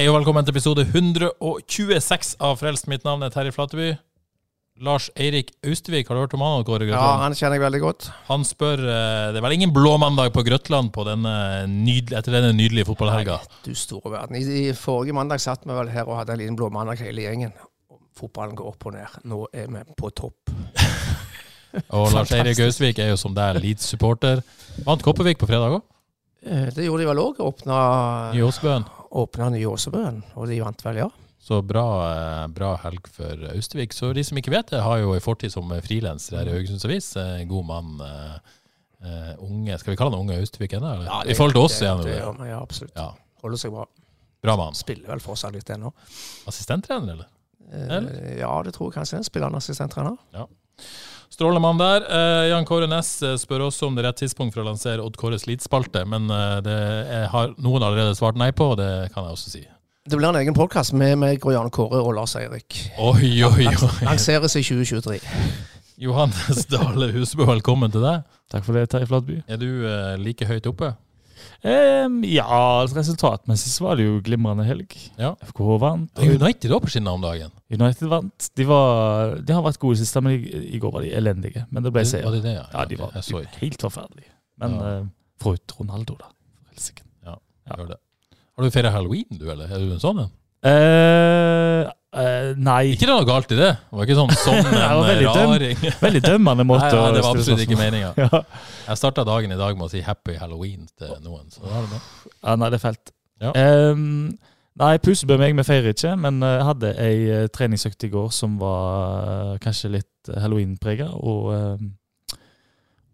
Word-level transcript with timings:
Hei 0.00 0.06
og 0.08 0.14
velkommen 0.16 0.46
til 0.48 0.54
episode 0.54 0.80
126 0.88 2.30
av 2.40 2.54
Frelst. 2.56 2.86
Mitt 2.88 3.02
navn 3.04 3.20
er 3.26 3.32
Terje 3.34 3.52
Flateby. 3.52 3.90
Lars 4.80 5.10
Eirik 5.12 5.50
Austvik, 5.60 6.08
har 6.08 6.16
du 6.16 6.22
hørt 6.22 6.36
om 6.38 6.40
han? 6.40 6.62
Kåre 6.64 6.86
Ja, 6.88 7.18
han 7.20 7.34
kjenner 7.36 7.58
jeg 7.58 7.64
veldig 7.66 7.80
godt. 7.82 8.06
Han 8.30 8.46
spør 8.48 8.80
eh, 8.80 9.26
Det 9.34 9.42
er 9.42 9.44
vel 9.44 9.56
ingen 9.58 9.74
blå 9.76 9.98
mandag 10.00 10.30
på 10.32 10.40
Grøtland 10.46 10.88
på 10.94 11.04
denne 11.04 11.34
nydel- 11.68 12.16
etter 12.16 12.32
denne 12.32 12.54
nydelige 12.56 12.88
fotballhelga? 12.88 13.36
Du 13.66 13.74
store 13.76 14.14
verden. 14.14 14.38
I, 14.40 14.70
I 14.70 14.72
forrige 14.72 15.12
mandag 15.18 15.42
satt 15.44 15.66
vi 15.68 15.76
vel 15.76 15.92
her 15.92 16.08
og 16.08 16.16
hadde 16.22 16.32
en 16.32 16.40
liten 16.40 16.56
blå 16.56 16.70
mandag 16.72 17.02
hele 17.04 17.26
gjengen. 17.26 17.52
Fotballen 18.16 18.56
går 18.56 18.70
opp 18.72 18.86
og 18.88 18.96
ned. 18.96 19.18
Nå 19.28 19.42
er 19.52 19.68
vi 19.68 19.82
på 20.00 20.08
topp. 20.16 20.54
Og 21.98 22.08
Lars 22.16 22.32
Eirik 22.34 22.62
Austvik 22.64 22.98
er 23.04 23.12
jo 23.12 23.18
som 23.20 23.36
deg 23.36 23.60
Leeds-supporter. 23.60 24.40
Vant 24.88 25.04
Kopervik 25.04 25.38
på 25.44 25.50
fredag 25.52 25.76
òg? 25.76 25.84
Eh, 26.40 26.72
Det 26.72 26.88
gjorde 26.88 27.04
de 27.04 27.10
vel 27.12 27.20
òg. 27.26 27.44
Åpna, 27.44 27.76
I 28.32 28.40
Åsbøen. 28.48 28.88
Åpna 29.10 29.50
Nyåsebøen, 29.50 30.22
og 30.36 30.46
de 30.48 30.60
vant 30.62 30.84
vel, 30.84 30.96
ja. 31.04 31.08
Så 31.40 31.62
bra, 31.64 31.84
eh, 32.12 32.46
bra 32.52 32.74
helg 32.82 33.06
for 33.08 33.46
Austvik. 33.54 33.92
Så 33.96 34.12
de 34.14 34.22
som 34.24 34.36
ikke 34.38 34.52
vet 34.52 34.68
det, 34.70 34.82
har 34.84 34.98
jo 35.00 35.14
en 35.16 35.20
fortid 35.24 35.50
som 35.50 35.70
frilanser 35.82 36.36
her 36.36 36.50
i 36.50 36.52
Haugesunds 36.58 36.84
Avis. 36.84 37.16
Eh, 37.16 37.44
God 37.48 37.64
mann. 37.66 38.00
eh, 39.02 39.34
unge 39.40 39.78
Skal 39.80 39.92
vi 39.94 39.96
kalle 39.96 40.12
han 40.12 40.20
unge 40.20 40.36
Austvik 40.38 40.72
ennå? 40.76 40.90
Ja, 41.06 41.22
I 41.24 41.34
forhold 41.34 41.54
til 41.56 41.62
oss, 41.64 41.78
det, 41.80 41.88
det, 42.04 42.18
det. 42.20 42.48
Ja, 42.50 42.60
absolutt. 42.60 42.92
Ja, 42.94 43.14
Holder 43.42 43.56
seg 43.56 43.72
bra. 43.72 43.86
bra 44.44 44.56
mann. 44.60 44.74
Spiller 44.76 45.08
vel 45.08 45.20
fortsatt 45.24 45.54
litt 45.56 45.70
ennå. 45.72 45.92
Assistenttrener, 46.46 47.12
eller? 47.14 47.26
Eh, 47.72 48.38
Ja, 48.40 48.62
det 48.62 48.74
tror 48.76 48.90
jeg 48.92 48.98
kanskje. 49.00 49.24
Spiller 49.24 49.48
han 49.48 49.56
assistenttrener? 49.56 50.18
Strålende 50.30 50.48
mann 51.40 51.78
der. 51.78 52.04
Eh, 52.04 52.48
Jan 52.50 52.64
Kåre 52.64 52.86
Næss 52.86 53.22
eh, 53.22 53.36
spør 53.40 53.68
også 53.70 53.88
om 53.88 53.96
det 53.96 54.04
er 54.04 54.10
rett 54.10 54.18
tidspunkt 54.20 54.54
for 54.54 54.62
å 54.62 54.68
lansere 54.68 55.02
Odd 55.02 55.16
Kåres 55.16 55.46
Lidspalte, 55.48 56.04
men 56.04 56.28
eh, 56.30 56.60
det 56.64 56.76
er, 56.76 57.28
har 57.32 57.54
noen 57.56 57.82
allerede 57.82 58.14
svart 58.18 58.36
nei 58.36 58.50
på, 58.52 58.72
og 58.74 58.80
det 58.80 59.10
kan 59.14 59.24
jeg 59.24 59.38
også 59.38 59.52
si. 59.54 59.64
Det 60.10 60.16
blir 60.18 60.30
en 60.30 60.40
egen 60.40 60.56
podkast 60.56 60.92
med 60.96 61.16
meg 61.20 61.44
og 61.44 61.54
Jan 61.54 61.70
Kåre 61.70 62.00
og 62.00 62.14
Lars 62.16 62.36
Eirik. 62.36 62.76
Oi, 62.98 63.42
oi, 63.44 63.68
oi. 63.68 63.90
Lanseres 64.04 64.56
i 64.56 64.64
2023. 64.64 65.20
Johannes 66.00 66.64
Dale 66.72 67.10
Husbø, 67.12 67.44
velkommen 67.48 67.92
til 67.92 68.04
deg. 68.04 68.24
Takk 68.50 68.64
for 68.66 68.76
det, 68.76 68.88
Terje 68.90 69.08
Flatby. 69.08 69.40
Er 69.48 69.60
du 69.60 69.68
eh, 69.84 70.16
like 70.20 70.48
høyt 70.48 70.68
oppe? 70.70 70.94
Ehm, 71.62 72.20
ja, 72.24 72.46
resultatmessig 72.88 73.72
så 73.74 73.84
var 73.84 73.98
det 74.00 74.06
jo 74.06 74.18
glimrende 74.24 74.64
helg. 74.64 74.94
Ja. 75.20 75.34
FK 75.44 75.60
vant. 75.82 76.12
Og 76.18 76.34
United 76.40 76.72
var 76.72 76.80
på 76.84 76.90
skinner 76.92 77.16
om 77.18 77.24
dagen. 77.24 77.52
United 77.70 78.08
vant. 78.10 78.50
De, 78.56 78.66
var, 78.68 79.36
de 79.44 79.56
har 79.56 79.64
vært 79.66 79.80
gode 79.82 80.00
sist, 80.00 80.16
men 80.24 80.38
i, 80.38 80.64
i 80.76 80.80
går 80.82 80.94
var 80.96 81.06
de 81.06 81.12
elendige. 81.16 81.66
Men 81.70 81.84
det 81.86 81.92
ble 81.94 82.04
Var 82.08 82.36
de 82.36 82.42
det 82.44 82.54
ja? 82.56 82.66
Ja, 82.72 82.84
de 82.88 83.00
var 83.00 83.16
Jeg 83.20 83.50
helt 83.60 83.86
forferdelige. 83.86 84.30
Men 84.60 84.76
Ja. 84.80 84.92
ja. 84.98 85.04
forut 85.40 85.76
Ronaldo, 85.78 86.16
da. 86.20 86.32
For. 86.76 87.04
Ja, 87.26 87.36
Ja. 87.70 87.96
Har 88.60 88.64
du 88.66 88.70
feira 88.74 88.90
halloween, 88.92 89.24
du, 89.38 89.46
eller? 89.50 89.70
Er 89.72 89.78
du 89.80 89.92
en 89.94 90.00
sånn 90.02 90.18
en? 90.26 90.32
Eh, 90.66 91.86
eh, 92.12 92.50
nei. 92.58 92.92
Ikke 92.94 93.06
det 93.06 93.14
noe 93.14 93.26
galt 93.28 93.52
i 93.54 93.58
det. 93.58 93.70
Det 93.78 93.96
var 93.98 94.08
ikke 94.08 94.18
sånn 94.18 94.34
sånn 94.40 94.58
en 94.66 95.02
veldig 95.06 95.32
døm- 95.36 95.96
Veldig 96.02 96.22
dømmende 96.26 96.64
Nei, 96.64 96.68
måte 96.72 96.90
det 96.90 97.22
var 97.24 97.36
absolutt 97.36 97.64
ikke 97.66 97.78
meninga. 97.80 98.12
Ja. 98.18 98.42
Jeg 98.90 99.00
starta 99.00 99.24
dagen 99.28 99.52
i 99.54 99.58
dag 99.60 99.76
med 99.78 99.86
å 99.86 99.90
si 99.92 100.02
'happy 100.02 100.36
halloween' 100.40 100.88
til 100.98 101.14
noen. 101.24 101.50
Så 101.54 101.62
det 101.66 101.82
det. 101.94 102.00
ja, 102.42 102.56
nei, 102.56 102.70
det 102.70 102.80
er 102.80 102.84
fælt. 102.88 103.12
Ja. 103.40 103.52
Um, 103.92 104.38
nei, 104.80 104.98
Pusebø 104.98 105.38
meg, 105.40 105.54
vi 105.56 105.64
feirer 105.64 105.94
ikke, 105.94 106.16
men 106.18 106.42
jeg 106.44 106.66
hadde 106.68 106.90
ei 107.00 107.16
eh, 107.30 107.46
treningsøkt 107.48 108.04
i 108.04 108.12
går 108.12 108.28
som 108.36 108.58
var 108.60 109.54
eh, 109.54 109.54
kanskje 109.64 109.92
litt 109.96 110.28
eh, 110.28 110.40
halloween-prega. 110.42 111.08
Og, 111.16 111.48
um, 111.54 111.94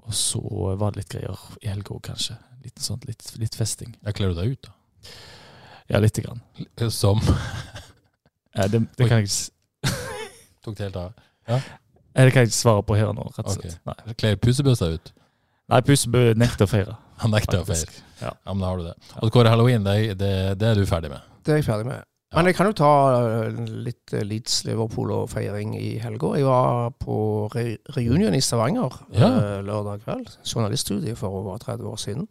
og 0.07 0.15
så 0.15 0.43
var 0.81 0.93
det 0.95 1.05
litt 1.05 1.15
greier 1.15 1.47
i 1.63 1.71
helga 1.71 1.95
òg, 1.95 2.03
kanskje. 2.11 2.37
Litt, 2.67 2.81
sånt, 2.83 3.05
litt, 3.07 3.23
litt 3.39 3.55
festing. 3.55 3.93
Jeg 4.05 4.19
kler 4.19 4.33
du 4.34 4.41
deg 4.41 4.57
ut, 4.57 4.67
da? 4.67 4.75
Ja, 5.93 6.01
lite 6.03 6.25
grann. 6.25 6.41
Som 6.91 7.21
Ja, 8.56 8.67
det, 8.72 8.81
det, 8.97 9.09
kan 9.11 9.21
jeg 9.22 9.28
ikke, 9.28 9.93
tok 10.65 10.77
det 10.78 10.89
helt 10.89 10.97
av. 11.03 11.12
Ja? 11.49 11.61
det 12.17 12.33
kan 12.33 12.43
jeg 12.47 12.50
ikke 12.50 12.56
svare 12.56 12.83
på 12.89 12.97
her 12.97 13.12
nå, 13.12 13.28
rett 13.37 13.44
og 13.47 13.55
slett. 13.59 13.78
Nei, 13.87 14.15
Kler 14.17 14.37
Pusebø 14.41 14.75
seg 14.78 14.97
ut? 14.97 15.12
nei 15.69 15.81
Pusebø 15.84 16.27
nekter 16.39 16.65
å 16.66 16.71
feire. 16.71 16.97
Han 17.22 17.33
nekter 17.34 17.62
å 17.62 17.69
feire. 17.69 18.03
Ja. 18.22 18.33
Ja, 18.33 18.53
men 18.55 18.65
da 18.65 18.72
har 18.72 18.81
du 18.81 18.87
det. 18.89 18.95
Og 19.21 19.33
Kåre 19.34 19.53
Halloween, 19.53 19.84
det, 19.84 20.16
det, 20.21 20.34
det 20.61 20.69
er 20.71 20.78
du 20.81 20.87
ferdig 20.89 21.11
med? 21.12 21.25
Det 21.45 21.53
er 21.55 21.61
jeg 21.61 21.66
ferdig 21.69 21.89
med. 21.91 22.00
Ja. 22.00 22.41
Men 22.41 22.49
jeg 22.50 22.56
kan 22.59 22.66
jo 22.66 22.75
ta 22.77 22.89
eh, 23.15 23.59
litt 23.87 24.12
eh, 24.16 24.25
Leeds 24.27 24.56
Liverpool 24.66 25.12
og 25.15 25.28
feiring 25.31 25.77
i 25.78 25.93
helga. 26.03 26.33
Jeg 26.37 26.45
var 26.49 26.91
på 26.99 27.16
re 27.55 27.77
reunion 27.95 28.34
i 28.34 28.41
Stavanger 28.43 28.97
Ja. 29.15 29.28
eh, 29.31 29.61
lørdag 29.65 30.03
kveld. 30.03 30.33
Journaliststudie 30.45 31.15
for 31.16 31.37
over 31.39 31.61
30 31.62 31.87
år 31.93 32.00
siden. 32.03 32.27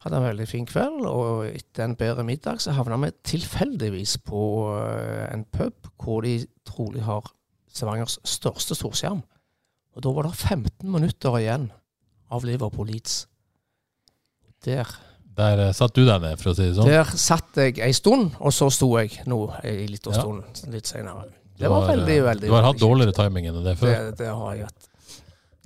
Hadde 0.00 0.16
en 0.16 0.24
veldig 0.24 0.46
fin 0.48 0.64
kveld, 0.64 1.02
og 1.04 1.42
etter 1.50 1.84
en 1.84 1.96
bedre 2.00 2.24
middag 2.24 2.62
så 2.64 2.72
havna 2.72 2.96
vi 3.02 3.10
tilfeldigvis 3.34 4.14
på 4.24 4.44
eh, 4.78 5.26
en 5.34 5.44
pub 5.52 5.90
hvor 6.00 6.22
de 6.24 6.38
trolig 6.64 7.02
har 7.04 7.26
Stavangers 7.70 8.16
største 8.26 8.74
storskjerm. 8.74 9.20
Og 9.94 10.02
da 10.02 10.10
var 10.16 10.26
det 10.26 10.32
15 10.34 10.88
minutter 10.90 11.36
igjen 11.38 11.68
av 12.32 12.42
Liverpool 12.48 12.88
Leeds. 12.88 13.26
Der 14.64 14.88
Der 15.36 15.60
eh, 15.68 15.72
satt 15.76 15.94
du 15.94 16.02
deg 16.06 16.20
ned, 16.24 16.38
for 16.40 16.50
å 16.50 16.54
si 16.56 16.66
det 16.66 16.74
sånn. 16.76 16.88
der 16.90 17.04
satt 17.16 17.60
jeg 17.60 17.78
ei 17.84 17.92
stund, 17.96 18.32
og 18.40 18.52
så 18.52 18.70
sto 18.72 18.88
jeg 18.98 19.20
nå 19.30 19.38
ei 19.62 19.86
lita 19.88 20.10
Ja. 20.14 20.20
stund 20.24 20.72
litt 20.72 20.86
senere. 20.90 21.28
Det 21.60 21.68
var 21.68 21.84
har, 21.86 21.96
veldig, 21.96 22.16
eh, 22.18 22.24
veldig 22.24 22.48
Du 22.48 22.54
har 22.56 22.62
hatt 22.64 22.80
dårligere 22.80 23.12
timing 23.12 23.46
enn 23.48 23.62
det 23.64 23.76
før. 23.78 23.92
Det, 24.10 24.18
det 24.18 24.28
har 24.32 24.54
jeg 24.56 24.64
hatt. 24.64 24.88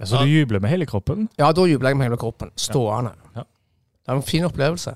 Så 0.05 0.19
du 0.19 0.27
jubler 0.27 0.61
med 0.61 0.71
hele 0.71 0.87
kroppen? 0.87 1.28
Ja, 1.39 1.53
da 1.53 1.62
jubler 1.71 1.91
jeg 1.91 1.97
med 1.97 2.09
hele 2.11 2.19
kroppen. 2.19 2.51
Stående. 2.59 3.15
Ja. 3.15 3.24
Det 4.04 4.12
er 4.12 4.19
en 4.20 4.26
fin 4.26 4.44
opplevelse. 4.44 4.92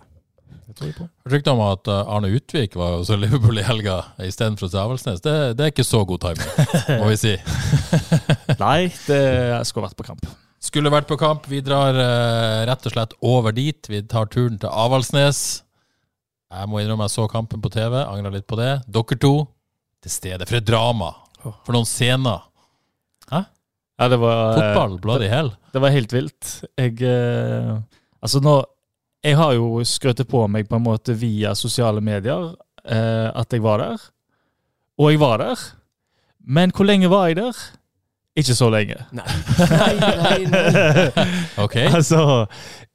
Det 0.68 0.74
tror 0.76 0.90
jeg 0.90 0.96
på. 0.98 1.52
Om 1.54 1.62
at 1.64 1.88
eh, 1.88 2.10
Arne 2.12 2.28
Utvik 2.36 2.74
var 2.76 2.98
hos 2.98 3.08
Liverpool 3.22 3.56
i 3.56 3.64
helga 3.64 4.02
istedenfor 4.20 4.68
hos 4.68 4.76
Avaldsnes. 4.76 5.22
Det, 5.24 5.32
det 5.56 5.64
er 5.64 5.72
ikke 5.72 5.86
så 5.86 6.02
god 6.04 6.26
timing, 6.26 7.00
må 7.00 7.08
vi 7.08 7.16
si. 7.16 7.32
Nei, 8.66 8.90
det 9.06 9.22
skulle 9.70 9.88
vært 9.88 9.96
på 9.96 10.08
kamp. 10.10 10.28
Skulle 10.60 10.92
vært 10.92 11.08
på 11.08 11.16
kamp. 11.16 11.48
Vi 11.48 11.62
drar 11.64 11.96
uh, 11.96 12.66
rett 12.68 12.84
og 12.84 12.92
slett 12.92 13.16
over 13.24 13.56
dit. 13.56 13.80
Vi 13.88 14.02
tar 14.10 14.28
turen 14.28 14.60
til 14.60 14.68
Avaldsnes. 14.68 15.42
Jeg 16.52 16.68
må 16.68 16.82
innrømme 16.82 17.08
jeg 17.08 17.16
så 17.16 17.28
kampen 17.32 17.64
på 17.64 17.72
TV. 17.72 18.02
Angra 18.02 18.34
litt 18.34 18.48
på 18.50 18.58
det. 18.60 18.74
Dere 18.92 19.20
to 19.24 19.34
til 20.04 20.12
stede. 20.12 20.48
For 20.50 20.60
et 20.60 20.68
drama. 20.68 21.14
For 21.46 21.72
noen 21.72 21.88
scener. 21.88 22.44
Hæ? 23.30 23.46
Ja, 23.98 24.08
det 24.12 24.18
var, 24.20 24.58
Fotball, 24.58 24.98
bloody 25.00 25.32
hell. 25.32 25.54
Det 25.72 25.80
var 25.80 25.94
helt 25.96 26.12
vilt. 26.12 26.58
Jeg 26.76 27.00
uh, 27.00 27.78
Altså, 28.18 28.42
nå 28.42 28.60
Jeg 29.28 29.36
har 29.36 29.52
jo 29.58 29.82
skrøtet 29.84 30.28
på 30.28 30.46
meg 30.48 30.68
på 30.70 30.78
en 30.78 30.86
måte 30.86 31.12
via 31.18 31.50
sosiale 31.58 32.00
medier 32.00 32.54
eh, 32.88 33.28
at 33.28 33.52
jeg 33.52 33.60
var 33.60 33.82
der. 33.82 34.06
Og 34.96 35.10
jeg 35.12 35.20
var 35.20 35.42
der. 35.42 35.64
Men 36.48 36.72
hvor 36.72 36.88
lenge 36.88 37.10
var 37.12 37.26
jeg 37.28 37.36
der? 37.36 37.58
Ikke 38.38 38.56
så 38.56 38.70
lenge. 38.72 38.96
Nei, 39.12 39.26
nei, 39.68 40.38
nei. 40.48 41.26
OK. 41.64 41.76
Altså, 41.76 42.46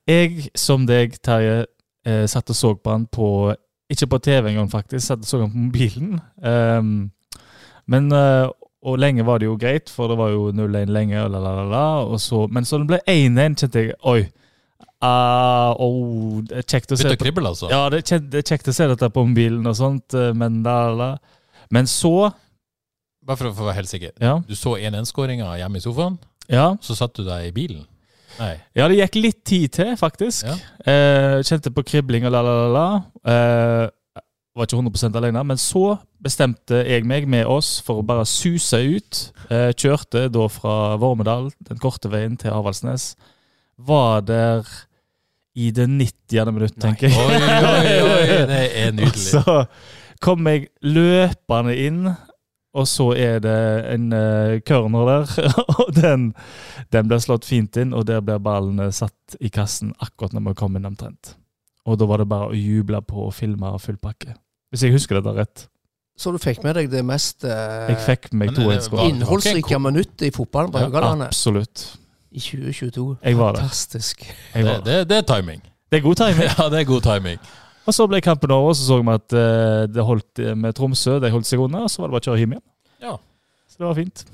jeg 0.10 0.50
som 0.58 0.88
deg, 0.90 1.20
Terje, 1.22 1.68
eh, 2.08 2.26
satt 2.32 2.50
og 2.50 2.58
så 2.58 2.74
på 2.74 2.96
han 2.96 3.06
på 3.06 3.54
Ikke 3.94 4.08
på 4.10 4.18
TV 4.26 4.50
engang, 4.50 4.72
faktisk. 4.72 5.06
Satt 5.06 5.22
og 5.22 5.30
så 5.30 5.44
han 5.44 5.52
på 5.52 5.68
mobilen. 5.68 6.20
Um, 6.42 7.12
men 7.86 8.10
uh, 8.12 8.50
Og 8.82 8.98
lenge 8.98 9.26
var 9.26 9.38
det 9.38 9.46
jo 9.46 9.58
greit, 9.60 9.90
for 9.90 10.10
det 10.10 10.18
var 10.18 10.32
jo 10.34 10.50
0-1 10.52 10.90
lenge, 10.90 11.20
og 11.22 11.30
la, 11.32 11.40
la, 11.40 11.54
la, 11.60 11.68
la, 11.70 11.90
og 12.04 12.20
så, 12.20 12.48
men 12.52 12.66
så 12.66 12.82
det 12.82 12.90
ble 12.90 13.00
1-1, 13.08 13.60
kjente 13.60 13.84
jeg 13.84 13.94
Oi. 14.02 14.24
Ah, 15.04 15.74
oh, 15.84 16.42
kjekt 16.64 16.94
å 16.94 16.98
se 16.98 17.06
Begynte 17.06 17.20
å 17.20 17.24
krible, 17.26 17.52
altså. 17.52 17.70
Ja, 17.72 17.86
det 17.92 18.04
er, 18.04 18.44
kjekt, 18.44 18.70
å 18.70 18.76
se 18.76 18.88
dette 18.92 19.10
på 19.14 19.26
mobilen 19.28 19.66
og 19.70 19.78
sånt, 19.80 20.16
eh, 20.18 20.32
men 20.38 20.62
da, 20.66 20.78
la. 20.94 21.10
Men 21.74 21.90
så 21.90 22.32
Bare 23.24 23.40
for 23.40 23.54
å 23.54 23.70
være 23.70 23.80
helt 23.80 23.92
sikker. 23.92 24.12
Ja. 24.20 24.36
Du 24.44 24.52
så 24.60 24.76
1-1-skåringa 24.76 25.54
hjemme 25.62 25.80
i 25.80 25.84
sofaen, 25.84 26.18
ja. 26.52 26.74
så 26.84 26.96
satt 26.98 27.16
du 27.16 27.24
deg 27.24 27.48
i 27.48 27.56
bilen. 27.56 27.86
Nei. 28.40 28.54
Ja, 28.76 28.88
det 28.90 28.98
gikk 28.98 29.20
litt 29.20 29.42
tid 29.48 29.74
til, 29.76 29.94
faktisk. 30.00 30.48
Ja. 30.48 30.56
Uh, 30.88 31.38
kjente 31.46 31.72
på 31.74 31.86
kribling 31.88 32.26
og 32.28 32.34
la, 32.34 32.42
la, 32.46 32.56
la, 32.58 32.72
la. 32.74 32.88
Eh, 33.30 34.24
var 34.54 34.68
ikke 34.68 34.80
100% 34.80 35.18
alene. 35.18 35.44
Men 35.50 35.62
så 35.62 35.98
bestemte 36.24 36.84
jeg 36.86 37.06
meg 37.10 37.28
med 37.30 37.48
oss 37.50 37.76
for 37.86 38.02
å 38.02 38.08
bare 38.08 38.26
suse 38.30 38.80
ut. 38.82 39.22
Uh, 39.50 39.70
kjørte 39.72 40.28
da 40.34 40.48
fra 40.52 40.96
Vormedal, 41.02 41.52
den 41.70 41.82
korte 41.82 42.12
veien, 42.14 42.38
til 42.40 42.54
Avaldsnes. 42.56 43.14
Var 43.78 44.26
der 44.28 44.68
i 45.56 45.72
det 45.72 45.88
90. 45.88 46.52
minutt, 46.52 46.78
tenker 46.82 47.10
jeg. 47.10 47.18
Oi, 47.18 47.38
oi, 47.38 47.98
oi, 48.10 48.38
det 48.50 48.62
er 48.82 48.94
nydelig. 48.98 49.26
så 49.30 49.66
kom 50.24 50.48
jeg 50.50 50.70
løpende 50.82 51.76
inn, 51.78 52.08
og 52.74 52.88
så 52.90 53.12
er 53.14 53.42
det 53.44 53.58
en 53.94 54.08
uh, 54.16 54.56
corner 54.66 55.10
der. 55.12 55.52
og 55.84 55.92
den, 55.94 56.32
den 56.94 57.12
blir 57.12 57.22
slått 57.22 57.46
fint 57.46 57.78
inn, 57.78 57.94
og 57.94 58.08
der 58.10 58.24
blir 58.26 58.42
ballen 58.42 58.82
eh, 58.82 58.94
satt 58.96 59.38
i 59.40 59.52
kassen 59.54 59.94
akkurat 60.02 60.34
når 60.34 60.48
vi 60.50 60.56
kom 60.64 60.80
inn 60.80 60.90
omtrent. 60.90 61.36
Og 61.86 62.00
da 62.00 62.08
var 62.10 62.24
det 62.24 62.32
bare 62.32 62.50
å 62.50 62.58
juble 62.58 63.04
på 63.06 63.28
og 63.28 63.36
filme 63.36 63.76
full 63.84 64.00
pakke. 64.02 64.34
Hvis 64.74 64.88
jeg 64.88 64.96
husker 64.96 65.20
dette 65.20 65.36
rett. 65.38 65.68
Så 66.18 66.32
du 66.34 66.38
fikk 66.42 66.62
med 66.66 66.78
deg 66.78 66.92
det 66.94 67.02
mest 67.06 67.42
eh, 67.46 67.88
Jeg 67.90 68.02
fikk 68.06 68.28
meg 68.38 68.52
to 68.54 68.68
innholdsrike 68.70 69.80
minuttet 69.82 70.28
i 70.28 70.34
fotballen 70.34 70.70
på 70.74 70.84
Ja, 70.86 71.14
Absolutt. 71.26 71.88
I 72.34 72.40
2022. 72.42 73.06
Jeg 73.24 73.38
var 73.40 73.54
der. 73.56 73.62
Fantastisk. 73.68 74.24
Jeg 74.54 74.64
Det, 74.64 74.72
var. 74.72 74.84
det, 74.88 74.98
det 75.10 75.18
er 75.18 75.28
timing. 75.36 75.62
Det 75.92 76.00
er 76.00 76.06
god 76.08 76.16
timing. 76.16 76.50
Ja, 76.58 76.70
det 76.74 76.80
er 76.82 76.90
god 76.90 77.02
timing. 77.06 77.40
Og 77.86 77.94
så 77.94 78.08
ble 78.08 78.22
kampen 78.24 78.52
over, 78.56 78.70
og 78.72 78.76
så 78.80 78.86
så 78.88 79.00
vi 79.02 79.12
at 79.14 79.34
eh, 79.36 79.88
det 79.94 80.06
holdt 80.08 80.40
med 80.56 80.74
Tromsø. 80.78 81.20
De 81.20 81.30
holdt 81.34 81.48
seg 81.50 81.60
unna, 81.60 81.84
og 81.86 81.92
så 81.92 82.02
var 82.02 82.08
det 82.10 82.16
bare 82.18 82.24
å 82.24 82.30
kjøre 82.32 82.40
hjem 82.44 82.56
igjen. 82.56 82.66
Ja. 83.04 83.18
Så 83.70 83.82
det 83.82 83.88
var 83.90 83.98
fint. 84.00 84.26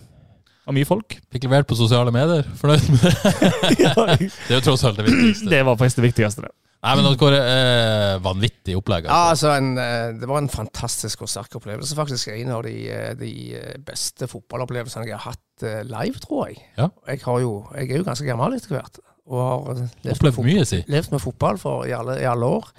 Og 0.69 0.75
mye 0.77 0.85
folk. 0.85 1.15
Fikk 1.33 1.47
levert 1.47 1.67
på 1.67 1.75
sosiale 1.79 2.11
medier. 2.13 2.45
Fornøyd 2.61 2.89
med 2.93 3.03
det? 3.03 4.31
Det 4.47 4.53
er 4.53 4.59
jo 4.59 4.65
tross 4.69 4.83
alt 4.85 4.99
det 5.01 5.07
viktigste. 5.09 5.49
det 5.49 5.61
var 5.65 5.79
faktisk 5.79 6.01
det 6.01 6.07
viktigste. 6.11 6.45
det. 6.45 6.51
Nei, 6.79 6.93
men 6.95 7.17
Kåre, 7.19 7.39
eh, 7.43 8.13
vanvittig 8.23 8.77
opplegg. 8.79 9.09
Ja, 9.09 9.17
Altså. 9.33 9.49
altså 9.49 9.57
en, 9.57 9.73
eh, 9.77 10.13
Det 10.21 10.27
var 10.29 10.37
en 10.39 10.47
fantastisk 10.53 11.25
og 11.25 11.27
sterk 11.33 11.57
opplevelse. 11.59 11.95
Faktisk 11.97 12.29
en 12.31 12.53
av 12.55 12.63
de, 12.63 12.75
eh, 12.87 13.13
de 13.19 13.31
eh, 13.57 13.73
beste 13.83 14.29
fotballopplevelsene 14.31 15.09
jeg 15.09 15.17
har 15.17 15.25
hatt 15.33 15.41
eh, 15.67 15.81
live, 15.87 16.21
tror 16.23 16.49
jeg. 16.49 16.59
Ja. 16.77 16.89
Jeg, 17.07 17.23
har 17.25 17.39
jo, 17.43 17.53
jeg 17.75 17.91
er 17.91 18.01
jo 18.03 18.07
ganske 18.07 18.27
gammel 18.27 18.57
etter 18.57 18.75
hvert. 18.77 19.01
Og 19.29 19.41
har 19.45 19.73
eh, 19.75 19.97
levd 20.09 20.23
med, 20.25 20.45
mye, 20.47 20.67
si. 20.67 20.83
levd 20.89 21.13
med 21.13 21.21
fotball 21.23 21.59
for 21.61 21.85
i 21.89 21.93
alle, 21.95 22.17
i 22.21 22.27
alle 22.29 22.49
år. 22.59 22.71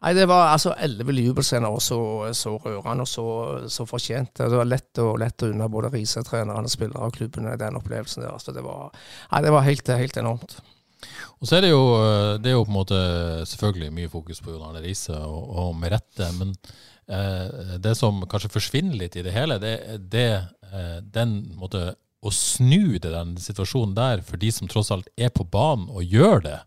Nei, 0.00 0.14
Det 0.16 0.24
var 0.30 0.54
altså 0.54 0.72
elleve 0.80 1.12
jubelscener, 1.12 1.68
og 1.68 1.82
så, 1.84 1.98
så 2.32 2.54
rørende 2.56 3.04
og 3.04 3.08
så, 3.08 3.24
så 3.68 3.84
fortjent. 3.88 4.32
Det 4.38 4.56
var 4.56 4.68
lett 4.68 5.00
og 5.02 5.18
lett 5.20 5.44
å 5.44 5.50
unne 5.52 5.68
både 5.68 5.90
Riise-trenerne, 5.92 6.72
spillere 6.72 7.10
og 7.10 7.16
klubbene 7.18 7.58
den 7.60 7.76
opplevelsen 7.76 8.24
der. 8.24 8.32
Altså, 8.32 8.54
det 8.56 8.64
var, 8.64 8.94
nei, 9.32 9.42
det 9.44 9.52
var 9.52 9.66
helt, 9.66 9.92
helt 10.00 10.20
enormt. 10.22 10.56
Og 11.40 11.48
så 11.48 11.58
er 11.58 11.66
det 11.66 11.74
jo, 11.74 11.82
eh, 12.00 12.38
det 12.40 12.52
er 12.52 12.56
jo 12.56 12.64
på 12.64 12.72
en 12.72 12.78
måte 12.78 13.00
selvfølgelig 13.50 13.92
mye 13.98 14.12
fokus 14.12 14.40
på 14.40 14.54
Jon 14.54 14.70
Arne 14.70 14.80
Riise, 14.84 15.20
og, 15.20 15.52
og 15.66 15.76
med 15.76 15.92
rette. 15.92 16.32
Men 16.38 16.56
eh, 17.12 17.76
det 17.84 17.92
som 18.00 18.24
kanskje 18.24 18.54
forsvinner 18.56 18.96
litt 19.02 19.20
i 19.20 19.26
det 19.26 19.36
hele, 19.36 19.60
det 19.60 19.76
er 20.24 20.48
den 21.12 21.42
måte 21.58 21.90
å 22.20 22.32
snu 22.34 22.98
det, 22.98 23.10
den 23.12 23.36
situasjonen 23.40 23.94
der 23.96 24.24
for 24.26 24.40
de 24.40 24.50
som 24.52 24.68
tross 24.68 24.90
alt 24.92 25.08
er 25.16 25.32
på 25.32 25.46
banen 25.48 25.88
og 25.88 26.04
gjør 26.04 26.44
det. 26.44 26.58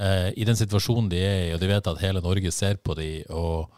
Eh, 0.00 0.30
I 0.36 0.46
den 0.48 0.56
situasjonen 0.58 1.10
de 1.12 1.20
er 1.20 1.42
i, 1.46 1.52
og 1.54 1.60
de 1.60 1.68
vet 1.70 1.90
at 1.90 2.00
hele 2.00 2.22
Norge 2.24 2.52
ser 2.54 2.80
på 2.80 2.96
de, 2.96 3.10
og 3.32 3.68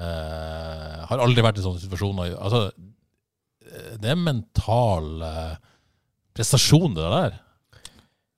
eh, 0.00 1.00
har 1.08 1.24
aldri 1.24 1.44
vært 1.44 1.60
i 1.60 1.64
sånne 1.64 1.82
situasjoner. 1.82 2.36
Altså, 2.36 2.68
eh, 3.64 3.96
det 4.02 4.12
er 4.12 4.20
mental 4.20 5.24
eh, 5.24 5.56
prestasjon, 6.36 6.96
det 6.96 7.12
der. 7.16 7.40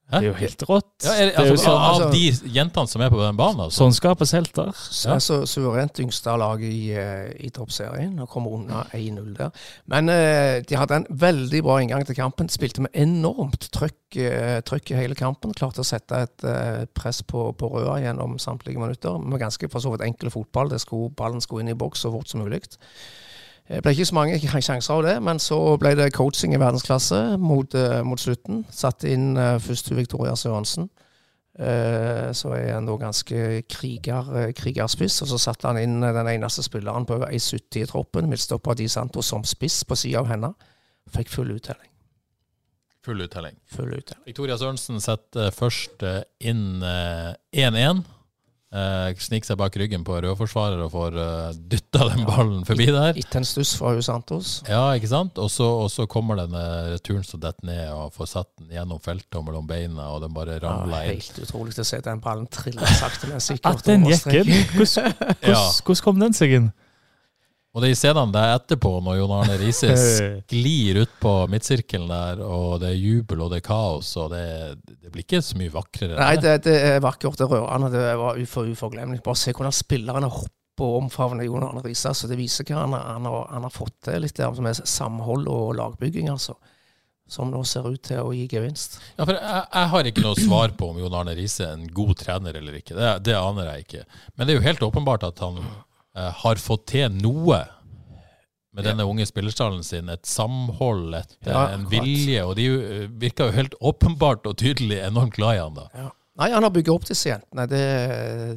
Hæ? 0.08 0.22
Det 0.22 0.24
er 0.24 0.30
jo 0.30 0.36
helt 0.38 0.62
rått. 0.64 1.04
Ja, 1.04 1.12
er, 1.12 1.26
det 1.28 1.34
er 1.36 1.48
jo 1.50 1.52
altså, 1.52 1.64
sånn, 1.66 1.82
av 1.84 2.02
altså- 2.02 2.12
de 2.14 2.52
jentene 2.54 2.88
som 2.88 3.02
er 3.04 3.10
på 3.12 3.18
den 3.20 3.36
banen, 3.36 3.60
altså. 3.60 3.82
sånn 3.82 3.92
skapes 3.92 4.32
helter. 4.32 4.70
Så 4.72 5.10
er 5.12 5.20
så 5.20 5.36
suverent 5.44 6.00
yngste 6.00 6.36
lag 6.40 6.62
i, 6.64 6.92
eh, 6.96 7.28
i 7.44 7.50
toppserien 7.52 8.14
og 8.24 8.30
kommer 8.32 8.56
unna 8.56 8.86
1-0 8.96 9.34
der. 9.36 9.52
Men 9.86 10.08
eh, 10.08 10.62
de 10.64 10.80
hadde 10.80 10.96
en 10.96 11.06
veldig 11.10 11.62
bra 11.62 11.76
inngang 11.84 12.06
til 12.08 12.16
kampen. 12.16 12.48
Spilte 12.48 12.86
med 12.86 12.96
enormt 12.96 13.68
trøkk, 13.68 14.16
eh, 14.16 14.62
trøkk 14.64 14.94
i 14.94 14.98
hele 15.02 15.14
kampen. 15.14 15.52
Klarte 15.52 15.84
å 15.84 15.86
sette 15.86 16.24
et 16.24 16.44
eh, 16.48 16.86
press 16.96 17.20
på, 17.22 17.52
på 17.52 17.68
Røa 17.76 18.00
gjennom 18.00 18.38
samtlige 18.40 18.80
minutter. 18.80 19.20
Med 19.20 19.44
ganske 19.44 19.68
for 19.68 19.84
så 19.84 19.92
vidt 19.92 20.08
enkel 20.08 20.32
fotball. 20.32 20.72
Det 20.72 20.80
skulle, 20.80 21.12
ballen 21.12 21.44
skulle 21.44 21.66
inn 21.66 21.74
i 21.76 21.78
boks 21.78 22.06
så 22.06 22.14
fort 22.16 22.32
som 22.32 22.40
mulig. 22.40 22.64
Det 23.68 23.82
ble 23.84 23.92
ikke 23.92 24.08
så 24.08 24.16
mange 24.16 24.38
sjanser 24.40 24.94
av 24.94 25.02
det, 25.04 25.16
men 25.22 25.40
så 25.42 25.58
ble 25.80 25.92
det 25.98 26.12
coaching 26.16 26.54
i 26.56 26.60
verdensklasse 26.60 27.36
mot, 27.36 27.74
eh, 27.76 28.00
mot 28.06 28.20
slutten. 28.20 28.62
Satte 28.72 29.10
inn 29.12 29.34
uh, 29.36 29.58
først 29.60 29.92
Victoria 29.92 30.32
Sørensen. 30.36 30.88
Eh, 31.58 32.28
så 32.38 32.52
er 32.54 32.76
han 32.76 32.86
da 32.86 32.94
ganske 33.00 33.62
kriger, 33.66 34.28
eh, 34.38 34.52
krigerspiss, 34.54 35.22
og 35.24 35.28
så 35.32 35.38
satte 35.42 35.66
han 35.66 35.80
inn 35.80 35.96
eh, 36.06 36.14
den 36.14 36.30
eneste 36.36 36.62
spilleren 36.62 37.06
på 37.06 37.16
over 37.16 37.32
1,70 37.34 37.82
i 37.82 37.86
troppen, 37.90 38.28
midtstopper 38.30 38.78
Di 38.78 38.86
Santo 38.88 39.24
som 39.26 39.42
spiss 39.42 39.82
på 39.84 39.98
sida 39.98 40.20
av 40.22 40.30
henne. 40.30 40.52
Fikk 41.10 41.32
full 41.32 41.50
uttelling. 41.50 41.90
Full 43.02 43.24
uttelling. 43.24 43.58
Full 43.74 43.90
uttelling. 43.90 44.22
Victoria 44.28 44.58
Sørensen 44.60 45.02
setter 45.02 45.50
først 45.50 46.06
eh, 46.06 46.22
inn 46.46 46.78
eh, 46.86 47.34
1-1. 47.66 48.04
Eh, 48.68 49.14
Sniker 49.16 49.48
seg 49.48 49.56
bak 49.56 49.76
ryggen 49.80 50.02
på 50.04 50.18
rødforsvarer 50.20 50.82
og 50.84 50.90
får 50.92 51.14
uh, 51.16 51.54
dytta 51.72 52.04
den 52.10 52.26
ballen 52.28 52.66
forbi 52.68 52.90
der. 52.92 53.16
Etter 53.16 53.40
en 53.40 53.46
stuss 53.48 53.70
fra 53.80 53.94
Santos. 54.04 54.58
Ja, 54.68 54.82
ikke 54.92 55.08
sant? 55.08 55.40
Og 55.40 55.48
så, 55.52 55.64
og 55.64 55.88
så 55.92 56.04
kommer 56.10 56.36
denne 56.36 56.64
returen 56.92 57.24
som 57.24 57.40
detter 57.40 57.64
ned 57.64 57.86
og 57.94 58.12
får 58.16 58.28
satt 58.34 58.50
den 58.60 58.74
gjennom 58.76 59.00
feltet 59.00 59.40
og 59.40 59.46
mellom 59.46 59.64
beina, 59.70 60.10
og 60.12 60.20
den 60.26 60.36
bare 60.36 60.58
Ja, 60.58 60.66
ramler 60.66 61.08
inn. 61.08 61.16
helt 61.16 61.40
utrolig 61.46 61.78
å 61.80 61.86
se 61.88 62.02
den 62.04 62.20
ballen 62.24 62.44
trille 62.52 62.92
sakte, 63.00 63.32
men 63.32 63.40
sikkert. 63.40 63.72
At 63.72 63.88
den 63.88 64.04
gikk 64.04 64.28
inn! 64.42 64.52
Hvordan, 64.76 65.16
hvordan, 65.46 65.64
hvordan 65.88 66.04
kom 66.04 66.20
den 66.26 66.36
seg 66.36 66.56
inn? 66.60 66.68
Og 67.78 67.84
de 67.86 67.92
scenene 67.94 68.34
der 68.34 68.56
etterpå, 68.56 68.90
når 69.06 69.20
Jon 69.20 69.32
Arne 69.36 69.56
Riise 69.60 69.92
sklir 70.42 71.04
ut 71.04 71.12
på 71.22 71.34
midtsirkelen 71.52 72.10
der, 72.10 72.40
og 72.42 72.80
det 72.82 72.90
er 72.90 72.98
jubel 72.98 73.44
og 73.44 73.52
det 73.52 73.60
er 73.60 73.68
kaos, 73.68 74.10
og 74.18 74.32
det, 74.34 74.46
det 74.82 75.12
blir 75.14 75.22
ikke 75.22 75.44
så 75.46 75.58
mye 75.60 75.70
vakrere. 75.70 76.18
Nei, 76.18 76.40
det, 76.42 76.56
det 76.66 76.74
er 76.88 76.98
vakkert, 77.04 77.38
det 77.38 77.46
er 77.46 77.54
rørende. 77.54 77.92
Det 77.94 78.02
var 78.18 78.40
ufor, 78.42 78.72
uforglemmelig. 78.74 79.22
Bare 79.22 79.38
se 79.38 79.54
hvordan 79.54 79.76
spillerne 79.78 80.32
hopper 80.32 80.56
og 80.88 81.04
omfavner 81.04 81.46
Jon 81.46 81.68
Arne 81.68 81.84
Riise. 81.86 82.10
Altså, 82.10 82.26
det 82.30 82.40
viser 82.40 82.66
hva 82.66 82.82
han, 82.82 82.98
han, 82.98 83.30
har, 83.30 83.46
han 83.54 83.70
har 83.70 83.74
fått 83.74 83.94
til, 84.10 84.26
litt 84.26 84.38
der 84.38 84.62
med 84.64 84.82
samhold 84.82 85.46
og 85.46 85.78
lagbygging, 85.78 86.32
altså. 86.34 86.58
Som 87.28 87.50
nå 87.52 87.60
ser 87.68 87.84
ut 87.84 88.00
til 88.08 88.24
å 88.24 88.30
gi 88.32 88.46
gevinst. 88.48 89.02
Ja, 89.18 89.22
for 89.26 89.36
jeg, 89.36 89.64
jeg 89.68 89.90
har 89.92 90.06
ikke 90.08 90.22
noe 90.24 90.38
svar 90.40 90.72
på 90.74 90.94
om 90.94 90.98
Jon 90.98 91.14
Arne 91.14 91.34
Riise 91.38 91.66
er 91.66 91.76
en 91.76 91.90
god 91.94 92.14
trener 92.24 92.56
eller 92.58 92.78
ikke. 92.80 92.96
Det, 92.96 93.18
det 93.28 93.36
aner 93.36 93.68
jeg 93.74 93.84
ikke. 93.84 94.06
Men 94.34 94.48
det 94.48 94.54
er 94.54 94.58
jo 94.58 94.64
helt 94.64 94.86
åpenbart 94.88 95.26
at 95.28 95.44
han 95.44 95.60
har 96.42 96.60
fått 96.62 96.86
til 96.94 97.12
noe 97.22 97.62
med 98.78 98.86
denne 98.86 99.06
unge 99.08 99.26
spillerstallen 99.26 99.82
sin. 99.86 100.08
Et 100.12 100.26
samhold, 100.28 101.14
et, 101.18 101.36
eh, 101.46 101.52
Ja, 101.52 101.64
en 101.74 101.88
vilje. 101.90 102.44
Og 102.44 102.54
de 102.56 102.66
eh, 102.68 103.08
virker 103.08 103.48
jo 103.50 103.56
helt 103.56 103.74
åpenbart 103.80 104.46
og 104.46 104.56
tydelig 104.60 105.00
enormt 105.02 105.34
glad 105.34 105.56
i 105.56 105.62
han 105.64 105.74
da. 105.78 105.88
Ja. 105.94 106.10
Nei, 106.38 106.52
han 106.52 106.62
har 106.62 106.70
bygget 106.70 106.94
opp 106.94 107.06
disse 107.08 107.32
jentene. 107.32 107.64
Det, 107.66 107.82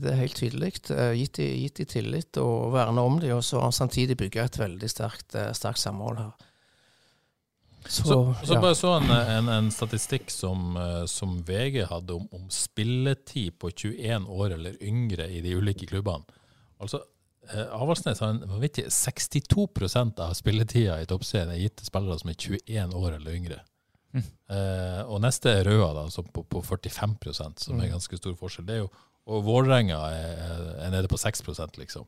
det 0.03 0.12
er 0.12 0.20
helt 0.20 0.38
tydelig. 0.38 0.75
Eh, 0.94 1.15
Gitt 1.18 1.39
de, 1.39 1.48
gitt 1.63 1.80
de 1.82 1.86
tillit 1.89 2.38
og 2.38 2.75
verna 2.75 3.01
om 3.01 3.18
de, 3.24 3.32
og 3.34 3.41
så 3.44 3.58
har 3.58 3.72
han 3.72 3.74
samtidig 3.74 4.20
bygget 4.20 4.51
et 4.51 4.60
veldig 4.62 4.89
sterkt, 4.91 5.34
eh, 5.34 5.50
sterkt 5.58 5.82
samhold 5.82 6.22
her. 6.22 6.32
Så, 7.88 8.03
Så, 8.06 8.18
så 8.46 8.53
ja. 8.53 8.60
bare 8.62 8.75
så 8.77 8.91
en, 9.00 9.10
en, 9.10 9.48
en 9.50 9.72
statistikk 9.74 10.30
som, 10.30 10.75
eh, 10.77 11.06
som 11.10 11.39
VG 11.48 11.88
hadde 11.89 12.13
om, 12.13 12.27
om 12.38 12.46
spilletid 12.53 13.58
på 13.58 13.72
21 13.74 14.30
år 14.30 14.53
eller 14.60 14.77
yngre 14.86 15.25
i 15.34 15.41
de 15.41 15.56
ulike 15.58 15.89
klubbene. 15.89 16.22
Altså, 16.77 17.01
eh, 17.01 17.08
Avaldsnes 17.50 18.19
har 18.21 18.29
en 18.36 18.43
vanvittig 18.48 18.86
62% 18.93 20.19
av 20.21 20.33
spilletida 20.38 21.00
i 21.01 21.07
toppserien 21.10 21.50
er 21.51 21.57
gitt 21.63 21.77
til 21.81 21.88
spillere 21.89 22.19
som 22.21 22.29
er 22.29 22.38
21 22.38 22.93
år 22.95 23.15
eller 23.17 23.31
yngre. 23.36 23.57
Mm. 24.13 24.24
Eh, 24.51 25.01
og 25.07 25.21
neste 25.24 25.50
er 25.50 25.63
Røa, 25.65 25.93
da, 25.95 26.03
som 26.13 26.27
på, 26.27 26.43
på 26.43 26.62
45% 26.62 27.63
som 27.65 27.79
er 27.79 27.88
Mm. 27.88 27.93
ganske 27.95 28.17
stor 28.19 28.36
forskjell. 28.36 28.65
Det 28.67 28.75
er 28.75 28.79
jo, 28.83 28.89
og 29.27 29.43
Vålerenga 29.48 29.98
er, 30.12 30.62
er 30.86 30.91
nede 30.91 31.07
på 31.07 31.17
6% 31.17 31.77
liksom. 31.81 32.05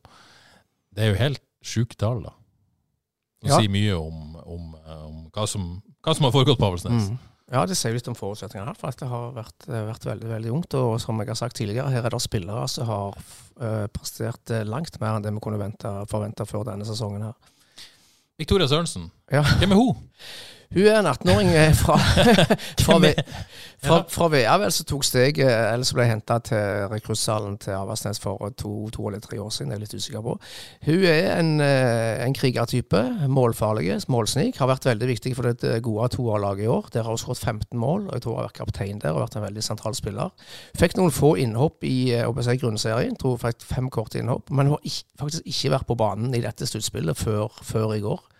Det 0.94 1.04
er 1.04 1.14
jo 1.14 1.20
helt 1.22 1.42
sjuke 1.64 1.96
tall, 1.98 2.24
da. 2.24 2.34
Å 3.44 3.48
Ja. 3.50 3.58
sier 3.60 3.70
mye 3.72 3.96
om, 3.98 4.36
om, 4.46 4.76
eh, 4.86 5.06
om 5.06 5.30
hva, 5.32 5.48
som, 5.48 5.82
hva 6.04 6.14
som 6.16 6.24
har 6.26 6.32
foregått 6.32 6.60
på 6.60 6.68
Avaldsnes. 6.70 7.10
Mm. 7.10 7.20
Ja, 7.52 7.66
det 7.68 7.76
sier 7.76 7.92
litt 7.94 8.08
om 8.08 8.16
forutsetningene 8.16 8.72
her, 8.72 8.78
for 8.80 8.88
at 8.94 9.02
det 9.02 9.10
har 9.12 9.34
vært, 9.36 9.66
vært 9.68 10.06
veldig 10.08 10.30
veldig 10.32 10.52
ungt. 10.56 10.74
Og 10.80 10.94
som 11.04 11.20
jeg 11.20 11.28
har 11.28 11.36
sagt 11.36 11.58
tidligere, 11.60 11.90
her 11.92 12.06
er 12.08 12.14
det 12.16 12.22
spillere 12.24 12.64
som 12.72 12.88
har 12.88 13.18
eh, 13.60 13.88
prestert 13.94 14.54
eh, 14.56 14.64
langt 14.64 14.96
mer 15.02 15.18
enn 15.18 15.26
det 15.26 15.34
vi 15.36 15.44
kunne 15.44 15.60
vente, 15.60 15.92
forvente 16.10 16.48
før 16.48 16.64
denne 16.72 16.88
sesongen 16.88 17.26
her. 17.28 17.36
Victoria 18.40 18.66
Sørensen, 18.72 19.10
Ja. 19.32 19.44
hvem 19.60 19.76
er 19.76 19.82
hun? 19.82 20.00
Hun 20.74 20.88
er 20.88 21.00
en 21.00 21.10
18-åring 21.12 21.50
eh, 21.54 21.74
fra, 21.78 21.98
fra, 22.86 22.98
fra, 23.84 23.98
fra 24.10 24.30
VA, 24.34 24.56
som 24.74 24.88
tok 24.90 25.06
steget, 25.06 25.46
eller 25.46 25.86
som 25.86 26.00
ble 26.00 26.08
henta 26.10 26.40
til 26.42 26.88
rekruttsalen 26.90 27.60
til 27.62 27.76
Avaldsnes 27.78 28.22
for 28.24 28.42
to, 28.58 28.72
to 28.94 29.06
eller 29.08 29.22
tre 29.22 29.38
år 29.42 29.52
siden. 29.54 29.74
Jeg 29.74 29.78
er 29.78 29.84
litt 29.84 29.94
usikker 29.94 30.26
på. 30.26 30.34
Hun 30.88 31.06
er 31.12 31.30
en, 31.36 31.52
eh, 31.62 32.24
en 32.26 32.34
krigertype. 32.34 33.04
Målfarlig, 33.30 33.92
målsnik. 34.10 34.58
Har 34.58 34.72
vært 34.72 34.90
veldig 34.90 35.12
viktig 35.14 35.36
for 35.38 35.52
det 35.52 35.78
gode 35.86 36.10
toerlaget 36.18 36.66
i 36.66 36.72
år. 36.74 36.90
Der 36.94 37.06
har 37.06 37.14
hun 37.14 37.22
skåret 37.22 37.44
15 37.44 37.78
mål, 37.78 38.08
og 38.08 38.18
jeg 38.18 38.26
tror 38.26 38.34
hun 38.34 38.42
har 38.42 38.50
vært 38.50 38.62
kaptein 38.64 39.02
der 39.04 39.14
og 39.14 39.28
vært 39.28 39.38
en 39.38 39.46
veldig 39.46 39.68
sentral 39.70 39.94
spiller. 39.94 40.34
Fikk 40.80 40.98
noen 40.98 41.14
få 41.14 41.36
innhopp 41.38 41.86
i 41.86 42.14
eh, 42.18 42.44
si, 42.50 42.58
grunnserien. 42.66 43.16
Tror 43.22 43.38
hun 43.38 43.46
fikk 43.46 43.62
fem 43.62 43.94
korte 43.94 44.24
innhopp. 44.24 44.50
Men 44.50 44.72
hun 44.72 44.80
har 44.80 44.90
ikke, 44.90 45.06
faktisk 45.22 45.54
ikke 45.54 45.76
vært 45.78 45.90
på 45.94 46.02
banen 46.02 46.34
i 46.34 46.42
dette 46.42 46.66
sluttspillet 46.66 47.20
før, 47.20 47.54
før 47.62 47.94
i 47.94 48.02
går. 48.02 48.33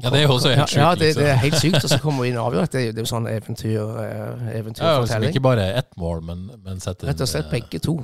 Ja, 0.00 0.08
det 0.08 0.22
er 0.22 0.24
jo 0.24 0.32
også 0.38 0.54
helt 0.56 0.70
sykt. 0.72 0.78
Ja, 0.80 0.94
det, 0.96 1.10
liksom. 1.10 1.22
det 1.22 1.30
er 1.30 1.40
helt 1.42 1.58
sykt. 1.60 1.82
Og 1.84 1.90
så 1.90 1.98
kommer 2.00 2.24
hun 2.24 2.30
inn 2.30 2.38
og 2.40 2.46
avgjør. 2.48 2.70
Det 2.72 2.82
det 2.96 3.02
er 3.02 3.04
jo 3.04 3.10
sånn 3.10 3.28
eventyr, 3.28 3.74
eh, 3.76 4.56
Ja, 4.80 4.94
liksom 5.02 5.26
ikke 5.28 5.44
bare 5.44 5.66
ett 5.76 5.92
mål, 6.00 6.22
men, 6.24 6.46
men 6.64 6.80
sette 6.80 7.10
Rett 7.10 7.20
og 7.20 7.28
slett 7.28 7.50
eh, 7.50 7.54
begge 7.58 7.82
to. 7.84 7.98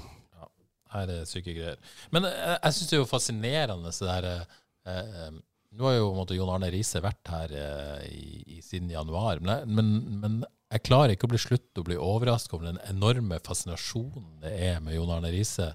Her 0.92 1.12
er 1.12 1.24
syke 1.28 1.54
greier. 1.56 1.80
Men 2.12 2.28
jeg, 2.28 2.58
jeg 2.58 2.76
syns 2.76 2.90
det 2.90 2.96
er 2.96 3.02
jo 3.02 3.08
fascinerende 3.08 3.92
det 3.92 4.08
der 4.08 4.28
eh, 4.34 4.44
eh, 4.92 5.32
Nå 5.78 5.84
har 5.84 5.98
jo 5.98 6.12
måtte, 6.16 6.36
Jon 6.36 6.48
Arne 6.52 6.70
Riise 6.72 7.00
vært 7.04 7.28
her 7.28 7.52
eh, 7.52 8.06
i, 8.08 8.28
i 8.56 8.62
siden 8.64 8.88
januar, 8.92 9.40
men 9.44 9.68
men, 9.68 9.90
men 10.22 10.38
jeg 10.72 10.84
klarer 10.84 11.12
ikke 11.14 11.28
å 11.28 11.32
bli 11.32 11.40
slutt 11.40 11.80
å 11.80 11.84
bli 11.84 11.96
overraska 11.96 12.56
over 12.56 12.70
den 12.70 12.80
enorme 12.88 13.38
fascinasjonen 13.44 14.42
det 14.42 14.52
er 14.68 14.80
med 14.84 14.96
Jon 14.96 15.12
Arne 15.14 15.30
Riise. 15.32 15.70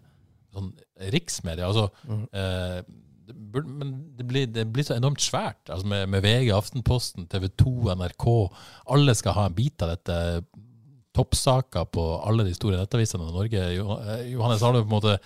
Sånn 0.54 0.70
riksmedia. 1.14 1.70
Altså, 1.70 1.88
eh, 2.30 2.82
det 2.86 3.13
burde, 3.54 3.70
men 3.80 3.94
det 4.18 4.26
blir, 4.30 4.48
det 4.54 4.66
blir 4.74 4.86
så 4.88 4.96
enormt 4.98 5.22
svært. 5.24 5.62
Altså 5.70 5.88
med, 5.90 6.08
med 6.10 6.24
VG, 6.26 6.52
Aftenposten, 6.56 7.28
TV 7.32 7.50
2, 7.60 7.74
NRK. 8.00 8.28
Alle 8.96 9.16
skal 9.20 9.36
ha 9.38 9.46
en 9.50 9.58
bit 9.58 9.82
av 9.86 9.94
dette 9.96 10.18
toppsaker 11.14 11.86
på 11.94 12.04
alle 12.26 12.46
de 12.48 12.54
store 12.58 12.80
nettavisene 12.82 13.28
i 13.30 13.34
Norge. 13.36 13.64
Eh, 13.70 14.28
Johannes, 14.34 14.62
har 14.66 14.74
du 14.74 14.82
på 14.82 14.88
en 14.90 14.96
måte 14.96 15.18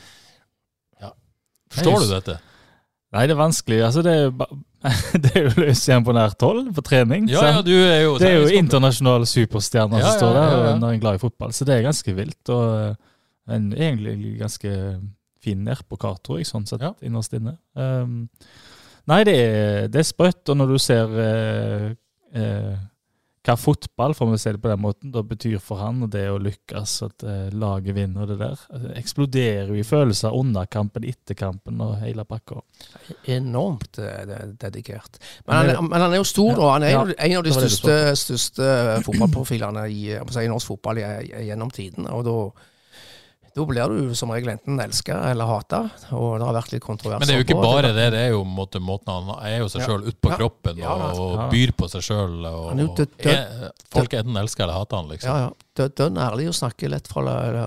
ja. 1.01 1.11
Forstår 1.71 1.99
du 2.03 2.09
dette? 2.11 2.37
Nei, 3.15 3.23
det 3.29 3.37
er 3.37 3.39
vanskelig. 3.39 3.77
Altså, 3.87 4.01
det 4.03 4.15
er 4.19 4.33
ba- 4.35 4.49
det 5.23 5.31
er 5.33 5.45
jo 5.47 5.53
løs 5.63 5.79
igjen 5.87 6.03
på 6.05 6.13
nært 6.15 6.43
hold 6.43 6.67
på 6.75 6.83
trening. 6.85 7.29
Ja, 7.31 7.45
ja, 7.55 7.61
du 7.65 7.71
er 7.73 8.01
jo 8.03 8.17
det 8.19 8.27
er 8.29 8.41
jo 8.43 8.49
internasjonale 8.59 9.25
superstjerner 9.29 10.03
Ja, 10.03 10.09
som 10.11 10.19
står 10.19 10.35
der 10.37 10.51
når 10.57 10.67
en 10.75 10.83
er 10.91 10.99
glad 11.01 11.17
i 11.17 11.23
fotball. 11.23 11.55
Så 11.55 11.65
det 11.65 11.77
er 11.77 11.87
ganske 11.87 12.13
vilt. 12.19 12.51
Og 12.53 12.65
eh, 12.81 13.55
en 13.55 13.69
egentlig 13.73 14.35
ganske 14.41 14.73
fin 15.44 15.65
kart, 16.00 16.24
tror 16.24 16.39
jeg, 16.39 16.48
sånn 16.50 16.67
sett, 16.67 16.82
Ja. 16.82 16.94
innerst 17.01 17.34
inne. 17.34 17.58
Um, 17.75 18.29
nei, 19.08 19.24
det 19.24 19.36
er, 19.38 19.88
det 19.88 20.00
er 20.00 20.03
sprøtt. 20.03 20.50
Og 20.50 20.58
når 20.58 20.67
du 20.74 20.77
ser 20.77 21.17
eh, 21.24 21.89
eh, 22.34 22.77
hva 23.48 23.56
fotball, 23.56 24.12
for 24.13 24.27
vi 24.27 24.38
si 24.41 24.51
det 24.51 24.60
på 24.60 24.67
den 24.67 24.82
måten, 24.84 25.12
da 25.13 25.22
betyr 25.24 25.62
for 25.63 25.79
han, 25.79 26.01
og 26.03 26.10
det 26.12 26.25
å 26.27 26.36
lykkes, 26.41 26.96
at 27.06 27.24
eh, 27.24 27.46
laget 27.56 27.96
vinner 27.96 28.27
det 28.27 28.36
der, 28.41 28.60
altså, 28.74 28.91
eksploderer 29.00 29.70
jo 29.72 29.77
i 29.79 29.86
følelser 29.88 30.36
under 30.36 30.65
kampen, 30.67 31.06
etter 31.08 31.38
kampen 31.39 31.79
og 31.79 31.96
hele 32.01 32.25
pakka. 32.27 32.60
Enormt 33.32 34.00
eh, 34.03 34.25
dedikert. 34.60 35.15
Men 35.48 35.56
han, 35.72 35.88
men 35.88 36.01
han 36.01 36.12
er 36.12 36.20
jo 36.20 36.27
stor, 36.27 36.60
og 36.60 36.74
Han 36.74 36.84
er 36.84 36.89
Ja. 36.98 37.06
en 37.08 37.38
av 37.38 37.44
de 37.48 37.53
største, 37.56 37.96
største 38.20 38.67
fotballprofilene 39.08 39.88
i, 39.96 40.10
i 40.17 40.48
norsk 40.51 40.67
fotball 40.74 41.00
gjennom 41.00 41.72
tiden. 41.72 42.08
Og 42.12 42.25
da 42.27 42.36
da 43.57 43.65
blir 43.65 43.89
du 43.93 44.13
som 44.15 44.29
regel 44.31 44.51
enten 44.53 44.79
elska 44.83 45.15
eller 45.31 45.49
hata, 45.49 45.79
og 46.13 46.37
det 46.39 46.45
har 46.47 46.55
vært 46.59 46.71
litt 46.75 46.83
kontroverser. 46.85 47.19
Men 47.23 47.27
det 47.29 47.35
er 47.35 47.41
jo 47.41 47.45
ikke 47.47 47.61
bare 47.63 47.89
det, 47.97 48.05
det 48.13 48.19
er 48.27 48.31
jo 48.35 48.43
måten 48.45 48.85
han 49.09 49.31
er 49.41 49.57
jo 49.63 49.67
seg 49.73 49.81
Ja. 49.81 49.87
sjøl 49.89 50.05
utpå 50.11 50.29
Ja. 50.31 50.37
kroppen 50.37 50.77
Ja, 50.77 50.93
da. 51.01 51.07
og, 51.17 51.49
byr 51.51 51.73
på 51.77 51.89
seg 51.89 52.01
sjøl. 52.05 52.35
folk 53.93 54.13
er 54.13 54.19
enten 54.23 54.37
elsker 54.37 54.63
eller 54.67 54.77
hater 54.79 54.97
han, 55.01 55.09
liksom. 55.09 55.29
Ja, 55.29 55.37
ja. 55.47 55.51
Dø- 55.77 55.89
Dønn 55.93 56.17
ærlig 56.17 56.47
og 56.49 56.55
snakker 56.57 56.89
lett 56.89 57.07
fra, 57.07 57.21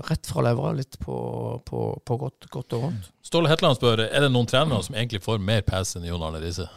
rett 0.09 0.25
fra 0.27 0.41
levra, 0.43 0.71
litt 0.75 0.97
på, 0.99 1.61
på, 1.65 1.83
på 2.05 2.17
godt, 2.19 2.49
godt 2.51 2.73
og 2.73 2.81
vondt. 2.87 3.11
Ståle 3.23 3.47
Hetland 3.51 3.77
spør 3.79 4.05
er 4.07 4.19
det 4.25 4.31
noen 4.31 4.47
trenere 4.49 4.83
som 4.83 4.95
egentlig 4.95 5.21
får 5.23 5.39
mer 5.39 5.61
pass 5.61 5.95
enn 5.95 6.03
Jon 6.07 6.23
Arne 6.23 6.41
Riise. 6.43 6.67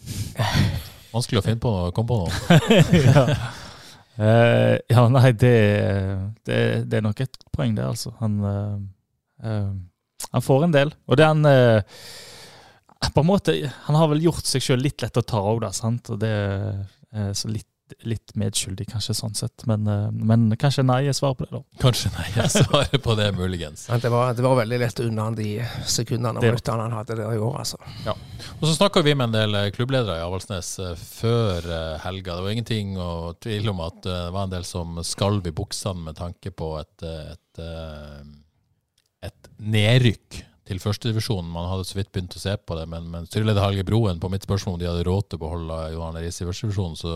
Vanskelig 1.12 1.40
å 1.40 1.44
finne 1.44 1.60
på 1.62 1.70
noe, 1.74 1.90
komme 1.94 2.08
på 2.10 2.18
noe. 2.22 2.30
ja. 3.06 3.24
Eh, 4.18 4.76
ja, 4.90 5.04
nei, 5.12 5.30
det, 5.32 5.54
det, 6.46 6.58
det 6.90 6.98
er 6.98 7.04
nok 7.04 7.22
et 7.22 7.38
poeng, 7.54 7.76
det, 7.76 7.86
altså. 7.86 8.12
Han, 8.20 8.38
uh, 8.42 8.80
uh, 9.46 10.26
han 10.34 10.44
får 10.44 10.66
en 10.66 10.74
del. 10.74 10.94
Og 11.08 11.20
det 11.20 11.28
han 11.28 11.46
På 13.14 13.22
en 13.22 13.26
måte 13.26 13.54
Han 13.86 13.96
har 13.96 14.10
vel 14.10 14.26
gjort 14.26 14.44
seg 14.46 14.62
sjøl 14.62 14.82
litt 14.84 15.00
lett 15.02 15.16
å 15.16 15.24
ta 15.24 15.40
òg, 15.40 15.62
da, 15.64 15.70
sant. 15.72 16.10
Og 16.12 16.20
det 16.20 16.34
Så 17.34 17.48
litt, 17.50 17.69
litt 18.08 18.34
medskyldig, 18.38 18.86
kanskje, 18.90 19.14
sånn 19.16 19.36
sett. 19.38 19.64
Men, 19.68 19.86
eh, 19.86 20.08
men 20.12 20.48
kanskje 20.60 20.84
nei 20.86 21.02
er 21.10 21.16
svaret 21.16 21.40
på 21.40 21.46
det, 21.46 21.58
da. 21.58 21.82
Kanskje 21.82 22.12
nei, 22.14 22.26
er 22.42 22.50
svaret 22.52 22.96
på 23.04 23.16
det, 23.18 23.30
muligens. 23.36 23.86
Men 23.90 24.02
det 24.04 24.12
var, 24.12 24.34
det 24.36 24.44
var 24.46 24.58
veldig 24.60 24.80
lett 24.82 25.02
unna 25.04 25.28
de 25.36 25.48
sekundene 25.84 26.40
og 26.40 26.46
minuttene 26.46 26.86
han 26.86 26.98
hadde 26.98 27.18
der 27.20 27.34
i 27.34 27.40
går, 27.40 27.56
altså. 27.62 27.80
Og 28.58 28.66
så 28.66 28.74
snakka 28.76 29.04
vi 29.06 29.14
med 29.14 29.30
en 29.30 29.38
del 29.38 29.58
eh, 29.60 29.70
klubbledere 29.76 30.18
i 30.20 30.26
Avaldsnes 30.26 30.74
eh, 30.84 30.92
før 31.00 31.70
helga. 32.04 32.36
Det 32.36 32.44
var 32.44 32.54
ingenting 32.56 32.94
å 33.00 33.10
tvile 33.40 33.74
om 33.74 33.82
at 33.86 34.02
det 34.06 34.20
var 34.34 34.46
en 34.46 34.54
del 34.54 34.68
som 34.68 35.00
skalv 35.06 35.48
i 35.48 35.54
buksene 35.56 36.10
med 36.10 36.20
tanke 36.20 36.52
på 36.54 36.74
et, 36.80 37.02
et, 37.06 37.64
et, 37.64 38.38
et 39.30 39.52
nedrykk 39.60 40.44
til 40.70 40.80
førstedivisjonen. 40.82 41.50
Man 41.50 41.68
hadde 41.70 41.86
så 41.88 41.98
vidt 41.98 42.12
begynt 42.14 42.36
å 42.38 42.42
se 42.42 42.54
på 42.54 42.76
det, 42.78 42.86
men, 42.90 43.08
men 43.10 43.26
styreleder 43.26 43.64
Helge 43.64 43.86
Broen, 43.88 44.20
på 44.22 44.30
mitt 44.32 44.46
spørsmål 44.46 44.76
om 44.76 44.82
de 44.82 44.88
hadde 44.90 45.06
råd 45.08 45.26
til 45.26 45.40
å 45.40 45.44
beholde 45.44 45.78
Johan 45.96 46.18
Riise 46.20 46.44
i 46.44 46.48
førstedivisjonen, 46.48 46.98
så 47.00 47.14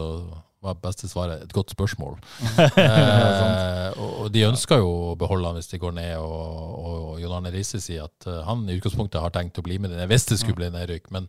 var 0.65 0.81
beste 0.83 1.09
svaret 1.11 1.45
et 1.45 1.53
godt 1.55 1.75
spørsmål. 1.75 2.17
eh, 2.83 3.91
og, 4.01 4.31
de 4.35 4.47
ønsker 4.49 4.81
jo 4.81 4.91
å 5.11 5.17
beholde 5.21 5.51
han 5.51 5.59
hvis 5.59 5.71
de 5.75 5.81
går 5.83 5.95
ned, 5.99 6.15
og, 6.23 6.79
og 6.89 7.21
Jon 7.23 7.37
Arne 7.39 7.53
Riise 7.55 7.81
sier 7.85 8.09
at 8.09 8.29
eh, 8.31 8.41
han 8.49 8.65
i 8.69 8.79
utgangspunktet 8.79 9.21
har 9.23 9.35
tenkt 9.35 9.61
å 9.61 9.67
bli 9.67 9.79
med 9.83 9.95
det 9.95 10.09
hvis 10.11 10.29
det 10.31 10.41
skulle 10.41 10.63
bli 10.63 10.73
nedrykk. 10.75 11.11
Men, 11.15 11.29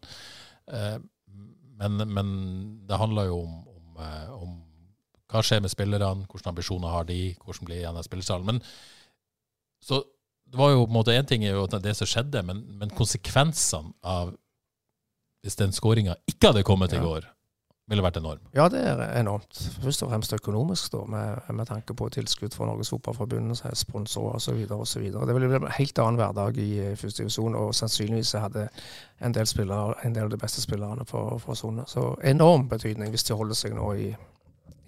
eh, 0.72 0.98
men, 1.82 2.06
men 2.08 2.34
det 2.88 3.02
handler 3.02 3.32
jo 3.32 3.42
om, 3.44 3.60
om, 3.76 4.02
eh, 4.08 4.34
om 4.40 4.56
hva 5.32 5.44
skjer 5.44 5.64
med 5.66 5.74
spillerne, 5.74 6.28
hvilke 6.32 6.52
ambisjoner 6.52 6.94
har 6.94 7.08
de, 7.10 7.20
hvordan 7.44 7.68
blir 7.68 7.82
igjen 7.82 8.00
av 8.00 8.08
spillersalen. 8.08 8.48
Men 8.54 8.64
så 9.84 10.02
det 10.46 10.58
var 10.62 10.72
jo 10.72 10.86
på 10.86 10.92
en 10.94 10.98
måte 11.00 11.14
én 11.18 11.28
ting 11.28 11.44
er 11.44 11.58
jo 11.58 11.68
det 11.68 11.96
som 11.98 12.08
skjedde, 12.08 12.44
men, 12.46 12.64
men 12.80 12.94
konsekvensene 12.96 13.96
av 14.06 14.36
hvis 15.46 15.58
den 15.60 15.74
skåringa 15.76 16.16
ikke 16.30 16.50
hadde 16.50 16.66
kommet 16.66 16.94
i 16.96 17.02
går, 17.02 17.28
ville 17.90 18.04
vært 18.04 18.18
enorm. 18.18 18.42
Ja, 18.56 18.66
det 18.72 18.82
er 18.82 19.02
enormt. 19.20 19.60
Først 19.84 20.04
og 20.04 20.10
fremst 20.10 20.34
økonomisk, 20.34 20.92
da, 20.94 21.04
med, 21.10 21.50
med 21.54 21.68
tanke 21.70 21.94
på 21.94 22.10
tilskudd 22.10 22.56
fra 22.58 22.66
Norges 22.66 22.90
Fotballforbund, 22.90 23.56
sponsorer 23.78 24.40
osv. 24.40 24.66
osv. 24.74 25.04
Det 25.14 25.36
ville 25.38 25.50
blitt 25.52 25.62
en 25.62 25.78
helt 25.78 26.02
annen 26.02 26.20
hverdag 26.22 26.58
i 26.58 26.70
eh, 26.82 26.96
første 26.98 27.24
divisjon, 27.24 27.56
og 27.56 27.76
sannsynligvis 27.78 28.34
hadde 28.42 28.68
en 29.22 29.36
del 29.38 29.48
spillere, 29.48 30.00
en 30.04 30.16
del 30.16 30.26
av 30.26 30.34
de 30.34 30.42
beste 30.42 30.66
spillerne 30.66 31.06
for 31.06 31.54
Sone. 31.54 31.86
Så 31.88 32.16
enorm 32.24 32.70
betydning 32.70 33.14
hvis 33.14 33.30
de 33.30 33.38
holder 33.38 33.62
seg 33.62 33.78
nå 33.78 33.94
i 33.94 34.16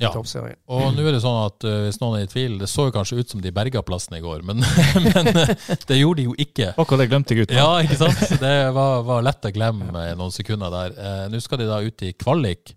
Ja. 0.01 0.11
toppserien. 0.13 0.57
Og 0.69 0.91
nå 0.93 1.05
er 1.07 1.15
det 1.15 1.21
sånn 1.23 1.39
at 1.47 1.65
uh, 1.65 1.75
hvis 1.87 1.97
noen 2.01 2.19
er 2.19 2.27
i 2.27 2.29
tvil, 2.29 2.57
det 2.61 2.69
så 2.69 2.87
jo 2.87 2.93
kanskje 2.93 3.17
ut 3.17 3.33
som 3.33 3.41
de 3.41 3.51
berga 3.53 3.81
plassen 3.85 4.17
i 4.17 4.21
går, 4.21 4.43
men, 4.45 4.61
men 5.07 5.31
uh, 5.33 5.53
det 5.89 5.97
gjorde 5.97 6.21
de 6.21 6.27
jo 6.27 6.35
ikke. 6.37 6.69
Akkurat 6.75 7.01
det 7.01 7.09
glemte 7.09 7.33
jeg 7.33 7.47
ut. 7.47 7.55
Ja, 7.57 7.71
ikke 7.81 7.97
sant? 7.99 8.21
Så 8.21 8.37
Det 8.41 8.53
var, 8.77 9.01
var 9.07 9.25
lett 9.25 9.49
å 9.49 9.53
glemme 9.55 10.05
i 10.11 10.13
noen 10.19 10.35
sekunder 10.35 10.73
der. 10.73 10.93
Uh, 10.97 11.23
Nå 11.33 11.41
skal 11.41 11.63
de 11.63 11.69
da 11.71 11.81
ut 11.81 12.05
i 12.05 12.13
kvalik 12.13 12.75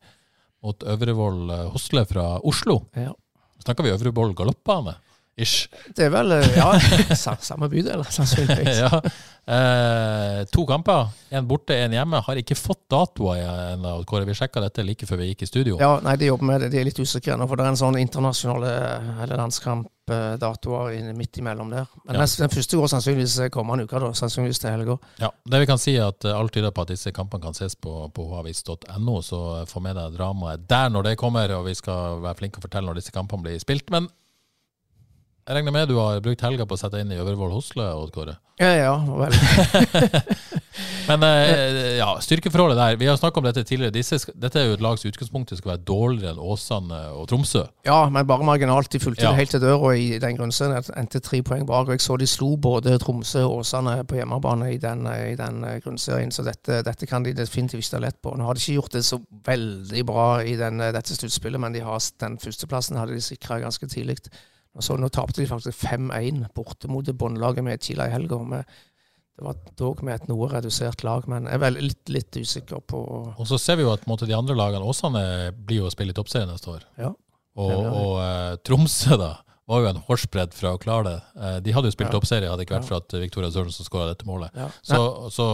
mot 0.65 0.89
Øvrevoll 0.93 1.53
Hosle 1.75 2.05
fra 2.09 2.35
Oslo. 2.47 2.83
Ja. 2.97 3.13
Snakker 3.65 3.85
vi 3.85 3.93
Øvrevoll 3.93 4.35
galoppbane? 4.37 4.97
Ish. 5.41 5.69
Det 5.97 6.05
er 6.09 6.11
vel 6.13 6.33
eh, 6.37 6.49
ja, 6.59 6.73
samme 7.41 7.69
bydel, 7.73 8.03
sannsynligvis. 8.17 8.81
ja. 8.83 8.99
eh, 9.47 10.41
to 10.53 10.67
kamper. 10.69 11.07
Én 11.33 11.47
borte, 11.49 11.77
én 11.87 11.95
hjemme. 11.97 12.21
Har 12.27 12.37
ikke 12.41 12.57
fått 12.59 12.83
datoer 12.91 13.41
ennå. 13.77 13.95
Kåre, 14.11 14.27
vi 14.29 14.35
sjekka 14.37 14.61
dette 14.65 14.85
like 14.85 15.07
før 15.09 15.23
vi 15.23 15.31
gikk 15.31 15.47
i 15.47 15.49
studio. 15.49 15.79
Ja, 15.81 15.95
nei, 16.05 16.17
de 16.21 16.29
jobber 16.29 16.51
med 16.51 16.61
det. 16.67 16.73
De 16.75 16.81
er 16.83 16.89
litt 16.91 17.01
usikre 17.01 17.39
nå, 17.41 17.47
for 17.49 17.57
det 17.57 17.65
er 17.65 17.73
en 17.73 17.81
sånn 17.81 17.97
internasjonal 18.03 18.67
eh, 18.69 19.09
eller 19.25 19.41
landskampdatoer 19.41 21.13
midt 21.17 21.39
imellom 21.41 21.71
der. 21.73 21.87
Men 22.05 22.21
Ja. 22.21 22.27
den, 22.27 22.49
første 22.53 22.77
går 22.77 22.89
sannsynligvis 22.93 23.39
kommende 23.55 23.85
uke, 23.89 23.99
da. 24.03 24.13
Sannsynligvis 24.13 24.59
til 24.61 24.71
helga. 24.75 24.99
Ja, 25.23 25.31
det 25.49 25.61
vi 25.65 25.67
kan 25.71 25.79
si 25.81 25.97
er 25.97 26.09
at 26.11 26.25
eh, 26.25 26.37
alt 26.37 26.53
tyder 26.53 26.71
på 26.75 26.83
at 26.85 26.93
disse 26.93 27.13
kampene 27.17 27.43
kan 27.49 27.55
ses 27.57 27.77
på, 27.77 28.11
på 28.13 28.29
havis.no, 28.37 29.21
så 29.23 29.43
eh, 29.63 29.67
få 29.71 29.81
med 29.81 29.97
deg 29.97 30.19
dramaet 30.19 30.69
der 30.69 30.91
når 30.93 31.03
det 31.11 31.17
kommer, 31.17 31.51
og 31.57 31.65
vi 31.71 31.75
skal 31.79 32.21
være 32.21 32.43
flinke 32.43 32.61
å 32.61 32.67
fortelle 32.69 32.91
når 32.91 33.01
disse 33.01 33.15
kampene 33.15 33.43
blir 33.47 33.59
spilt. 33.63 33.89
Men 33.91 34.09
jeg 35.51 35.57
regner 35.59 35.75
med 35.75 35.89
du 35.91 35.97
har 35.99 36.21
brukt 36.23 36.43
helga 36.47 36.63
på 36.69 36.77
å 36.77 36.79
sette 36.79 37.01
inn 37.03 37.11
i 37.11 37.19
Øvrevoll 37.19 37.51
Hosle, 37.51 37.89
Odd 37.99 38.13
Kåre? 38.15 38.37
Ja, 38.61 38.69
ja, 38.77 38.93
vel. 39.03 39.33
Men 41.09 41.25
eh, 41.27 41.97
ja, 41.99 42.11
styrkeforholdet 42.23 42.77
der. 42.79 42.97
Vi 43.01 43.07
har 43.09 43.17
snakka 43.19 43.41
om 43.41 43.47
dette 43.49 43.65
tidligere. 43.67 43.95
Disse, 43.95 44.19
dette 44.39 44.61
er 44.61 44.69
jo 44.69 44.77
et 44.77 44.85
lag 44.85 44.99
som 45.01 45.09
i 45.09 45.11
utgangspunktet 45.11 45.59
skal 45.59 45.73
være 45.73 45.83
dårligere 45.89 46.35
enn 46.37 46.43
Åsane 46.45 47.01
og 47.17 47.25
Tromsø. 47.33 47.65
Ja, 47.89 47.97
men 48.13 48.29
bare 48.29 48.47
marginalt. 48.47 48.93
De 48.93 49.01
fulgte 49.03 49.25
Ja. 49.27 49.33
helt 49.35 49.51
til 49.51 49.63
døra 49.65 49.95
i 49.97 50.21
den 50.23 50.37
grunnserien. 50.39 50.85
Endte 51.01 51.23
tre 51.25 51.41
poeng 51.43 51.65
bak. 51.67 51.89
Jeg 51.91 52.05
så 52.05 52.19
de 52.21 52.29
slo 52.31 52.53
både 52.57 52.99
Tromsø 53.03 53.43
og 53.49 53.65
Åsane 53.65 53.97
på 54.07 54.21
hjemmebane 54.21 54.71
i 54.75 54.79
den, 54.79 55.03
i 55.09 55.35
den 55.41 55.65
eh, 55.65 55.81
grunnserien, 55.83 56.31
så 56.31 56.45
dette, 56.47 56.83
dette 56.87 57.09
kan 57.11 57.27
de 57.27 57.35
definitivt 57.35 57.89
stå 57.89 57.99
lett 58.05 58.21
på. 58.23 58.37
Nå 58.37 58.47
har 58.47 58.55
de 58.55 58.63
ikke 58.63 58.79
gjort 58.79 58.93
det 59.01 59.05
så 59.09 59.19
veldig 59.51 60.07
bra 60.07 60.29
i 60.45 60.55
den, 60.61 60.81
eh, 60.85 60.93
dette 60.95 61.17
sluttspillet, 61.17 61.61
men 61.61 61.73
de 61.75 61.81
har, 61.81 61.99
den 62.21 62.39
førsteplassen 62.39 63.01
hadde 63.01 63.17
de 63.19 63.25
sikra 63.25 63.59
ganske 63.65 63.89
tidlig. 63.91 64.21
Og 64.77 64.85
så 64.87 64.95
Nå 65.01 65.09
tapte 65.11 65.41
de 65.43 65.49
faktisk 65.51 65.83
5-1 65.83 66.45
borte 66.55 66.89
mot 66.89 67.05
båndlaget 67.05 67.65
med 67.67 67.83
Chile 67.83 68.07
i 68.07 68.13
helga. 68.13 68.39
Det 69.41 69.45
var 69.47 69.57
dog 69.81 70.03
med 70.05 70.15
et 70.21 70.29
noe 70.29 70.47
redusert 70.53 71.03
lag, 71.03 71.27
men 71.29 71.47
jeg 71.49 71.63
er 71.65 71.77
litt, 71.81 72.03
litt 72.13 72.37
usikker 72.37 72.83
på 72.87 73.01
Og 73.39 73.47
så 73.49 73.59
ser 73.59 73.77
vi 73.81 73.87
jo 73.87 73.93
at 73.95 74.05
måte, 74.07 74.29
de 74.29 74.37
andre 74.37 74.55
lagene 74.55 74.85
Åsane 74.87 75.23
blir 75.57 75.81
jo 75.83 75.89
å 75.89 75.93
spille 75.95 76.13
i 76.13 76.17
toppserien 76.19 76.51
neste 76.53 76.71
år. 76.75 76.85
Ja. 77.01 77.11
Og, 77.61 77.73
og 77.89 78.13
eh, 78.23 78.57
Tromsø 78.69 79.17
da 79.19 79.33
var 79.71 79.83
jo 79.85 79.91
en 79.91 80.01
hårsbredd 80.07 80.55
fra 80.55 80.75
å 80.77 80.81
klare 80.83 81.07
det. 81.09 81.19
Eh, 81.41 81.57
de 81.67 81.73
hadde 81.75 81.91
jo 81.91 81.95
spilt 81.97 82.11
Ja. 82.13 82.19
toppserie, 82.19 82.49
hadde 82.51 82.63
det 82.63 82.69
ikke 82.69 82.79
vært 82.79 82.87
Ja. 82.87 82.93
for 82.93 83.03
at 83.03 83.19
Victoria 83.25 83.51
Sørensen 83.55 83.87
skåra 83.89 84.09
dette 84.13 84.27
målet. 84.29 84.51
ja. 84.55 84.69
Så, 84.83 85.31
så 85.35 85.49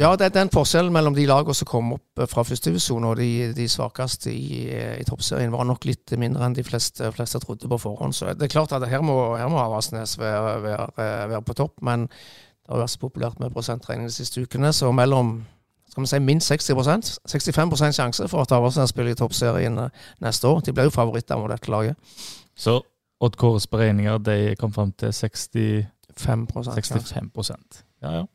Ja, 0.00 0.14
det 0.16 0.30
er 0.30 0.32
den 0.32 0.48
forskjellen 0.48 0.94
mellom 0.94 1.12
de 1.12 1.26
lagene 1.28 1.52
som 1.52 1.68
kom 1.68 1.90
opp 1.92 2.20
eh, 2.22 2.28
fra 2.30 2.40
førstedivisjon 2.46 3.04
og 3.04 3.18
de, 3.20 3.50
de 3.52 3.66
svakeste 3.68 4.32
i, 4.32 4.62
eh, 4.72 4.94
i 5.02 5.04
toppserien, 5.04 5.52
var 5.52 5.66
nok 5.68 5.84
litt 5.84 6.14
mindre 6.16 6.46
enn 6.46 6.56
de 6.56 6.64
fleste, 6.64 7.10
fleste 7.12 7.40
trodde 7.42 7.68
på 7.68 7.78
forhånd. 7.82 8.16
Så 8.16 8.30
det 8.32 8.48
er 8.48 8.54
klart 8.54 8.72
at 8.72 8.86
her 8.88 9.04
må, 9.04 9.18
her 9.36 9.50
må 9.52 9.60
Avaldsnes 9.60 10.16
være, 10.20 10.54
være, 10.64 10.86
eh, 10.96 11.26
være 11.34 11.42
på 11.44 11.58
topp, 11.60 11.76
men 11.84 12.08
det 12.08 12.72
har 12.72 12.80
vært 12.80 12.94
så 12.94 13.02
populært 13.02 13.44
med 13.44 13.52
prosentregning 13.52 14.08
de 14.08 14.16
siste 14.16 14.40
ukene, 14.40 14.72
så 14.72 14.88
mellom 14.94 15.42
skal 15.90 16.06
vi 16.06 16.12
si 16.14 16.22
minst 16.22 16.48
60% 16.48 17.12
65 17.28 17.96
sjanse 17.98 18.28
for 18.30 18.46
at 18.46 18.56
Avaldsnes 18.56 18.94
spiller 18.94 19.12
i 19.12 19.20
toppserien 19.20 19.76
neste 20.24 20.48
år. 20.48 20.64
De 20.64 20.72
blir 20.72 20.88
jo 20.88 20.96
favoritter 20.96 21.36
mot 21.36 21.50
dette 21.50 21.68
laget. 21.68 21.98
Så 22.56 22.78
Odd 23.20 23.36
Kåres 23.36 23.66
beregninger 23.68 24.20
de 24.24 24.54
kom 24.56 24.72
fram 24.72 24.94
til 24.96 25.12
60, 25.12 25.88
5 26.16 26.46
65% 26.56 27.82
Ja, 28.00 28.22
ja. 28.22 28.28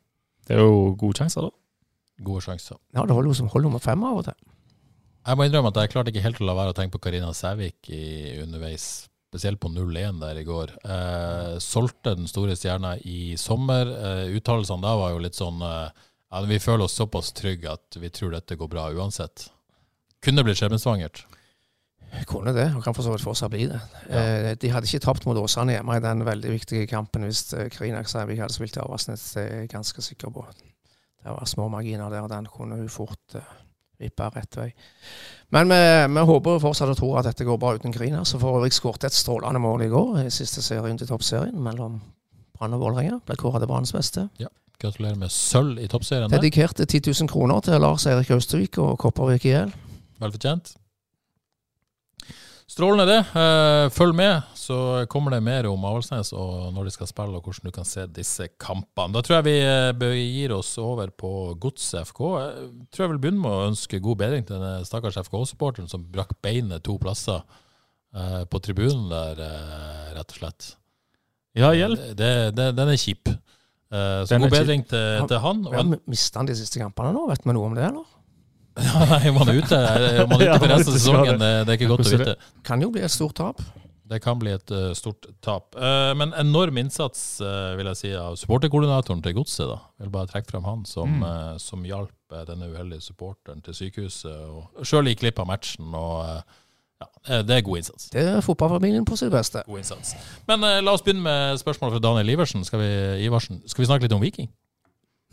Det 0.46 0.56
er 0.56 0.62
jo 0.62 0.94
gode 0.98 1.18
sjanser, 1.18 1.48
da. 1.48 2.22
gode 2.26 2.44
sjanser. 2.44 2.78
Ja, 2.94 3.02
det 3.04 3.16
holder 3.16 3.32
jo 3.32 3.38
som 3.40 3.50
holder 3.52 3.68
nummer 3.68 3.82
fem 3.82 4.04
av 4.06 4.20
og 4.20 4.28
til. 4.28 4.38
Jeg 5.26 5.38
må 5.38 5.46
innrømme 5.48 5.72
at 5.72 5.80
jeg 5.82 5.90
klarte 5.90 6.12
ikke 6.12 6.22
helt 6.22 6.40
å 6.40 6.46
la 6.46 6.54
være 6.54 6.72
å 6.72 6.76
tenke 6.78 6.94
på 6.94 7.02
Karina 7.08 7.32
Sævik 7.34 7.88
i 7.90 8.36
underveis, 8.44 9.08
spesielt 9.26 9.58
på 9.58 9.72
0-1 9.74 10.20
der 10.22 10.38
i 10.38 10.44
går. 10.46 10.76
Eh, 10.86 11.56
solgte 11.62 12.14
den 12.14 12.30
store 12.30 12.54
stjerna 12.54 12.94
i 13.02 13.34
sommer. 13.40 13.90
Eh, 13.90 14.36
Uttalelsene 14.38 14.86
da 14.86 14.94
var 15.00 15.16
jo 15.16 15.24
litt 15.24 15.34
sånn 15.38 15.58
eh, 15.66 15.88
ja, 16.30 16.44
Vi 16.46 16.60
føler 16.62 16.86
oss 16.86 16.94
såpass 16.94 17.32
trygge 17.34 17.74
at 17.74 17.98
vi 17.98 18.12
tror 18.14 18.36
dette 18.36 18.54
går 18.58 18.70
bra 18.70 18.86
uansett. 18.94 19.48
Kunne 20.22 20.46
blitt 20.46 20.62
skjebnesvangert. 20.62 21.24
Kunne 22.26 22.54
det, 22.56 22.70
og 22.76 22.84
kan 22.84 22.94
for 22.94 23.04
så 23.04 23.12
vidt 23.12 23.24
fortsatt 23.24 23.52
bli 23.52 23.66
det. 23.70 23.80
Ja. 24.08 24.22
Eh, 24.22 24.54
de 24.60 24.70
hadde 24.72 24.88
ikke 24.88 25.04
tapt 25.04 25.26
mot 25.26 25.38
Åsane 25.38 25.76
hjemme 25.76 25.98
i 25.98 26.02
den 26.04 26.24
veldig 26.26 26.54
viktige 26.54 26.86
kampen 26.90 27.26
hvis 27.26 27.52
eh, 27.54 27.68
Karina 27.72 28.02
Sævik 28.06 28.40
hadde 28.40 28.54
spilt 28.54 28.78
i 28.78 28.82
Avaldsnes, 28.82 29.26
det 29.34 29.44
er 29.44 29.62
jeg 29.62 29.70
ganske 29.74 30.02
sikker 30.02 30.32
på. 30.32 30.46
Det 30.56 31.34
var 31.34 31.44
små 31.50 31.68
marginer 31.68 32.10
der, 32.10 32.22
og 32.22 32.30
den 32.30 32.46
kunne 32.46 32.78
hun 32.78 32.88
fort 32.88 33.34
uh, 33.34 33.42
vippe 33.98 34.28
rett 34.30 34.56
vei. 34.56 34.68
Men 35.50 35.72
vi, 35.72 35.80
vi 36.14 36.24
håper 36.30 36.60
fortsatt 36.62 36.92
og 36.92 36.98
tror 37.00 37.18
at 37.20 37.26
dette 37.26 37.46
går 37.48 37.58
bra 37.58 37.74
uten 37.74 37.94
Karina. 37.94 38.22
Så 38.24 38.38
får 38.38 38.60
øvrig 38.60 38.72
skåret 38.76 39.08
et 39.08 39.16
strålende 39.16 39.62
mål 39.62 39.82
i 39.82 39.90
går 39.90 40.20
i 40.22 40.30
siste 40.30 40.62
serien 40.62 40.98
til 40.98 41.10
toppserien 41.10 41.58
mellom 41.62 41.98
Brann 42.56 42.78
og 42.78 42.84
Vålerenga. 42.84 43.18
Ble 43.26 43.36
kåret 43.40 43.64
til 43.64 43.70
Branns 43.72 43.92
beste. 43.96 44.28
Gratulerer 44.78 45.18
med 45.18 45.32
sølv 45.32 45.82
i 45.82 45.88
toppserien. 45.90 46.30
Dedikerte 46.30 46.84
10 46.84 47.02
000 47.10 47.32
kroner 47.32 47.60
til 47.64 47.80
Lars 47.80 48.06
Erik 48.06 48.30
Austvik 48.30 48.78
og 48.78 48.98
Kopervik 49.02 49.48
IL. 49.50 49.72
Vel 50.20 50.34
fortjent. 50.34 50.76
Strålende 52.66 53.04
det. 53.06 53.18
Eh, 53.38 53.88
følg 53.94 54.14
med, 54.18 54.42
så 54.58 55.04
kommer 55.10 55.36
det 55.36 55.38
mer 55.46 55.68
om 55.70 55.84
Avaldsnes 55.86 56.32
og 56.34 56.72
når 56.74 56.88
de 56.88 56.94
skal 56.96 57.06
spille, 57.06 57.38
og 57.38 57.46
hvordan 57.46 57.70
du 57.70 57.74
kan 57.76 57.86
se 57.86 58.08
disse 58.10 58.48
kampene. 58.58 59.14
Da 59.14 59.22
tror 59.22 59.36
jeg 59.36 59.46
vi 59.46 59.58
bør 59.62 60.16
begir 60.16 60.54
oss 60.56 60.72
over 60.82 61.12
på 61.14 61.30
Godset 61.62 62.10
FK. 62.10 62.24
Jeg 62.42 62.72
tror 62.90 63.04
jeg 63.06 63.12
vil 63.12 63.20
begynne 63.22 63.44
med 63.44 63.54
å 63.54 63.68
ønske 63.68 64.02
god 64.02 64.18
bedring 64.24 64.48
til 64.48 64.58
denne 64.58 64.82
stakkars 64.88 65.20
FK-supporteren 65.22 65.86
som 65.92 66.08
brakk 66.10 66.34
beinet 66.42 66.82
to 66.86 66.98
plasser 66.98 67.38
eh, 67.38 68.42
på 68.50 68.62
tribunen 68.66 69.06
der, 69.14 69.46
eh, 69.46 70.10
rett 70.18 70.34
og 70.34 70.42
slett. 70.42 70.72
Ja, 71.56 71.70
hjelp. 71.72 72.02
Det, 72.18 72.32
det, 72.58 72.72
den 72.76 72.92
er 72.92 72.98
kjip. 73.00 73.30
Eh, 73.30 74.20
så 74.26 74.34
Den 74.34 74.42
god 74.42 74.58
bedring 74.58 74.82
til, 74.90 75.22
til 75.30 75.38
han. 75.46 75.62
Mista 76.10 76.42
han 76.42 76.50
de 76.50 76.58
siste 76.58 76.82
kampene 76.82 77.14
nå? 77.14 77.28
Vet 77.30 77.46
vi 77.46 77.54
noe 77.54 77.70
om 77.70 77.78
det, 77.78 77.86
eller? 77.92 78.15
Ja, 78.76 79.06
nei, 79.10 79.30
man 79.32 79.48
er 79.48 79.58
ute, 79.62 79.78
man 80.30 80.40
er 80.40 80.52
ute 80.52 80.60
for 80.60 80.70
resten 80.72 80.92
av 80.92 80.98
sesongen. 80.98 81.38
Det, 81.40 81.50
det 81.66 81.72
er 81.74 81.78
ikke 81.80 81.90
godt 81.94 82.06
å 82.06 82.12
vite. 82.12 82.34
Kan 82.66 82.82
jo 82.84 82.90
bli 82.94 83.04
et 83.06 83.12
stort 83.14 83.36
tap. 83.38 83.62
Det 84.06 84.20
kan 84.22 84.38
bli 84.38 84.52
et 84.54 84.70
uh, 84.70 84.92
stort 84.94 85.26
tap. 85.42 85.72
Uh, 85.74 86.12
men 86.14 86.30
enorm 86.38 86.76
innsats 86.78 87.40
uh, 87.42 87.72
vil 87.78 87.88
jeg 87.90 87.98
si, 87.98 88.10
av 88.14 88.36
supporterkoordinatoren 88.38 89.24
til 89.24 89.34
Godset. 89.34 89.72
Vil 89.98 90.12
bare 90.14 90.30
trekke 90.30 90.52
frem 90.52 90.68
han 90.68 90.84
som, 90.86 91.16
Mm. 91.16 91.58
som 91.62 91.82
hjalp 91.86 92.12
denne 92.46 92.68
uheldige 92.70 93.02
supporteren 93.02 93.62
til 93.62 93.74
sykehuset. 93.74 94.30
og 94.30 94.86
Sjøl 94.86 95.10
gikk 95.10 95.24
glipp 95.24 95.40
av 95.42 95.48
matchen. 95.50 95.90
og 95.94 96.22
ja, 97.00 97.42
Det 97.42 97.56
er 97.56 97.64
god 97.66 97.80
innsats. 97.82 98.08
Det 98.14 98.22
er 98.22 98.40
fotballfamilien 98.46 99.06
på 99.06 99.18
sitt 99.18 99.30
beste. 99.34 99.62
God 99.66 99.82
innsats. 99.82 100.14
Men 100.46 100.62
la 100.62 100.92
oss 100.94 101.02
begynne 101.06 101.22
med 101.26 101.58
spørsmål 101.62 101.96
fra 101.96 102.02
Daniel 102.02 102.34
Iversen. 102.34 102.64
Skal 102.66 102.82
vi, 102.82 102.90
Iversen. 103.26 103.62
Skal 103.66 103.82
vi 103.84 103.90
snakke 103.90 104.06
litt 104.06 104.14
om 104.16 104.22
Viking? 104.22 104.50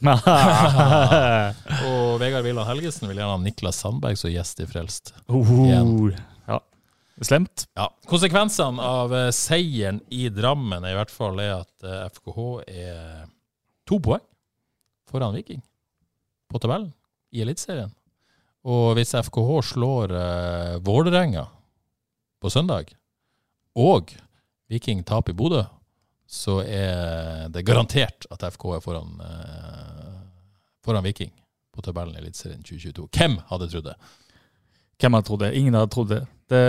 Og 1.88 2.20
Vegard 2.20 2.44
Villa 2.44 2.66
Helgesen 2.68 3.08
vil 3.08 3.20
gjerne 3.22 3.36
ha 3.36 3.42
Niklas 3.42 3.80
Sandberg 3.84 4.18
som 4.20 4.34
gjest 4.34 4.60
i 4.64 4.68
Frelst. 4.68 5.14
oh, 5.28 6.10
ja. 6.50 6.60
Slemt. 7.22 7.68
Ja, 7.78 7.88
Konsekvensene 8.10 8.82
av 8.82 9.14
eh, 9.16 9.30
seieren 9.36 10.02
i 10.10 10.26
Drammen 10.34 10.84
er 10.84 10.96
i 10.96 10.98
hvert 10.98 11.14
fall 11.14 11.38
er 11.40 11.60
at 11.60 11.86
eh, 11.86 12.08
FKH 12.10 12.40
er 12.66 13.28
to 13.88 14.00
poeng 14.02 14.24
foran 15.10 15.36
Viking 15.36 15.62
på 16.50 16.62
tabellen 16.62 16.90
i 17.34 17.44
Eliteserien. 17.46 17.94
Og 18.64 18.96
hvis 18.98 19.14
FKH 19.18 19.52
slår 19.74 20.14
uh, 20.16 20.76
Vålerenga 20.86 21.44
på 22.40 22.50
søndag, 22.50 22.94
og 23.76 24.14
Viking 24.72 25.02
taper 25.04 25.34
i 25.34 25.38
Bodø, 25.38 25.64
så 26.34 26.60
er 26.66 27.50
det 27.54 27.66
garantert 27.68 28.26
at 28.34 28.44
FK 28.56 28.66
er 28.78 28.84
foran, 28.84 29.20
eh, 29.22 30.14
foran 30.86 31.06
Viking 31.06 31.32
på 31.74 31.84
tabellen 31.86 32.16
i 32.18 32.24
Eliteserien 32.24 32.64
2022. 32.66 33.08
Hvem 33.14 33.38
hadde 33.52 33.70
trodd 33.70 33.90
det? 33.92 33.98
Hvem 35.02 35.18
hadde 35.18 35.28
trodd 35.28 35.44
det? 35.46 35.52
Ingen 35.60 35.78
hadde 35.78 35.92
trodd 35.94 36.10
det. 36.10 36.22
Det, 36.50 36.64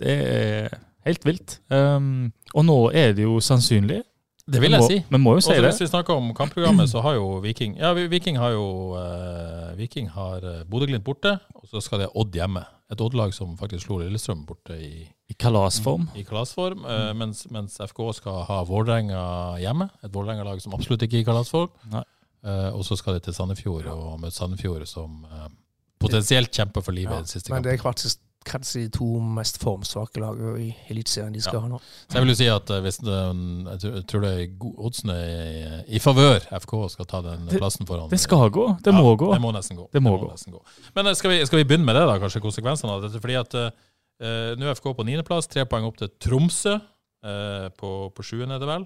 det 0.00 0.16
er 0.24 0.76
helt 1.08 1.24
vilt. 1.28 1.58
Um, 1.72 2.32
og 2.52 2.66
nå 2.68 2.76
er 2.96 3.16
det 3.16 3.24
jo 3.24 3.38
sannsynlig. 3.44 4.02
Det 4.44 4.60
vil 4.60 4.76
jeg 4.76 4.84
si. 4.84 5.00
Vi 5.08 5.20
må 5.20 5.38
jo 5.38 5.44
si 5.44 5.54
det. 5.56 5.64
hvis 5.64 5.80
vi 5.86 5.88
snakker 5.88 6.20
om 6.20 6.32
kampprogrammet, 6.36 6.90
så 6.92 7.00
har 7.00 7.16
jo 7.16 7.38
Viking 7.40 7.78
Ja, 7.80 7.94
Viking 7.96 8.36
har 8.36 8.52
jo 8.52 8.66
eh, 9.00 9.70
Viking 9.78 10.10
har 10.12 10.44
eh, 10.44 10.64
Bodø-Glimt 10.68 11.04
borte, 11.04 11.38
og 11.56 11.64
så 11.70 11.80
skal 11.80 12.02
de 12.02 12.10
ha 12.10 12.12
Odd 12.20 12.36
hjemme. 12.36 12.60
Et 12.92 13.00
Odd-lag 13.00 13.32
som 13.32 13.54
faktisk 13.56 13.86
slo 13.86 13.96
Lillestrøm 14.02 14.42
borte 14.44 14.76
i, 14.76 15.06
I 15.32 15.36
kalasform. 15.40 16.08
i 16.20 16.24
kalasform, 16.28 16.84
eh, 16.84 17.12
mens, 17.16 17.46
mens 17.50 17.78
FK 17.80 18.02
skal 18.18 18.42
ha 18.48 18.58
Vålerenga 18.68 19.22
hjemme. 19.62 19.88
Et 20.04 20.12
Vålerenga-lag 20.12 20.60
som 20.60 20.76
absolutt 20.76 21.06
ikke 21.06 21.22
er 21.22 21.24
i 21.24 21.28
kalasform. 21.30 21.72
Nei. 21.94 22.04
Eh, 22.44 22.70
og 22.76 22.84
så 22.84 22.98
skal 23.00 23.16
de 23.16 23.24
til 23.24 23.36
Sandefjord 23.36 23.88
og 23.88 24.18
møte 24.20 24.36
Sandefjord, 24.36 24.84
som 24.90 25.22
uh, 25.24 25.48
potensielt 26.02 26.52
kjemper 26.52 26.84
for 26.84 26.92
livet 26.92 27.14
i 27.14 27.22
den 27.22 27.30
siste 27.30 27.54
Men 27.54 27.64
det 27.64 27.72
er 27.72 27.80
faktisk 27.80 28.20
kanskje 28.44 28.84
de 28.84 28.90
to 28.94 29.06
mest 29.20 29.56
formsvake 29.62 30.20
lagene 30.22 30.52
i 30.60 30.68
Eliteserien 30.92 31.32
de 31.34 31.40
skal 31.44 31.58
Ja. 31.58 31.60
ha 31.64 31.68
nå. 31.72 31.78
Så 32.08 32.18
jeg 32.18 32.22
vil 32.24 32.32
jo 32.32 32.38
si 32.38 32.48
at 32.52 32.70
eh, 32.70 32.80
hvis 32.84 32.98
det, 33.00 33.18
jeg 33.82 34.04
tror- 34.10 34.24
det 34.24 34.32
er 34.34 34.68
oddsene 34.86 35.16
i, 35.16 35.96
i 35.96 36.02
favør 36.04 36.46
FK 36.60 36.74
skal 36.92 37.04
ta 37.10 37.20
den 37.22 37.46
Det- 37.46 37.58
plassen 37.58 37.86
foran. 37.86 38.08
Det 38.10 38.20
skal 38.20 38.50
gå. 38.50 38.66
Det 38.82 38.92
Ja, 38.92 38.98
må 39.00 39.16
gå. 39.16 39.32
Det 39.32 39.40
må 39.40 39.52
nesten 39.52 39.76
gå. 39.76 39.88
Det 39.92 40.02
må 40.02 40.16
gå. 40.20 40.30
nesten 40.30 40.52
gå. 40.52 40.62
Men 40.94 41.06
eh, 41.06 41.14
skal 41.14 41.30
vi, 41.30 41.44
skal 41.46 41.58
vi 41.58 41.64
begynne 41.64 41.84
med 41.84 41.94
det, 41.96 42.06
da, 42.06 42.18
kanskje 42.18 42.40
konsekvensene 42.44 42.90
av 42.92 43.02
dette? 43.02 43.20
Fordi 43.20 43.34
at 43.40 43.54
uh, 43.54 43.70
Nå 44.56 44.62
er 44.68 44.74
FK 44.76 44.92
på 44.94 45.04
niendeplass, 45.04 45.48
tre 45.50 45.64
poeng 45.66 45.84
opp 45.88 45.96
til 45.96 46.08
Tromsø 46.20 46.80
Uh, 47.24 47.70
på, 47.80 48.12
på 48.12 48.20
sjuende, 48.22 48.56
er 48.56 48.60
det 48.60 48.68
vel. 48.68 48.82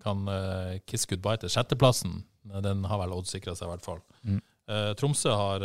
Kan 0.00 0.22
uh, 0.26 0.78
kiss 0.88 1.04
goodbye 1.04 1.36
til 1.36 1.50
sjetteplassen. 1.52 2.22
Den 2.64 2.82
har 2.88 2.96
vel 3.02 3.12
oddsikra 3.12 3.52
seg, 3.52 3.68
i 3.68 3.70
hvert 3.74 3.84
fall. 3.84 3.98
Mm. 4.24 4.38
Eh, 4.68 4.94
Tromsø 4.96 5.28
har, 5.36 5.60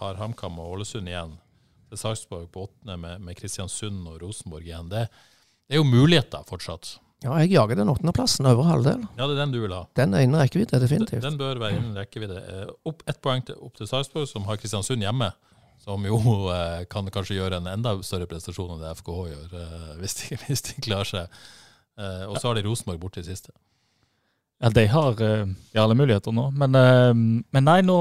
har 0.00 0.14
HamKam 0.18 0.58
og 0.58 0.72
Ålesund 0.74 1.06
igjen. 1.06 1.36
Er 1.90 1.98
Sarpsborg 1.98 2.48
på 2.54 2.68
åttende 2.68 2.96
med, 3.00 3.22
med 3.26 3.38
Kristiansund 3.38 4.06
og 4.06 4.20
Rosenborg 4.22 4.66
igjen. 4.66 4.90
Det, 4.92 5.06
det 5.66 5.76
er 5.76 5.80
jo 5.82 5.86
muligheter 5.88 6.44
fortsatt. 6.46 6.96
Ja, 7.20 7.34
jeg 7.42 7.50
jager 7.52 7.76
den 7.76 7.90
åttendeplassen, 7.92 8.46
over 8.48 8.64
halvdel. 8.64 9.02
Ja, 9.18 9.26
det 9.26 9.34
er 9.34 9.40
den 9.42 9.52
du 9.52 9.58
vil 9.60 9.74
ha. 9.76 9.82
Den 9.98 10.14
er 10.16 10.24
innen 10.24 10.40
rekkevidde, 10.40 10.78
definitivt. 10.80 11.20
den 11.26 11.36
bør 11.40 11.58
være 11.60 11.76
innen 11.76 11.98
rekkevidde. 11.98 12.38
Eh, 12.40 12.70
Opp 12.88 13.02
ett 13.10 13.20
poeng 13.20 13.44
til, 13.44 13.58
opp 13.60 13.74
til 13.76 13.90
Sarpsborg, 13.90 14.28
som 14.30 14.46
har 14.48 14.56
Kristiansund 14.60 15.04
hjemme. 15.04 15.28
Som 15.84 16.04
jo 16.08 16.20
eh, 16.54 16.86
kan 16.92 17.08
kanskje 17.12 17.36
gjøre 17.36 17.60
en 17.60 17.68
enda 17.74 17.92
større 18.06 18.28
prestasjon 18.30 18.72
enn 18.76 18.84
det 18.84 18.94
FKH 19.02 19.18
gjør, 19.32 19.58
eh, 19.60 19.90
hvis, 20.00 20.16
de, 20.20 20.38
hvis 20.46 20.64
de 20.70 20.78
klarer 20.84 21.10
seg. 21.10 21.42
Eh, 22.00 22.24
og 22.28 22.38
så 22.38 22.50
har 22.50 22.56
de 22.56 22.64
Rosenborg 22.68 23.02
borte 23.02 23.20
i 23.20 23.28
siste. 23.28 23.52
Ja, 24.60 24.68
de 24.76 24.82
har 24.92 25.20
uh, 25.24 25.52
alle 25.80 25.96
muligheter 25.96 26.34
nå. 26.36 26.50
Men, 26.52 26.76
men 27.48 27.64
nei, 27.64 27.78
nå 27.80 27.94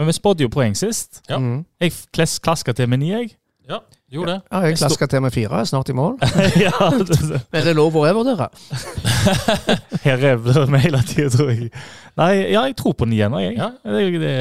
Men 0.00 0.08
vi 0.08 0.14
spådde 0.16 0.46
jo 0.46 0.48
poeng 0.52 0.72
sist. 0.78 1.20
Ja. 1.28 1.36
Mm. 1.36 1.62
Jeg 1.84 1.92
kles- 2.16 2.38
klaska 2.40 2.72
til 2.72 2.88
med 2.88 3.02
ni, 3.02 3.10
jeg. 3.12 3.34
Ja, 3.68 3.76
gjorde 4.10 4.32
det. 4.32 4.40
Ja, 4.50 4.60
jeg 4.64 4.78
klaska 4.80 5.06
til 5.12 5.20
med 5.22 5.30
fire, 5.34 5.60
er 5.60 5.68
snart 5.68 5.90
i 5.92 5.94
mål. 5.94 6.16
ja, 6.64 6.72
Men 6.90 7.60
det 7.60 7.68
er 7.70 7.76
lov 7.76 7.94
å 8.00 8.06
revurdere. 8.08 8.48
Her 10.02 10.16
revner 10.24 10.64
vi 10.72 10.80
hele 10.86 11.02
tida, 11.06 11.28
tror 11.34 11.52
jeg. 11.52 11.68
Nei, 12.18 12.30
ja, 12.50 12.64
jeg 12.66 12.74
tror 12.80 12.96
på 12.98 13.06
nieren, 13.10 13.36
jeg. 13.44 13.58
Ja. 13.60 13.68
Det, 13.84 14.06
det, 14.24 14.32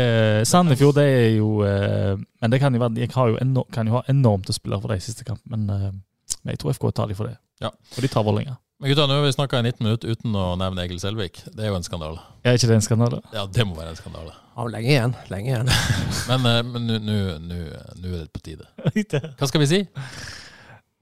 Sandefjord, 0.50 0.96
det 0.98 1.06
er 1.12 1.28
jo 1.38 1.52
eh, 1.68 2.16
Men 2.42 2.52
det 2.56 2.60
kan 2.64 2.74
jo 2.74 2.82
være 2.82 3.04
Jeg 3.04 3.12
har 3.14 3.30
jo 3.30 3.38
enormt, 3.44 3.70
kan 3.76 3.88
jo 3.92 4.00
ha 4.00 4.02
enormt 4.10 4.50
å 4.50 4.56
spille 4.56 4.80
for 4.82 4.96
de 4.96 5.00
siste 5.04 5.28
kampene, 5.28 5.60
men, 5.60 5.70
eh, 5.76 6.34
men 6.44 6.56
jeg 6.56 6.64
tror 6.64 6.74
FK 6.80 6.90
tar 6.96 7.12
de 7.12 7.20
for 7.20 7.30
det. 7.30 7.36
Ja. 7.62 7.70
Og 7.76 8.02
de 8.02 8.10
tar 8.10 8.24
Vålerenga. 8.26 8.56
Men 8.80 8.90
gutta, 8.94 9.08
nå 9.10 9.16
har 9.18 9.26
vi 9.26 9.32
snakka 9.36 9.60
i 9.60 9.64
19 9.66 9.84
minutter 9.84 10.12
uten 10.14 10.36
å 10.40 10.44
nevne 10.56 10.86
Egil 10.86 11.02
Selvik. 11.02 11.42
Det 11.52 11.66
er 11.66 11.74
jo 11.74 11.76
en 11.76 11.84
skandale. 11.84 12.22
Er 12.48 12.56
ikke 12.56 12.70
det 12.70 12.78
en 12.78 12.84
skandale? 12.86 13.18
Ja, 13.36 13.42
det 13.52 13.66
må 13.68 13.74
være 13.76 13.92
en 13.92 13.98
skandale. 14.00 14.32
Ja, 14.56 14.68
lenge 14.72 14.94
igjen. 14.94 15.16
Lenge 15.28 15.50
igjen. 15.52 15.72
Men 16.30 16.46
eh, 16.48 16.60
men 16.64 16.86
nå- 16.88 17.18
er 17.60 18.06
det 18.06 18.30
på 18.32 18.40
tide. 18.46 18.70
Hva 19.42 19.50
skal 19.52 19.66
vi 19.66 19.68
si? 19.68 19.80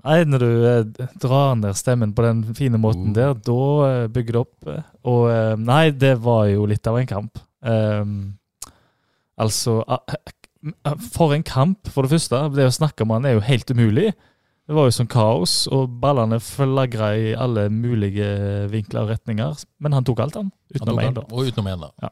Nei, 0.08 0.16
når 0.26 0.42
du 0.42 0.50
eh, 0.72 1.06
drar 1.22 1.54
ned 1.62 1.78
stemmen 1.78 2.16
på 2.18 2.26
den 2.26 2.42
fine 2.58 2.82
måten 2.82 3.12
Uh. 3.12 3.16
der, 3.20 3.38
da 3.46 3.60
eh, 3.92 4.08
bygger 4.16 4.40
det 4.40 4.42
opp. 4.42 4.72
Og 5.14 5.22
eh, 5.36 5.54
nei, 5.62 5.84
det 5.94 6.16
var 6.26 6.48
jo 6.50 6.66
litt 6.74 6.90
av 6.90 6.98
en 6.98 7.10
kamp. 7.14 7.38
Um, 7.62 8.18
altså 9.38 9.84
ah, 9.86 10.02
For 11.14 11.38
en 11.38 11.46
kamp, 11.46 11.94
for 11.94 12.10
det 12.10 12.16
første. 12.16 12.42
Det 12.58 12.66
å 12.72 12.74
snakke 12.74 13.06
om 13.06 13.14
han 13.20 13.30
er 13.30 13.38
jo 13.38 13.46
helt 13.46 13.70
umulig. 13.70 14.16
Det 14.68 14.76
var 14.76 14.90
jo 14.90 14.92
sånn 14.98 15.08
kaos, 15.08 15.52
og 15.72 15.94
ballene 16.04 16.42
flagra 16.44 17.14
i 17.16 17.30
alle 17.40 17.70
mulige 17.72 18.26
vinkler 18.72 19.06
og 19.06 19.12
retninger. 19.14 19.62
Men 19.80 19.94
han 19.96 20.04
tok 20.08 20.20
alt, 20.26 20.36
han. 20.36 20.50
Utenom 20.76 21.00
én, 21.00 21.14
da. 21.16 21.24
Og 21.32 21.48
utenom 21.48 21.70
én, 21.72 21.86
da. 21.86 21.92
Ja. 22.04 22.10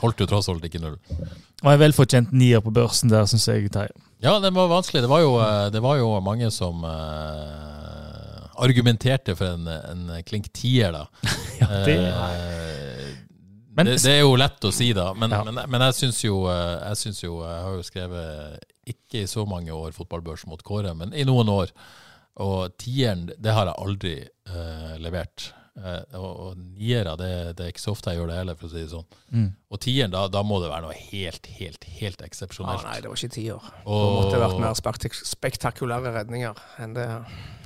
Holdt 0.00 0.20
jo 0.22 0.28
tross 0.30 0.48
alt 0.48 0.64
ikke 0.64 0.80
null. 0.80 0.94
Og 1.64 1.68
en 1.72 1.80
velfortjent 1.82 2.32
nier 2.32 2.62
på 2.64 2.70
børsen 2.72 3.10
der, 3.12 3.26
syns 3.28 3.44
jeg. 3.50 3.68
Tar. 3.74 3.90
Ja, 4.24 4.38
det 4.40 4.54
var 4.56 4.70
vanskelig. 4.70 5.02
Det 5.04 5.10
var 5.10 5.20
jo, 5.24 5.34
eh, 5.42 5.68
det 5.74 5.82
var 5.84 5.98
jo 6.00 6.08
mange 6.24 6.48
som 6.54 6.80
uh, 6.86 8.48
argumenterte 8.62 9.34
for 9.36 9.56
en, 9.56 9.66
en 9.68 10.22
klink 10.26 10.48
tier, 10.56 10.94
da. 10.94 11.06
Ja, 11.60 11.68
det 11.84 11.98
Eh, 11.98 13.14
Men- 13.78 13.86
det, 13.86 14.00
det 14.02 14.10
er 14.16 14.20
jo 14.24 14.32
lett 14.34 14.64
å 14.66 14.72
si, 14.74 14.88
da. 14.92 15.12
Men, 15.14 15.30
Ja. 15.30 15.44
men, 15.46 15.58
men 15.70 15.80
jeg 15.86 15.94
syns 15.94 16.24
jo, 16.24 16.40
jeg 16.48 16.96
syns 16.98 17.20
jo 17.22 17.36
Jeg 17.44 17.62
har 17.62 17.74
jo 17.76 17.82
skrevet 17.86 18.64
ikke 18.94 19.22
i 19.24 19.30
så 19.30 19.44
mange 19.48 19.74
år 19.74 19.94
fotballbørs 19.96 20.46
mot 20.50 20.62
Kåre, 20.66 20.94
men 20.98 21.14
i 21.14 21.26
noen 21.28 21.50
år. 21.52 21.72
Og 22.38 22.74
tieren, 22.78 23.26
det 23.34 23.54
har 23.54 23.66
jeg 23.66 23.82
aldri 23.82 24.16
eh, 24.22 24.92
levert. 25.02 25.48
Eh, 25.78 26.16
og, 26.18 26.28
og 26.42 26.56
niere, 26.58 27.14
det, 27.18 27.30
det 27.58 27.64
er 27.64 27.72
ikke 27.72 27.82
så 27.82 27.92
ofte 27.94 28.10
jeg 28.12 28.20
gjør 28.20 28.30
det 28.32 28.38
heller, 28.40 28.58
for 28.58 28.68
å 28.68 28.72
si 28.72 28.80
det 28.82 28.90
sånn. 28.92 29.06
Mm. 29.34 29.48
Og 29.74 29.80
tieren, 29.82 30.14
da, 30.14 30.24
da 30.32 30.42
må 30.46 30.58
det 30.62 30.70
være 30.72 30.86
noe 30.86 30.96
helt, 31.10 31.46
helt, 31.58 31.86
helt 31.98 32.22
eksepsjonelt. 32.26 32.80
eksepsjonelt. 32.80 32.88
nei, 32.88 32.98
det 33.04 33.10
var 33.12 33.20
ikke 33.20 33.36
tiår. 33.36 33.70
Det 33.76 33.94
Og- 33.98 34.16
måtte 34.18 34.42
vært 34.42 34.60
mer 34.62 35.14
spektakulære 35.34 36.14
redninger 36.18 36.62
enn 36.82 36.94
det. 36.98 37.08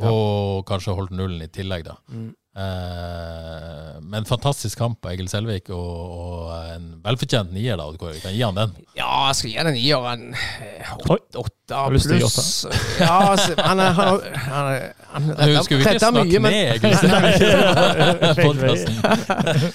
Og 0.08 0.64
kanskje 0.68 0.96
holdt 0.98 1.16
nullen 1.16 1.44
i 1.44 1.50
tillegg, 1.52 1.84
da. 1.88 1.96
Mm. 2.12 2.30
Eh, 2.52 4.00
men 4.12 4.26
fantastisk 4.28 4.76
kamp 4.78 5.06
av 5.06 5.14
Egil 5.14 5.28
Selvik, 5.32 5.70
og, 5.72 5.78
og 6.12 6.50
en 6.74 6.88
velfortjent 7.04 7.52
nier, 7.54 7.78
da. 7.80 7.86
Du 7.94 7.96
kan 8.02 8.12
gi 8.34 8.42
han 8.44 8.58
den. 8.58 8.74
Ja, 8.98 9.08
jeg 9.30 9.38
skal 9.38 9.50
gi 9.50 9.56
den 9.56 9.70
en 9.70 9.76
nier. 9.78 10.08
En 10.12 10.24
eh, 10.36 10.92
åtte 11.00 11.78
pluss. 11.88 12.66
Ja, 13.00 13.14
altså, 13.32 13.54
han 13.56 13.80
er- 13.80 13.94
han 13.96 14.10
er- 14.12 14.36
han 14.42 14.66
er- 14.74 14.92
han 15.12 15.26
Nå 15.30 15.36
redda 15.38 15.62
skal 15.64 15.76
vi 15.76 15.82
ikke 15.82 15.94
redda 15.94 16.10
snakke 16.12 16.28
mye, 16.28 16.40
men 16.44 16.52
ned 16.52 16.66
Egil 16.76 16.94
Selvik. 17.00 17.40
Podcasten. 18.44 18.94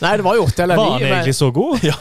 Nei, 0.06 0.14
det 0.22 0.26
var 0.30 0.38
jo 0.38 0.46
åtte 0.46 0.64
eller 0.68 0.76
Var 0.78 0.86
ni. 0.86 0.92
han 0.94 1.02
Men 1.02 1.12
egentlig 1.18 1.36
så 1.40 1.50
god? 1.52 1.74
Ja. 1.88 1.98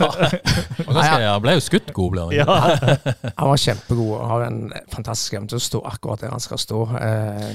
Han 1.32 1.42
ble 1.44 1.56
jo 1.56 1.64
skutt 1.64 1.92
god, 1.96 2.10
ble 2.12 2.20
han. 2.26 2.36
ikke? 2.36 2.44
Ja. 2.44 3.32
han 3.36 3.48
var 3.54 3.56
kjempegod 3.64 4.12
og 4.20 4.28
har 4.34 4.46
en 4.50 4.60
fantastisk 4.92 5.38
evne 5.40 5.48
til 5.54 5.60
å 5.60 5.66
stå 5.70 5.82
akkurat 5.88 6.20
der 6.26 6.36
han 6.36 6.44
skal 6.44 6.60
stå. 6.60 6.84
Eh, 7.00 7.50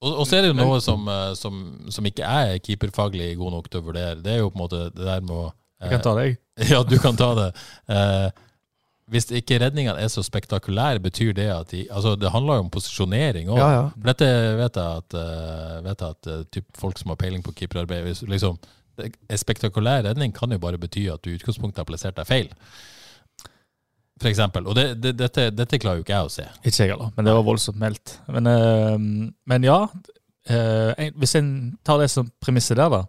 Og, 0.00 0.14
og 0.22 0.26
så 0.26 0.38
er 0.38 0.46
det 0.46 0.52
jo 0.54 0.58
noe 0.58 0.78
som, 0.80 1.08
eh, 1.12 1.32
som, 1.36 1.56
som 1.92 2.06
ikke 2.08 2.24
er 2.24 2.58
keeperfaglig 2.64 3.34
god 3.40 3.58
nok 3.58 3.66
til 3.70 3.82
å 3.82 3.86
vurdere. 3.90 4.20
Det 4.24 4.32
er 4.36 4.38
jo 4.40 4.52
på 4.52 4.56
en 4.56 4.62
måte 4.64 4.84
det 4.94 5.04
der 5.04 5.20
med 5.24 5.34
å 5.36 5.48
Jeg 5.80 5.96
kan 5.96 6.06
ta 6.06 6.14
deg. 6.18 6.38
Ja, 6.72 6.82
du 6.84 6.96
kan 7.00 7.16
ta 7.16 7.34
det. 7.36 7.50
Eh, 7.88 8.30
hvis 9.10 9.26
ikke 9.34 9.58
redningene 9.58 9.98
er 9.98 10.10
så 10.12 10.22
spektakulære, 10.22 11.00
betyr 11.02 11.32
det 11.34 11.48
at 11.50 11.72
de 11.72 11.86
Altså, 11.90 12.14
det 12.16 12.30
handler 12.30 12.60
jo 12.60 12.66
om 12.66 12.70
posisjonering 12.70 13.48
òg. 13.50 13.58
ja, 13.58 13.70
ja. 13.74 13.86
Dette 14.06 14.28
vet 14.60 14.76
jeg 14.78 15.02
at, 15.02 15.16
eh, 15.18 15.80
vet 15.88 16.04
jeg 16.04 16.16
at 16.16 16.30
eh, 16.30 16.44
typ 16.54 16.68
folk 16.78 17.00
som 17.00 17.10
har 17.10 17.18
peiling 17.20 17.42
på 17.42 17.54
keeperarbeid 17.58 18.22
liksom, 18.28 18.60
En 19.00 19.40
spektakulær 19.40 20.04
redning 20.04 20.32
kan 20.36 20.52
jo 20.52 20.58
bare 20.60 20.78
bety 20.78 21.06
at 21.10 21.22
du 21.24 21.30
i 21.32 21.38
utgangspunktet 21.38 21.80
har 21.80 21.88
plassert 21.88 22.16
deg 22.16 22.26
feil. 22.28 22.50
For 24.20 24.28
eksempel. 24.28 24.66
Og 24.68 24.74
det, 24.76 24.86
det, 25.00 25.14
dette, 25.16 25.46
dette 25.56 25.78
klarer 25.80 26.00
jo 26.00 26.04
ikke 26.04 26.16
jeg 26.18 26.28
å 26.28 26.32
se. 26.34 26.44
Ikke 26.60 26.84
jeg 26.84 26.92
heller, 26.92 27.08
men 27.16 27.24
det 27.24 27.32
var 27.38 27.46
voldsomt 27.46 27.78
meldt. 27.80 28.18
Men, 28.28 28.46
eh, 28.50 28.98
men 29.48 29.64
ja, 29.64 29.78
eh, 30.50 31.08
hvis 31.16 31.34
en 31.40 31.48
tar 31.86 32.02
det 32.02 32.10
som 32.12 32.28
premisset 32.44 32.76
der, 32.76 32.92
da, 32.92 33.04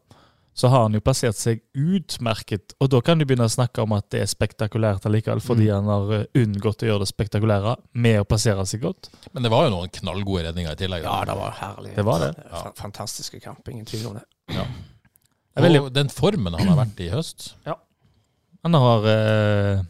så 0.54 0.68
har 0.68 0.82
han 0.84 0.96
jo 0.96 1.00
plassert 1.04 1.38
seg 1.40 1.62
utmerket. 1.80 2.74
Og 2.84 2.90
da 2.92 3.00
kan 3.04 3.20
du 3.20 3.24
begynne 3.26 3.46
å 3.48 3.52
snakke 3.52 3.84
om 3.86 3.94
at 3.96 4.10
det 4.12 4.20
er 4.24 4.28
spektakulært 4.32 5.06
allikevel, 5.08 5.40
fordi 5.44 5.70
Mm. 5.70 5.76
han 5.76 5.92
har 5.92 6.12
eh, 6.18 6.26
unngått 6.44 6.84
å 6.84 6.90
gjøre 6.90 7.04
det 7.06 7.08
spektakulære 7.12 7.76
med 7.94 8.20
å 8.22 8.28
plassere 8.28 8.66
seg 8.68 8.82
godt. 8.84 9.10
Men 9.34 9.44
det 9.44 9.52
var 9.52 9.68
jo 9.68 9.76
noen 9.78 9.90
knallgode 9.96 10.44
redninger 10.50 10.72
i 10.76 10.76
tillegg. 10.76 11.04
da. 11.04 11.10
ja, 11.20 11.26
det 11.26 11.38
var 11.40 11.56
herlig. 11.60 11.96
Det 11.96 12.06
var 12.06 12.20
det. 12.20 12.34
Ja. 12.52 12.72
Fantastiske 12.76 13.40
kamp, 13.40 13.68
ingen 13.72 13.86
tvil 13.86 14.08
om 14.12 14.20
det. 14.20 14.26
Er 15.56 15.82
Og 15.82 15.94
den 15.94 16.10
formen 16.10 16.54
han 16.56 16.68
har 16.68 16.78
vært 16.86 17.00
i 17.00 17.08
i 17.08 17.12
høst 17.12 17.54
Han 18.64 18.74
har 18.74 19.06
eh, 19.10 19.80
ja, 19.80 19.84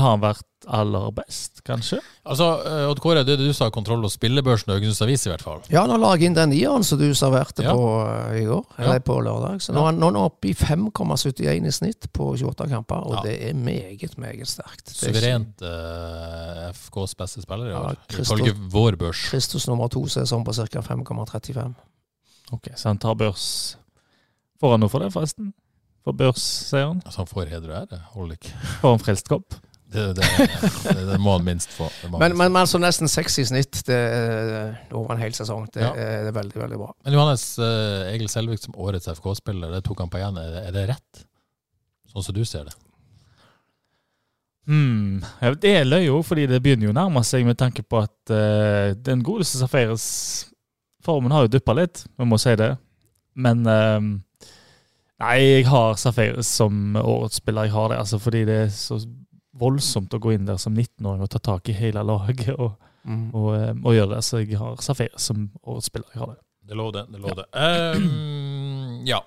Har 0.00 0.10
han 0.16 0.20
vært 0.22 0.42
aller 0.66 1.10
best, 1.12 1.60
kanskje? 1.66 1.98
Altså, 2.24 2.46
eh, 2.66 2.86
Odd 2.88 2.98
Kåre, 3.04 3.20
det 3.24 3.36
du 3.38 3.52
sa, 3.52 3.68
kontroll 3.70 4.02
og 4.06 4.10
spillebørsen 4.10 4.70
og 4.72 4.78
Haugesunds 4.78 5.02
Avis 5.04 5.26
i 5.26 5.30
hvert 5.30 5.42
fall. 5.44 5.60
Ja, 5.70 5.82
nå 5.86 5.98
la 6.00 6.14
jeg 6.16 6.30
inn 6.30 6.36
den 6.38 6.50
nieren 6.54 6.82
som 6.88 6.98
du 6.98 7.10
serverte 7.14 7.62
Ja. 7.62 7.74
på 7.76 7.84
uh, 8.02 8.32
i 8.34 8.44
går, 8.48 8.64
Ja. 8.78 8.84
eller 8.84 9.00
på 9.04 9.18
lørdag. 9.22 9.60
Så 9.60 9.74
nå 9.76 9.84
er 9.86 9.92
nå 9.92 10.08
er 10.08 10.12
han 10.12 10.20
oppe 10.24 10.48
i 10.48 10.54
5,71 10.54 11.66
i 11.68 11.70
snitt 11.70 12.08
på 12.16 12.30
28 12.32 12.68
kamper, 12.72 12.96
og 13.06 13.18
Ja. 13.18 13.22
det 13.28 13.36
er 13.50 13.54
meget, 13.54 14.16
meget 14.18 14.48
sterkt. 14.48 14.86
Det 14.88 15.10
er 15.10 15.12
Suverent 15.12 15.62
uh, 15.62 16.72
FKs 16.72 17.14
beste 17.14 17.42
spiller 17.44 17.66
i 17.66 17.70
Ja, 17.74 17.82
år, 17.90 17.96
ifølge 18.08 18.54
vår 18.72 18.96
børs. 18.96 19.28
Kristus 19.30 19.68
nummer 19.68 19.88
to 19.88 20.06
så 20.06 20.20
er 20.24 20.24
sånn 20.32 20.44
på 20.44 20.54
ca. 20.56 20.80
5,35. 20.80 21.74
Ok, 22.52 22.68
Så 22.76 22.88
han 22.88 22.98
tar 22.98 23.14
børs 23.14 23.76
Får 24.60 24.70
han 24.70 24.80
noe 24.80 24.88
for 24.88 25.00
det, 25.00 25.12
forresten? 25.12 25.52
For 26.04 26.12
børsseieren? 26.12 27.02
Altså, 27.04 27.18
han 27.22 27.26
får 27.26 27.48
heder 27.50 27.70
og 27.72 27.76
ære. 27.82 27.98
Holder 28.14 28.36
ikke. 28.38 28.52
Får 28.80 28.90
han 28.94 28.98
frelst 29.02 29.28
kopp? 29.28 29.54
Det, 29.94 30.04
det, 30.18 30.28
det, 30.84 31.04
det 31.12 31.18
må 31.22 31.36
han 31.36 31.44
minst 31.46 31.70
få. 31.70 31.86
Han 32.02 32.16
Men, 32.16 32.20
minst 32.32 32.38
men, 32.40 32.52
men 32.56 32.66
så 32.70 32.80
nesten 32.82 33.10
6 33.10 33.38
i 33.38 33.44
snitt 33.52 33.82
det 33.86 33.98
er 33.98 34.72
over 34.92 35.14
en 35.14 35.22
hel 35.22 35.36
sesong. 35.36 35.68
Det, 35.70 35.84
Ja. 35.84 35.92
er, 35.94 36.24
det 36.26 36.32
er 36.32 36.38
veldig, 36.40 36.56
veldig 36.64 36.80
bra. 36.80 36.88
Men 37.06 37.14
Johannes, 37.16 37.44
uh, 37.62 38.08
Egil 38.10 38.28
Selvik 38.32 38.62
som 38.64 38.74
årets 38.74 39.06
FK-spiller, 39.14 39.70
det 39.76 39.84
tok 39.86 40.02
han 40.02 40.10
på 40.10 40.18
igjen. 40.18 40.40
Er 40.42 40.50
det, 40.56 40.64
er 40.70 40.74
det 40.76 40.88
rett? 40.94 41.22
Sånn 42.10 42.26
som 42.26 42.36
du 42.36 42.42
ser 42.48 42.66
det? 42.68 42.74
Hmm. 44.66 45.20
Det 45.60 45.74
er 45.76 45.84
løye 45.84 46.08
òg, 46.14 46.22
fordi 46.24 46.46
det 46.48 46.62
begynner 46.64 46.88
jo 46.88 46.94
å 46.94 46.96
nærme 46.96 47.20
seg 47.26 47.44
med 47.44 47.58
tanke 47.60 47.84
på 47.84 48.00
at 48.00 48.32
uh, 48.32 48.94
den 48.96 49.22
godeste 49.26 49.60
Safaris 49.60 50.06
Formen 51.04 51.34
har 51.36 51.44
jo 51.44 51.50
duppa 51.52 51.74
litt, 51.76 52.06
vi 52.16 52.24
må 52.24 52.38
si 52.40 52.54
det. 52.56 52.70
Men 53.36 53.60
uh, 53.68 54.00
Nei, 55.20 55.34
jeg 55.60 55.66
har 55.68 55.98
Safaris 56.00 56.48
som 56.58 56.96
årets 56.96 57.38
spiller. 57.42 57.68
Jeg 57.68 57.74
har 57.76 57.92
det, 57.92 57.98
altså, 58.02 58.18
fordi 58.18 58.40
det 58.48 58.56
er 58.64 58.72
så 58.74 58.96
voldsomt 59.58 60.14
å 60.14 60.20
gå 60.22 60.34
inn 60.34 60.48
der 60.48 60.58
som 60.60 60.74
19-åring 60.74 61.22
og 61.24 61.30
ta 61.32 61.40
tak 61.42 61.68
i 61.70 61.76
hele 61.76 62.02
laget 62.06 62.54
og, 62.54 62.74
og, 63.06 63.28
og, 63.34 63.52
og 63.84 63.94
gjøre 63.94 64.16
det. 64.16 64.24
Så 64.26 64.42
jeg 64.42 64.58
har 64.60 64.80
Safir 64.82 65.14
som 65.20 65.48
årets 65.62 65.92
spiller. 65.92 66.10
Jeg 66.14 66.24
har 66.24 66.34
det. 66.34 66.40
Det 66.64 66.76
lå 66.80 66.90
det. 66.90 67.06
det, 67.12 67.20
lå 67.20 67.34
det. 67.36 67.46
Um, 67.52 69.00
ja. 69.04 69.20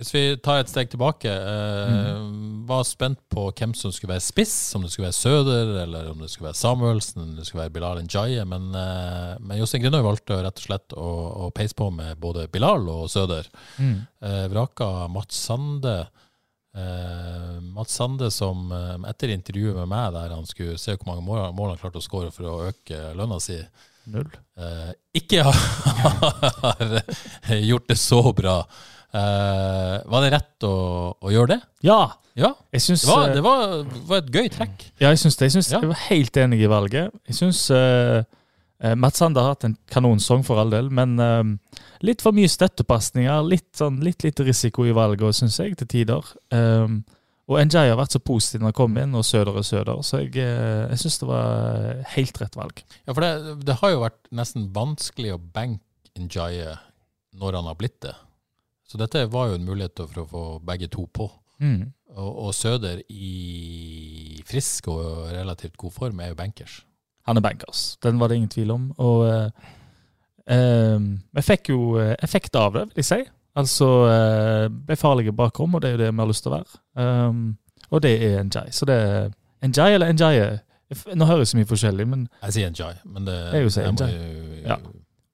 Hvis 0.00 0.10
vi 0.14 0.22
tar 0.42 0.62
et 0.62 0.70
steg 0.70 0.88
tilbake, 0.90 1.30
eh, 1.30 2.22
var 2.66 2.82
spent 2.88 3.20
på 3.30 3.44
hvem 3.52 3.74
som 3.76 3.92
skulle 3.94 4.14
være 4.14 4.24
spiss, 4.24 4.54
om 4.74 4.82
det 4.82 4.90
skulle 4.90 5.10
være 5.10 5.18
Søder, 5.18 5.70
eller 5.84 6.08
om 6.10 6.22
det 6.24 6.30
skulle 6.32 6.48
være 6.48 6.58
Samuelsen, 6.58 7.22
om 7.22 7.36
det 7.36 7.46
skulle 7.46 7.66
være 7.66 7.74
Bilal 7.76 8.00
Njaye. 8.02 8.46
Men, 8.48 8.72
uh, 8.74 9.36
men 9.38 9.60
Jostein 9.60 9.84
Grindøy 9.84 10.02
valgte 10.02 10.40
rett 10.42 10.58
og 10.58 10.66
slett 10.66 10.96
å, 10.96 11.12
å 11.46 11.52
peise 11.54 11.76
på 11.78 11.90
med 11.94 12.18
både 12.22 12.48
Bilal 12.50 12.88
og 12.90 13.04
Søder. 13.12 13.46
Eh, 13.78 14.46
vraka 14.50 15.06
Mats 15.12 15.38
Sande. 15.46 15.96
Eh, 16.72 17.56
Mats 17.76 17.92
Sande 17.98 18.30
som 18.32 18.70
uh, 18.72 18.96
etter 19.10 19.28
intervjuet 19.34 19.76
med 19.76 19.88
meg 19.90 20.14
der 20.14 20.32
han 20.32 20.46
skulle 20.48 20.78
se 20.80 20.94
hvor 20.96 21.10
mange 21.10 21.24
mål, 21.26 21.50
mål 21.56 21.74
han 21.74 21.80
klarte 21.82 22.00
å 22.00 22.04
skåre 22.04 22.30
for 22.32 22.48
å 22.48 22.54
øke 22.70 22.96
lønna 23.18 23.36
si, 23.44 23.58
Null. 24.12 24.30
Uh, 24.58 24.90
ikke 25.14 25.44
har 25.46 25.54
gjort 27.60 27.86
det 27.92 27.98
så 28.00 28.22
bra. 28.34 28.56
Var 29.12 30.20
det 30.24 30.30
rett 30.32 30.64
å, 30.66 30.72
å 31.20 31.30
gjøre 31.30 31.52
det? 31.54 31.60
Ja! 31.86 32.00
Ja. 32.32 32.54
Syns 32.80 33.02
Det 33.04 33.10
var, 33.12 33.28
det 33.36 33.42
var, 33.44 33.74
var 34.08 34.22
et 34.22 34.30
gøy 34.32 34.48
trekk. 34.52 34.86
Ja, 34.96 35.10
jeg 35.12 35.20
syns 35.20 35.36
det. 35.36 35.44
Jeg, 35.50 35.54
synes, 35.58 35.68
Ja. 35.74 35.82
jeg 35.84 35.90
var 35.92 36.00
helt 36.08 36.36
enig 36.40 36.62
i 36.64 36.70
valget. 36.70 37.12
Jeg 37.28 37.36
syns 37.36 37.60
uh, 37.70 38.24
Mats 38.98 39.20
Sander 39.22 39.44
har 39.44 39.54
hatt 39.54 39.66
en 39.68 39.76
kanonsong 39.90 40.42
for 40.46 40.58
all 40.58 40.72
del, 40.74 40.88
men 40.90 41.14
eh, 41.22 41.80
litt 42.02 42.24
for 42.24 42.34
mye 42.34 42.50
støttepasninger. 42.50 43.44
Litt, 43.46 43.68
sånn, 43.78 44.00
litt 44.02 44.26
litt 44.26 44.40
risiko 44.42 44.86
i 44.88 44.94
valget, 44.96 45.38
syns 45.38 45.60
jeg, 45.62 45.76
til 45.78 45.90
tider. 45.96 46.32
Um, 46.50 47.02
Og 47.50 47.58
NJI 47.58 47.90
har 47.90 47.98
vært 47.98 48.14
så 48.14 48.20
positiv 48.22 48.62
når 48.62 48.70
han 48.70 48.76
kom 48.78 48.98
inn, 49.02 49.14
og 49.18 49.24
Søder 49.26 49.56
er 49.58 49.64
Søder. 49.66 50.02
Så 50.06 50.22
jeg, 50.22 50.36
eh, 50.40 50.84
jeg 50.92 51.00
syns 51.02 51.18
det 51.20 51.28
var 51.28 52.02
helt 52.14 52.38
rett 52.40 52.58
valg. 52.58 52.82
Ja, 53.02 53.12
for 53.12 53.24
det, 53.24 53.56
det 53.66 53.78
har 53.80 53.92
jo 53.92 54.04
vært 54.04 54.20
nesten 54.30 54.68
vanskelig 54.74 55.34
å 55.34 55.40
banke 55.42 55.82
NJI 56.22 56.76
når 57.40 57.58
han 57.58 57.68
har 57.68 57.78
blitt 57.80 57.98
det. 58.04 58.14
Så 58.86 59.00
dette 59.00 59.24
var 59.32 59.50
jo 59.50 59.58
en 59.58 59.66
mulighet 59.66 60.04
for 60.04 60.22
å 60.22 60.28
få 60.28 60.44
begge 60.68 60.88
to 60.92 61.06
på. 61.12 61.26
Mm. 61.64 61.90
Og, 62.14 62.30
og 62.46 62.54
Søder 62.56 63.02
i 63.08 64.42
frisk 64.48 64.90
og 64.92 65.32
relativt 65.32 65.78
god 65.80 65.94
form 65.96 66.20
er 66.22 66.32
jo 66.32 66.38
bankers. 66.38 66.82
Han 67.28 67.38
er 67.38 67.44
bankers. 67.44 67.96
Den 68.02 68.18
var 68.18 68.28
det 68.32 68.36
ingen 68.40 68.50
tvil 68.50 68.70
om. 68.74 68.88
Og 68.98 69.26
eh, 69.28 69.70
eh, 70.56 70.98
vi 71.38 71.44
fikk 71.46 71.70
jo 71.72 71.96
eh, 72.02 72.14
effekt 72.24 72.56
av 72.58 72.74
det, 72.76 72.86
vil 72.92 73.02
jeg 73.04 73.08
si. 73.10 73.20
Altså 73.58 73.88
eh, 74.08 74.66
ble 74.72 74.96
farlige 74.96 75.34
bakrom, 75.36 75.74
og 75.76 75.82
det 75.84 75.90
er 75.92 75.96
jo 75.98 76.02
det 76.06 76.10
vi 76.14 76.22
har 76.24 76.30
lyst 76.30 76.46
til 76.46 76.52
å 76.52 76.56
være. 76.56 76.80
Um, 76.96 77.42
og 77.92 78.00
det 78.04 78.12
er 78.24 78.42
Njay. 78.48 78.70
Så 78.72 78.88
det 78.88 78.96
er 78.96 79.30
Njay 79.68 79.94
eller 79.98 80.12
Njaye. 80.16 80.50
Nå 81.16 81.24
høres 81.28 81.52
det 81.52 81.60
mye 81.60 81.68
forskjellig, 81.68 82.06
men 82.08 82.26
Jeg 82.42 82.56
sier 82.56 82.72
Njay, 82.72 82.98
men 83.08 83.28
det 83.28 83.36
Jeg 83.52 83.66
jo 83.66 83.70
si 83.72 83.80
jeg 83.84 83.94
må 83.96 84.08
jo- 84.08 84.68
Ja. 84.68 84.76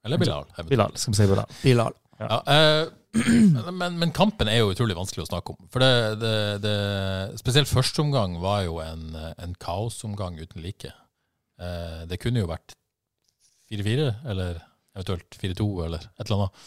Eller 0.05 0.19
Bilal. 0.19 0.45
Bilal. 0.69 0.93
Skal 0.97 1.13
vi 1.13 1.17
si 1.23 1.27
Bilal. 1.31 1.57
Bilal. 1.63 1.97
Ja, 2.19 2.39
eh, 2.47 2.87
men, 3.81 3.99
men 3.99 4.11
kampen 4.13 4.49
er 4.51 4.59
jo 4.61 4.71
utrolig 4.75 4.95
vanskelig 4.99 5.25
å 5.25 5.29
snakke 5.31 5.55
om. 5.55 5.69
For 5.73 5.83
det, 5.83 6.19
det, 6.21 6.35
det 6.63 7.39
Spesielt 7.41 7.71
første 7.71 8.03
omgang 8.03 8.37
var 8.43 8.63
jo 8.67 8.79
en, 8.83 9.13
en 9.39 9.55
kaosomgang 9.63 10.39
uten 10.43 10.63
like. 10.63 10.91
Eh, 11.59 12.07
det 12.11 12.21
kunne 12.23 12.41
jo 12.43 12.47
vært 12.51 12.75
4-4, 13.73 14.15
eller 14.31 14.61
eventuelt 14.97 15.37
4-2, 15.39 15.67
eller 15.85 15.99
et 16.19 16.25
eller 16.31 16.39
annet. 16.47 16.63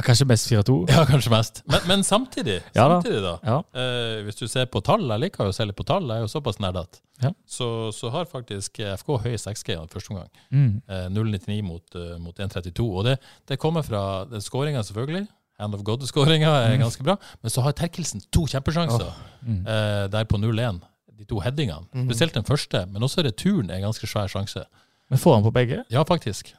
Kanskje 0.00 0.26
mest 0.30 0.48
4-2. 0.50 0.74
Ja, 0.94 1.02
kanskje 1.08 1.30
mest. 1.32 1.62
Men, 1.68 1.80
men 1.88 2.02
samtidig, 2.04 2.58
Ja 2.76 2.86
da. 2.88 2.98
samtidig 3.00 3.20
da 3.24 3.34
Ja. 3.44 3.58
eh, 3.76 4.22
hvis 4.24 4.38
du 4.40 4.46
ser 4.48 4.66
på 4.72 4.80
tall, 4.84 5.04
jeg 5.12 5.20
liker 5.26 5.44
jo 5.48 5.52
å 5.52 5.56
se 5.56 5.64
litt 5.68 5.76
på 5.76 5.84
tall, 5.88 6.08
jeg 6.08 6.22
er 6.22 6.24
jo 6.26 6.32
såpass 6.32 6.58
nerdete, 6.60 7.00
Ja. 7.22 7.30
så, 7.46 7.90
så 7.92 8.10
har 8.14 8.24
faktisk 8.30 8.80
FK 8.80 9.18
høy 9.26 9.36
6G 9.36 9.76
i 9.76 9.86
første 9.92 10.10
omgang. 10.14 10.30
Mm. 10.50 10.70
Eh, 10.88 11.08
0,99 11.12 11.60
mot, 11.68 11.84
uh, 12.00 12.16
mot 12.18 12.34
1,32. 12.40 12.80
Og 12.96 13.04
det, 13.04 13.18
det 13.46 13.58
kommer 13.60 13.84
fra 13.84 14.24
den 14.24 14.40
skåringa, 14.40 14.80
selvfølgelig. 14.88 15.26
Hand 15.60 15.74
of 15.76 15.82
God-skåringa 15.84 16.48
er 16.64 16.76
Mm. 16.78 16.86
ganske 16.86 17.04
bra. 17.04 17.18
Men 17.42 17.50
så 17.52 17.60
har 17.62 17.72
Terkelsen 17.76 18.22
to 18.32 18.46
kjempesjanser 18.48 19.12
Mm. 19.44 19.66
eh, 19.68 20.06
der 20.08 20.24
på 20.24 20.38
0-1. 20.40 20.80
De 21.20 21.26
to 21.28 21.40
headingene. 21.44 21.84
Mm. 21.92 22.06
Spesielt 22.08 22.32
den 22.38 22.46
første, 22.48 22.86
men 22.88 23.04
også 23.04 23.20
returen 23.26 23.68
er 23.70 23.76
en 23.82 23.90
ganske 23.90 24.08
svær 24.08 24.30
sjanse. 24.32 24.62
Men 25.10 25.18
får 25.20 25.34
han 25.36 25.44
på 25.44 25.52
begge? 25.52 25.82
Ja, 25.92 26.02
faktisk. 26.08 26.54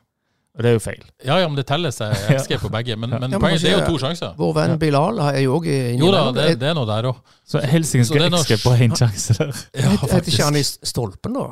Og 0.51 0.61
det 0.65 0.69
er 0.69 0.73
jo 0.75 0.81
feil. 0.83 1.01
Ja, 1.23 1.37
ja, 1.39 1.47
men 1.47 1.55
det 1.57 1.63
telles 1.69 1.95
XG 2.43 2.57
på 2.59 2.69
begge. 2.69 2.97
Men, 2.99 3.09
men 3.15 3.21
Ja, 3.23 3.27
men 3.31 3.39
poenget, 3.39 3.63
det 3.63 3.71
er 3.71 3.79
jo 3.79 3.93
to 3.95 4.01
sjanser. 4.03 4.33
Vår 4.37 4.51
venn 4.57 4.73
Bilal 4.81 5.21
er 5.23 5.39
jo 5.45 5.55
òg 5.57 5.65
inni 5.71 6.01
Jo 6.03 6.09
da, 6.11 6.25
det, 6.35 6.47
det 6.61 6.67
er 6.69 6.75
noe 6.77 6.85
der 6.89 7.07
òg. 7.09 7.21
Så 7.47 7.61
er 7.63 7.71
XG 7.79 8.57
på 8.65 8.73
én 8.75 8.93
sjanse 8.99 9.37
der. 9.39 9.53
Ja, 9.81 9.93
Het- 9.95 10.11
Heter 10.17 10.31
ikke 10.33 10.49
han 10.49 10.59
i 10.59 10.63
stolpen, 10.67 11.37
da? 11.39 11.47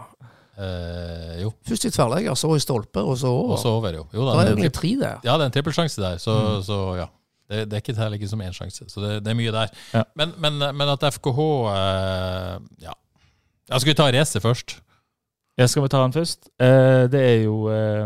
Eh, 0.59 1.37
jo. 1.45 1.53
Først 1.69 1.85
i 1.87 1.91
tverrlegger, 1.95 2.35
så 2.35 2.51
i 2.57 2.59
stolpe, 2.59 2.99
og 2.99 3.15
så 3.17 3.31
over. 3.31 3.55
Og 3.55 3.61
så 3.63 3.71
over, 3.71 3.95
jo. 3.95 4.03
jo 4.13 4.25
da, 4.27 4.33
det 4.33 4.35
er 4.35 4.43
det 4.43 4.49
er 4.49 4.55
egentlig 4.57 4.73
tre 4.75 4.91
der. 4.99 5.21
Ja, 5.23 5.37
det 5.39 5.45
er 5.47 5.51
en 5.53 5.55
trippelsjanse 5.55 6.01
der, 6.03 6.17
så, 6.19 6.35
Mm. 6.35 6.63
så 6.67 6.79
ja. 6.99 7.05
Det, 7.49 7.63
det 7.65 7.77
er 7.77 7.81
ikke 7.81 7.95
teller 7.97 8.19
ikke 8.19 8.29
som 8.29 8.41
én 8.45 8.53
sjanse, 8.53 8.85
så 8.91 9.01
det, 9.01 9.13
det 9.25 9.31
er 9.31 9.37
mye 9.39 9.53
der. 9.53 9.71
Ja. 9.93 10.03
Men, 10.19 10.35
men, 10.37 10.59
men 10.77 10.91
at 10.93 11.05
FKH 11.15 11.39
eh, 11.73 12.59
Ja. 12.85 12.93
Jeg 13.69 13.81
skal 13.81 13.91
vi 13.91 13.97
ta 13.97 14.07
racet 14.09 14.41
først? 14.41 14.79
Ja, 15.57 15.67
skal 15.69 15.83
vi 15.83 15.89
ta 15.93 16.01
den 16.01 16.13
først? 16.13 16.49
Eh, 16.61 17.05
det 17.11 17.19
er 17.21 17.35
jo 17.43 17.67
eh, 17.69 18.05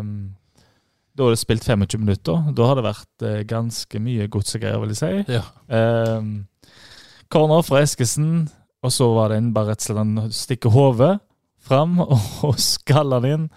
Da 1.14 1.24
har 1.24 1.36
det 1.36 1.40
spilt 1.40 1.64
25 1.64 2.00
minutter. 2.02 2.50
Da 2.56 2.68
har 2.68 2.80
det 2.80 2.88
vært 2.88 3.28
ganske 3.48 4.00
mye 4.02 4.28
godsegreier, 4.28 4.80
vil 4.82 4.96
jeg 4.96 5.02
si. 5.04 5.38
Ja. 5.38 5.44
Corner 7.32 7.62
fra 7.62 7.84
Eskesen, 7.84 8.50
og 8.84 8.92
så 8.92 9.08
var 9.14 9.30
det 9.32 9.38
en 9.40 9.54
bare 9.54 9.74
rett 9.74 9.84
og 9.84 9.88
slett 9.88 10.02
han 10.02 10.34
stikker 10.34 10.74
hodet 10.74 11.14
fram 11.64 12.00
og, 12.04 12.58
skaller 12.60 13.24
den 13.24 13.36
inn. 13.36 13.48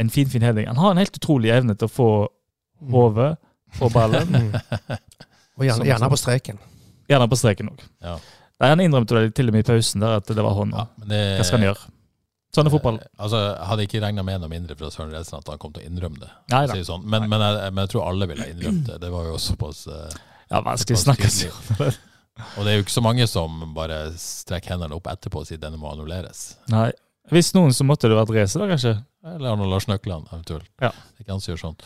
En 0.00 0.10
fin, 0.10 0.28
fin 0.28 0.42
heading. 0.42 0.68
Han 0.70 0.80
har 0.80 0.92
en 0.94 1.00
helt 1.02 1.16
utrolig 1.16 1.52
evne 1.54 1.76
til 1.76 1.88
å 1.88 1.92
få 1.92 2.10
hodet 2.92 3.34
på 3.78 3.88
ballen. 3.94 4.28
Mm. 4.28 4.52
Og 5.58 5.64
gjerne, 5.66 5.78
Sånn, 5.82 5.86
gjerne 5.88 6.02
sånn. 6.06 6.12
på 6.14 6.20
streken. 6.20 6.60
Gjerne 7.10 7.26
på 7.28 7.36
streken 7.40 7.72
òg. 7.72 7.82
Ja. 8.04 8.14
Han 8.62 8.80
innrømte 8.80 9.18
det 9.18 9.32
til 9.36 9.50
og 9.50 9.56
med 9.56 9.64
i 9.64 9.68
pausen 9.68 10.00
der 10.04 10.20
at 10.20 10.28
det 10.30 10.42
var 10.44 10.54
hånda. 10.56 10.84
Ja, 10.86 11.06
det, 11.10 11.20
Hva 11.40 11.44
skal 11.48 11.58
han 11.60 11.66
gjøre? 11.66 11.88
Sånn 12.52 12.68
er 12.68 12.74
fotball. 12.74 12.98
Eh, 13.00 13.08
Altså, 13.24 13.38
hadde 13.68 13.86
ikke 13.88 14.00
regna 14.04 14.22
med 14.26 14.42
noe 14.42 14.50
mindre 14.52 14.76
fra 14.78 14.90
Søren 14.92 15.12
Redsen 15.16 15.38
at 15.40 15.48
han 15.50 15.58
kom 15.60 15.72
til 15.74 15.82
å 15.82 15.88
innrømme 15.88 16.20
det. 16.22 16.28
Nei 16.52 16.62
da. 16.68 16.76
Si 16.76 16.84
sånn. 16.88 17.04
men, 17.08 17.26
men, 17.32 17.40
jeg, 17.42 17.72
men 17.72 17.82
jeg 17.86 17.92
tror 17.94 18.06
alle 18.10 18.28
ville 18.30 18.44
ha 18.46 18.52
innrømt 18.54 18.86
det. 18.90 18.98
Det 19.02 19.10
var 19.12 19.28
jo 19.30 19.38
såpass 19.40 19.86
uh, 19.88 20.08
Ja, 20.52 20.60
vanskelig 20.60 20.98
å 21.00 21.02
snakke 21.06 21.30
tydelig. 21.32 21.94
Og 22.56 22.64
det 22.64 22.72
er 22.72 22.76
jo 22.78 22.84
ikke 22.86 22.94
så 22.94 23.02
mange 23.04 23.26
som 23.28 23.58
bare 23.76 24.02
strekker 24.20 24.72
hendene 24.76 24.96
opp 24.96 25.08
etterpå 25.12 25.42
og 25.42 25.48
sier 25.48 25.60
denne 25.60 25.76
må 25.80 25.90
annulleres. 25.92 26.54
Nei. 26.72 26.90
Hvis 27.30 27.52
noen, 27.54 27.70
så 27.76 27.86
måtte 27.86 28.10
det 28.10 28.18
vært 28.18 28.34
race, 28.34 28.58
da, 28.58 28.66
kanskje. 28.66 28.96
Eller 29.22 29.52
Arnold 29.52 29.70
Lars 29.70 29.86
Nøkland, 29.86 30.26
eventuelt. 30.32 30.66
Ja. 30.82 30.90
Ikke 31.22 31.30
han 31.30 31.42
sier 31.44 31.60
sånn. 31.60 31.76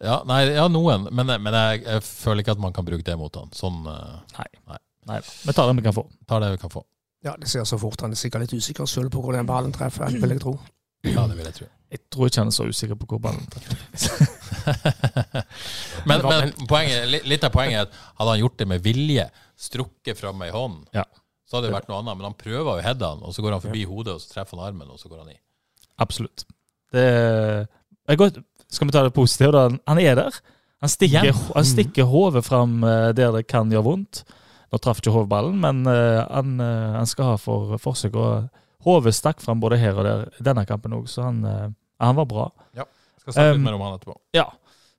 Ja, 0.00 0.22
nei, 0.26 0.44
ja, 0.54 0.64
noen. 0.72 1.10
Men, 1.12 1.34
men 1.42 1.54
jeg, 1.54 1.84
jeg 1.84 2.04
føler 2.06 2.42
ikke 2.42 2.56
at 2.56 2.62
man 2.62 2.74
kan 2.74 2.86
bruke 2.88 3.04
det 3.04 3.18
mot 3.20 3.34
han. 3.36 3.52
Sånn 3.54 3.82
Nei. 3.84 4.48
Nei 4.70 4.78
nei. 5.08 5.20
Vi 5.46 5.52
tar 5.52 5.66
den 5.66 5.76
vi 5.76 5.82
kan 5.82 5.94
få. 5.96 6.06
tar 6.26 6.40
det 6.40 6.50
vi 6.50 6.58
kan 6.58 6.70
få. 6.70 6.84
Ja, 7.24 7.36
det 7.40 7.48
ser 7.48 7.64
så 7.64 7.78
fort. 7.78 8.00
Han 8.00 8.14
er 8.14 8.20
sikkert 8.20 8.46
litt 8.46 8.54
usikker 8.54 8.86
selv 8.86 9.10
på 9.12 9.22
hvor 9.24 9.34
den 9.34 9.48
ballen 9.48 9.72
treffer, 9.74 10.12
vil 10.12 10.36
jeg 10.36 10.42
tro. 10.42 10.54
Ja, 11.06 11.26
det 11.26 11.38
vil 11.38 11.46
jeg 11.46 11.56
tro. 11.56 11.68
Jeg 11.88 12.02
tror 12.12 12.28
ikke 12.28 12.42
han 12.42 12.50
er 12.52 12.56
så 12.56 12.66
usikker 12.68 12.98
på 13.00 13.08
hvor 13.10 13.22
ballen 13.22 13.46
treffer. 13.50 14.26
men, 16.08 16.22
men 16.22 16.52
poenget, 16.68 17.24
litt 17.26 17.46
av 17.46 17.54
poenget 17.54 17.80
er 17.80 17.86
at 17.88 17.96
hadde 18.20 18.34
han 18.34 18.42
gjort 18.44 18.58
det 18.60 18.68
med 18.74 18.84
vilje, 18.84 19.24
strukket 19.58 20.20
fram 20.20 20.44
ei 20.46 20.52
hånd, 20.54 20.84
Ja. 20.94 21.06
Så 21.48 21.56
hadde 21.56 21.70
det 21.70 21.76
vært 21.78 21.88
noe 21.88 22.02
annet. 22.02 22.18
Men 22.20 22.28
han 22.28 22.36
prøver 22.36 22.78
jo 22.78 22.84
headene, 22.84 23.24
og 23.24 23.34
så 23.34 23.44
går 23.44 23.56
han 23.56 23.64
forbi 23.64 23.86
hodet, 23.88 24.18
og 24.18 24.22
så 24.22 24.34
treffer 24.34 24.58
han 24.58 24.68
armen, 24.68 24.92
og 24.92 25.00
så 25.00 25.08
går 25.08 25.22
han 25.22 25.32
i. 25.32 25.38
Absolutt. 26.04 26.44
Det 26.92 27.04
er 27.08 28.20
godt. 28.20 28.38
Skal 28.68 28.88
vi 28.88 28.94
ta 28.94 29.02
det 29.06 29.14
positive, 29.16 29.52
da? 29.56 29.64
Han 29.88 30.00
er 30.02 30.18
der. 30.18 30.40
Han 30.84 30.92
stikker, 30.92 31.32
han 31.56 31.66
stikker 31.66 32.06
hodet 32.06 32.44
fram 32.46 32.84
eh, 32.86 33.08
der 33.16 33.32
det 33.34 33.48
kan 33.50 33.72
gjøre 33.72 33.86
vondt. 33.86 34.22
Nå 34.68 34.78
traff 34.84 35.00
ikke 35.00 35.14
hovedballen, 35.14 35.56
men 35.58 35.80
eh, 35.88 36.20
han, 36.28 36.58
eh, 36.62 36.98
han 37.00 37.08
skal 37.08 37.32
ha 37.32 37.40
for 37.40 37.80
forsøk. 37.82 38.14
Og 38.14 38.84
hodet 38.86 39.16
stakk 39.16 39.42
fram 39.42 39.64
både 39.64 39.80
her 39.80 39.98
og 39.98 40.06
der 40.06 40.28
i 40.38 40.46
denne 40.46 40.66
kampen 40.68 40.94
òg, 40.94 41.08
så 41.10 41.26
han, 41.30 41.42
han 41.98 42.18
var 42.20 42.28
bra. 42.30 42.46
Skal 43.24 43.34
snakke 43.34 43.56
litt 43.56 43.58
Um, 43.58 43.64
mer 43.66 43.78
om 43.78 43.86
han 43.88 43.96
etterpå. 43.98 44.14
Ja. 44.36 44.46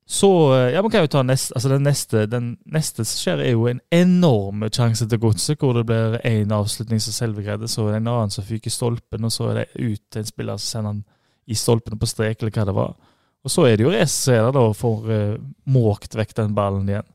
Så 0.10 0.54
eh, 0.56 0.72
ja, 0.74 0.82
man 0.82 0.90
kan 0.92 1.04
jo 1.06 1.12
ta 1.14 1.22
neste, 1.22 1.54
altså 1.54 1.70
den 1.70 1.84
neste 1.86 2.24
Den 2.26 2.46
neste 2.66 3.04
som 3.06 3.20
skjer, 3.22 3.44
er 3.44 3.54
jo 3.54 3.68
en 3.70 3.82
enorm 3.94 4.64
sjanse 4.74 5.06
til 5.06 5.22
godset, 5.22 5.62
hvor 5.62 5.78
det 5.78 5.86
blir 5.86 6.18
én 6.26 6.50
avslutning 6.56 7.02
som 7.04 7.14
selve 7.14 7.46
greide, 7.46 7.70
så 7.70 7.86
er 7.86 7.94
det 7.94 8.02
en 8.02 8.10
annen 8.16 8.34
som 8.34 8.48
fyker 8.48 8.72
i 8.72 8.74
stolpen, 8.74 9.28
og 9.28 9.34
så 9.36 9.52
er 9.52 9.60
det 9.60 9.68
ut 9.78 10.02
til 10.10 10.24
en 10.24 10.32
spiller 10.32 10.58
som 10.58 10.66
sender 10.66 10.96
han 10.96 11.04
i 11.50 11.58
stolpen 11.58 12.02
på 12.02 12.10
strek, 12.10 12.42
eller 12.42 12.56
hva 12.56 12.66
det 12.66 12.76
var. 12.80 12.98
Og 13.46 13.54
så 13.54 13.68
er 13.70 13.78
det 13.78 13.86
jo 13.86 13.94
er 13.94 14.10
der 14.10 14.52
da 14.56 14.66
får 14.76 15.06
uh, 15.08 15.38
måkt 15.70 16.18
vekk 16.18 16.36
den 16.42 16.58
ballen 16.58 16.90
igjen. 16.90 17.08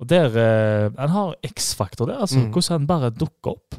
Og 0.00 0.08
der 0.08 0.30
uh, 0.30 0.94
Han 0.96 1.12
har 1.12 1.34
X-faktor 1.46 2.06
der, 2.06 2.22
altså. 2.22 2.38
Mm. 2.38 2.52
Hvordan 2.54 2.78
han 2.78 2.86
bare 2.86 3.10
dukker 3.10 3.56
opp. 3.56 3.76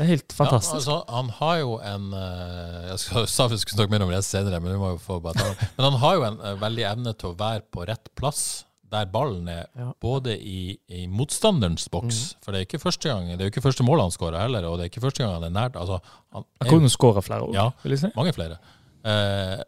Det 0.00 0.06
er 0.06 0.14
helt 0.14 0.32
fantastisk. 0.32 0.72
Ja, 0.72 0.78
altså, 0.80 0.94
han 1.12 1.28
har 1.36 1.56
jo 1.60 1.74
en 1.84 2.06
eh, 2.16 2.88
Jeg 2.88 2.98
skal, 3.02 3.26
sa 3.28 3.46
vi 3.52 3.58
skulle 3.60 3.76
snakke 3.76 3.92
mer 3.92 4.04
om 4.06 4.10
det 4.14 4.22
senere, 4.24 4.56
men 4.64 4.72
vi 4.72 4.78
må 4.80 4.94
jo 4.94 5.00
få 5.04 5.18
bare 5.20 5.36
ta 5.36 5.50
det. 5.52 5.68
Men 5.76 5.90
han 5.90 5.98
har 6.00 6.14
jo 6.16 6.22
en 6.30 6.38
eh, 6.40 6.54
veldig 6.62 6.86
evne 6.94 7.12
til 7.20 7.34
å 7.34 7.36
være 7.36 7.66
på 7.68 7.84
rett 7.90 8.08
plass 8.16 8.64
der 8.90 9.04
ballen 9.12 9.46
er, 9.52 9.66
Ja. 9.78 9.92
både 10.02 10.32
i, 10.40 10.72
i 10.90 11.04
motstanderens 11.06 11.84
boks 11.92 12.34
For 12.42 12.50
det 12.50 12.58
er 12.58 12.64
ikke 12.66 12.80
første 12.82 13.06
gang 13.06 13.28
Det 13.28 13.36
er 13.38 13.44
jo 13.46 13.52
ikke 13.52 13.62
første 13.68 13.84
mål 13.86 14.00
han 14.02 14.10
skårer 14.10 14.40
heller, 14.42 14.64
og 14.66 14.78
det 14.80 14.86
er 14.88 14.90
ikke 14.90 15.04
første 15.04 15.22
gang 15.22 15.36
han 15.36 15.44
er 15.46 15.52
nært. 15.54 15.76
Altså, 15.78 16.00
han 16.34 16.42
Han 16.58 16.70
kunne 16.72 16.90
skåra 16.90 17.22
flere 17.22 17.42
år, 17.46 17.52
Ja. 17.54 17.68
vil 17.84 17.92
jeg 17.94 18.00
si. 18.06 18.10
mange 18.16 18.32
flere. 18.34 18.56
Eh, 19.04 19.60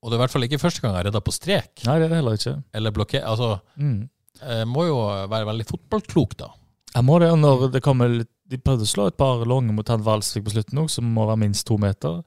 og 0.00 0.08
det 0.08 0.14
er 0.14 0.20
i 0.20 0.22
hvert 0.24 0.30
fall 0.38 0.46
ikke 0.46 0.62
første 0.62 0.80
gang 0.80 0.94
han 0.94 1.00
er 1.02 1.08
redda 1.10 1.20
på 1.26 1.34
strek 1.34 1.82
Nei, 1.84 1.98
det 1.98 2.06
er 2.06 2.14
det 2.14 2.16
heller 2.22 2.38
ikke. 2.38 2.54
eller 2.72 2.90
blokker. 2.96 3.24
Altså, 3.26 3.60
Mm. 3.76 4.08
eh, 4.40 4.64
må 4.64 4.86
jo 4.86 4.96
være 5.28 5.46
veldig 5.50 5.66
fotballklok, 5.66 6.36
da. 6.38 6.48
Jeg 6.94 7.04
må 7.04 7.18
det, 7.20 7.30
og 7.32 7.38
når 7.38 7.70
det 7.72 7.82
kommer 7.82 8.08
litt 8.08 8.30
De 8.50 8.58
prøvde 8.62 8.86
å 8.86 8.90
slå 8.90 9.08
et 9.10 9.18
par 9.18 9.42
lange 9.48 9.74
mot 9.74 9.88
han 9.90 10.04
Valsvik 10.06 10.46
på 10.46 10.54
slutten 10.54 10.82
òg, 10.84 10.90
som 10.92 11.08
må 11.10 11.26
være 11.26 11.42
minst 11.46 11.66
to 11.66 11.78
meter. 11.82 12.20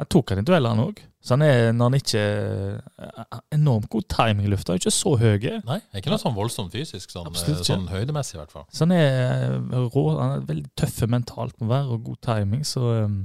Han 0.00 0.08
tok 0.10 0.32
han 0.32 0.42
i 0.42 0.46
duellene 0.46 0.88
òg. 0.88 1.02
Så 1.24 1.38
han 1.38 1.44
er, 1.46 1.70
når 1.72 1.88
han 1.88 1.96
ikke 1.96 2.20
er 2.20 3.38
Enormt 3.54 3.88
god 3.92 4.04
timing 4.12 4.44
i 4.44 4.50
lufta. 4.52 4.76
Ikke 4.76 4.92
så 4.92 5.14
høy. 5.16 5.38
Nei, 5.64 5.78
er 5.78 6.02
ikke 6.02 6.12
noe 6.12 6.20
sånn 6.20 6.34
voldsomt 6.36 6.74
fysisk, 6.74 7.14
sånn, 7.14 7.30
sånn 7.64 7.86
høydemessig 7.88 8.36
i 8.36 8.40
hvert 8.42 8.52
fall. 8.52 8.66
Så 8.74 8.84
han 8.84 8.92
er 8.96 9.54
eh, 9.54 9.78
rå. 9.94 10.04
Han 10.18 10.34
er 10.34 10.48
veldig 10.50 10.72
tøffe 10.76 11.08
mentalt 11.08 11.56
med 11.56 11.70
å 11.70 11.72
være, 11.72 11.96
og 11.96 12.10
god 12.10 12.20
timing. 12.26 12.66
Så 12.68 12.82
um, 13.06 13.20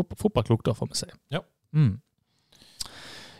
fotballklok, 0.00 0.64
da, 0.66 0.74
får 0.74 0.90
vi 0.90 1.02
si. 1.04 1.10
Ja. 1.36 1.44
Mm. 1.76 1.92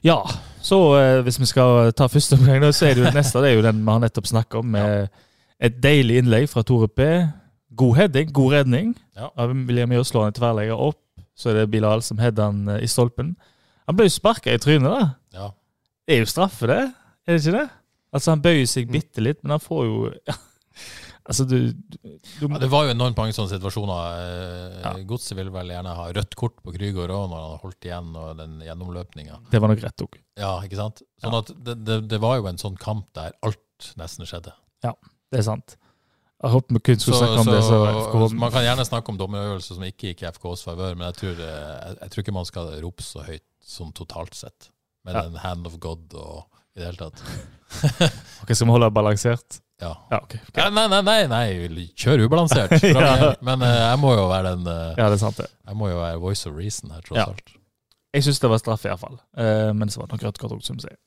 Ja, 0.07 0.21
så 0.63 0.79
eh, 1.01 1.19
hvis 1.27 1.41
vi 1.41 1.49
skal 1.51 1.91
ta 1.97 2.07
første 2.13 2.39
omgang, 2.39 2.69
så 2.77 2.87
er 2.87 2.95
det 2.95 3.09
jo 3.09 3.17
neste. 3.17 3.43
Det 3.43 3.51
er 3.51 3.59
jo 3.59 3.67
den 3.67 3.83
vi 3.83 3.91
har 3.91 4.05
nettopp 4.05 4.31
snakka 4.31 4.63
om, 4.63 4.71
med 4.77 5.11
et 5.61 5.83
deilig 5.83 6.23
innlegg 6.23 6.47
fra 6.53 6.63
Tore 6.65 6.89
P. 6.89 7.09
God 7.81 7.97
heading, 7.97 8.33
god 8.37 8.53
redning. 8.59 8.93
Ja. 9.17 9.31
William 9.51 9.93
slå 9.97 10.05
slår 10.11 10.27
han 10.29 10.35
i 10.35 10.39
tverrlegger 10.41 10.83
opp. 10.91 11.01
Så 11.41 11.51
er 11.53 11.63
det 11.63 11.71
Bilal 11.73 12.03
som 12.05 12.21
header 12.21 12.51
han 12.51 12.67
eh, 12.69 12.83
i 12.85 12.89
stolpen. 12.91 13.35
Han 13.89 13.97
ble 13.99 14.07
jo 14.09 14.13
sparka 14.15 14.53
i 14.53 14.61
trynet, 14.61 14.91
da. 14.93 15.07
Ja. 15.37 15.47
Det 16.07 16.17
er 16.19 16.25
jo 16.25 16.29
straffe, 16.31 16.69
det. 16.69 16.81
Er 17.27 17.37
det 17.37 17.41
ikke 17.45 17.57
det? 17.57 17.69
Altså 18.11 18.33
Han 18.35 18.41
bøyer 18.43 18.67
seg 18.67 18.89
Mm. 18.89 18.93
bitte 18.97 19.23
litt, 19.23 19.39
men 19.45 19.55
han 19.55 19.63
får 19.63 19.85
jo 19.87 19.99
Altså, 21.31 21.45
du, 21.47 21.71
du, 21.71 21.99
du 22.41 22.47
Ja, 22.49 22.59
det 22.59 22.69
var 22.73 22.87
jo 22.89 22.91
enormt 22.95 23.19
mange 23.21 23.35
sånne 23.37 23.53
situasjoner. 23.53 24.15
Eh, 24.19 24.79
Ja. 24.83 24.93
Godset 25.07 25.37
vil 25.39 25.51
vel 25.55 25.69
gjerne 25.71 25.93
ha 25.95 26.07
rødt 26.17 26.35
kort 26.39 26.57
på 26.65 26.73
Krygård 26.75 27.13
òg, 27.15 27.27
når 27.31 27.45
han 27.45 27.61
holdt 27.63 27.87
igjen 27.87 28.09
og 28.19 28.31
den 28.41 28.57
gjennomløpninga. 28.67 29.37
Det 29.53 29.61
var 29.63 29.71
nok 29.71 29.85
rett 29.85 30.03
òg. 30.07 30.19
Ja, 30.41 30.57
ikke 30.67 30.81
sant? 30.81 31.03
Sånn 31.23 31.37
at 31.39 31.53
det, 31.55 31.77
det, 31.87 31.99
det 32.11 32.19
var 32.25 32.41
jo 32.41 32.49
en 32.51 32.59
sånn 32.59 32.79
kamp 32.81 33.07
der 33.15 33.37
alt 33.47 33.93
nesten 34.01 34.27
skjedde. 34.27 34.57
Ja, 34.83 34.95
Det 35.31 35.39
er 35.39 35.47
sant. 35.47 35.77
Jeg 36.41 36.53
håper 36.55 36.77
vi 36.77 36.81
kun 36.89 37.01
skulle 37.03 37.19
snakke 37.21 37.41
om 37.43 37.49
det. 37.51 37.63
Så 37.67 37.79
FK, 37.87 38.37
man 38.41 38.53
kan 38.55 38.65
gjerne 38.65 38.85
snakke 38.89 39.13
om 39.13 39.19
dommerøvelser 39.21 39.77
som 39.77 39.85
ikke 39.85 40.13
gikk 40.13 40.23
i 40.25 40.29
FKs 40.33 40.63
favør, 40.65 40.95
men 40.97 41.11
jeg 41.11 41.19
tror, 41.19 41.43
eh, 41.45 41.57
jeg, 41.69 41.97
jeg 42.01 42.13
tror 42.15 42.25
ikke 42.25 42.37
man 42.37 42.49
skal 42.49 42.71
rope 42.85 43.05
så 43.05 43.25
høyt 43.27 43.45
som 43.61 43.91
totalt 43.97 44.39
sett. 44.39 44.71
Med 45.05 45.17
Ja. 45.17 45.23
den 45.29 45.37
hand 45.41 45.67
of 45.69 45.79
God 45.81 46.13
og 46.15 46.47
i 46.77 46.81
det 46.81 46.87
hele 46.91 46.97
tatt. 46.97 47.21
ok, 48.43 48.53
Skal 48.55 48.67
vi 48.67 48.73
holde 48.73 48.89
det 48.89 48.97
balansert? 48.97 49.61
Ja. 49.81 49.95
Ja, 50.11 50.19
okay, 50.21 50.41
okay. 50.49 50.71
nei, 50.77 50.87
nei, 50.93 51.01
nei, 51.03 51.21
nei, 51.31 51.87
kjør 51.97 52.27
ubalansert. 52.27 52.75
Ja. 52.85 53.33
Men 53.41 53.63
uh, 53.65 53.69
jeg 53.69 54.01
må 54.03 54.13
jo 54.17 54.27
være 54.29 54.55
den 54.57 54.69
uh, 54.69 54.93
Ja, 54.99 55.09
det 55.09 55.17
er 55.17 55.23
sant, 55.23 55.41
det. 55.41 55.49
Jeg 55.69 55.77
må 55.81 55.89
jo 55.89 56.01
være 56.03 56.21
voice 56.21 56.49
of 56.49 56.57
reason 56.57 56.93
her, 56.93 57.01
tross 57.07 57.23
alt. 57.25 57.55
Jeg 58.13 58.27
syns 58.27 58.43
det 58.43 58.51
var 58.53 58.61
straff, 58.61 58.85
iallfall. 58.89 59.17
Uh, 59.39 59.71
men 59.77 59.89
så 59.93 60.03
var 60.03 60.11
det 60.11 60.19
nok 60.19 60.27
rødt 60.29 60.41
kort 60.43 60.57
òg, 60.57 60.65
som 60.67 60.77
du 60.81 60.85
sier. 60.85 60.99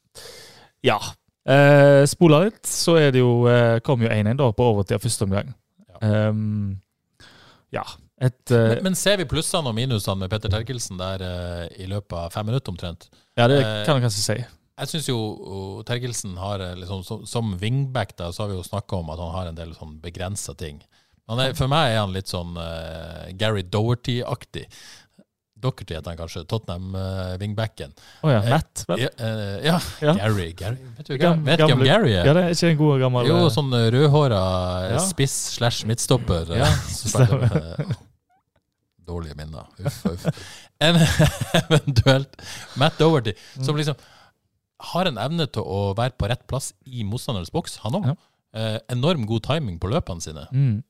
Ja. 0.86 0.98
Uh, 1.44 2.04
Spola 2.08 2.46
litt, 2.46 2.62
så 2.70 2.96
er 3.02 3.12
det 3.12 3.20
jo 3.20 3.44
eh, 3.52 3.82
kom 3.84 4.04
jo 4.06 4.12
1-1 4.12 4.40
da 4.40 4.48
på 4.56 4.70
overtid 4.72 4.96
av 4.96 5.04
første 5.04 5.28
omgang. 5.28 5.52
Ja. 5.90 6.30
Um, 6.32 6.80
ja. 7.74 7.84
Et 8.24 8.52
eh, 8.54 8.70
Men, 8.76 8.90
men 8.90 8.96
ser 8.98 9.20
vi 9.20 9.28
plussene 9.28 9.72
og 9.72 9.76
minusene 9.76 10.22
med 10.22 10.32
Petter 10.32 10.52
Terkelsen 10.54 11.00
der 11.02 11.24
eh, 11.28 11.64
i 11.84 11.88
løpet 11.90 12.16
av 12.16 12.34
fem 12.36 12.48
minutter 12.48 12.72
omtrent? 12.72 13.10
Ja, 13.36 13.50
det 13.52 13.60
eh, 13.60 13.80
kan 13.88 13.98
jeg 13.98 14.06
kanskje 14.06 14.24
si. 14.24 14.38
Jeg 14.74 14.90
syns 14.90 15.08
jo 15.10 15.18
uh, 15.20 15.82
Terkelsen 15.86 16.38
har 16.42 16.64
eh, 16.64 16.76
liksom, 16.80 17.04
som, 17.06 17.26
som 17.30 17.54
wingback 17.62 18.16
da, 18.18 18.32
så 18.34 18.44
har 18.44 18.54
vi 18.54 18.58
jo 18.58 18.66
snakka 18.66 19.02
om 19.02 19.12
at 19.14 19.22
han 19.22 19.34
har 19.36 19.50
en 19.50 19.60
del 19.60 19.74
sånn 19.78 20.00
begrensa 20.02 20.56
ting. 20.58 20.82
Han 21.32 21.40
er, 21.40 21.54
for 21.56 21.72
meg 21.72 21.94
er 21.94 22.02
han 22.02 22.16
litt 22.16 22.32
sånn 22.32 22.58
uh, 22.58 23.30
Gary 23.40 23.64
Doherty-aktig. 23.64 24.66
Doherty 25.64 25.96
heter 25.96 26.12
han 26.12 26.20
kanskje. 26.20 26.44
Tottenham-wingbacken. 26.52 27.94
Å 28.24 28.32
ja. 28.34 28.42
Matt, 28.52 28.84
vel? 28.90 29.02
ja, 29.06 29.10
eh, 29.18 29.58
ja. 29.70 29.78
Ja. 30.04 30.14
Gary. 30.20 30.50
Gary. 30.60 30.78
Vet 31.00 31.08
du 31.10 31.18
Gam- 31.22 31.44
vet 31.48 31.64
om 31.66 31.82
Gary 31.84 32.14
er? 32.14 32.26
Ja, 32.28 32.34
det 32.38 32.44
er 32.44 32.56
ikke 32.58 32.72
en 32.74 32.80
god 32.84 33.00
gammel 33.06 33.28
Jo, 33.32 33.38
eh, 33.48 33.52
sånn 33.56 33.74
eh, 33.80 33.88
rødhåra 33.96 34.42
Ja. 34.94 35.00
spiss 35.08 35.36
slash 35.58 35.86
midtstopper. 35.90 36.52
eh, 36.54 36.64
Ja, 36.66 37.88
Dårlige 39.04 39.36
minner. 39.36 39.66
Uff, 39.84 39.98
uff. 40.08 40.28
En 40.80 40.96
eventuelt 41.60 42.38
Matt 42.80 42.98
Doherty, 43.00 43.34
Mm. 43.58 43.66
som 43.66 43.76
liksom 43.76 43.96
har 44.94 45.08
en 45.08 45.18
evne 45.20 45.46
til 45.52 45.64
å 45.64 45.94
være 45.96 46.16
på 46.20 46.28
rett 46.32 46.46
plass 46.48 46.72
i 46.88 47.04
motstanderens 47.08 47.52
boks, 47.52 47.78
han 47.84 47.98
òg. 48.00 48.06
Ja. 48.12 48.16
Eh, 48.54 48.78
enorm 48.96 49.26
god 49.28 49.44
timing 49.48 49.78
på 49.82 49.90
løpene 49.92 50.22
sine. 50.24 50.46
mm, 50.52 50.84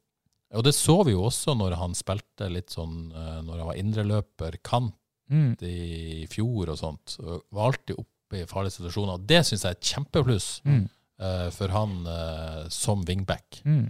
Og 0.54 0.66
det 0.66 0.74
så 0.78 1.00
vi 1.06 1.16
jo 1.16 1.26
også 1.28 1.56
når 1.58 1.78
han 1.80 1.96
spilte 1.98 2.50
litt 2.52 2.74
sånn 2.74 3.08
eh, 3.10 3.40
Når 3.46 3.58
han 3.58 3.70
var 3.72 3.80
indreløper, 3.80 4.60
kant 4.66 4.94
mm. 5.34 5.54
i 5.66 6.26
fjor 6.32 6.74
og 6.74 6.80
sånt. 6.80 7.18
Var 7.20 7.64
alltid 7.70 7.98
oppe 7.98 8.42
i 8.42 8.48
farlige 8.50 8.78
situasjoner. 8.78 9.18
Og 9.18 9.28
det 9.30 9.44
syns 9.48 9.66
jeg 9.66 9.72
er 9.72 9.80
et 9.80 9.94
kjempepluss 9.94 10.50
Mm. 10.68 10.86
uh, 11.22 11.50
for 11.54 11.72
han 11.72 11.92
uh, 12.08 12.64
som 12.74 13.04
wingback. 13.08 13.62
Mm. 13.66 13.86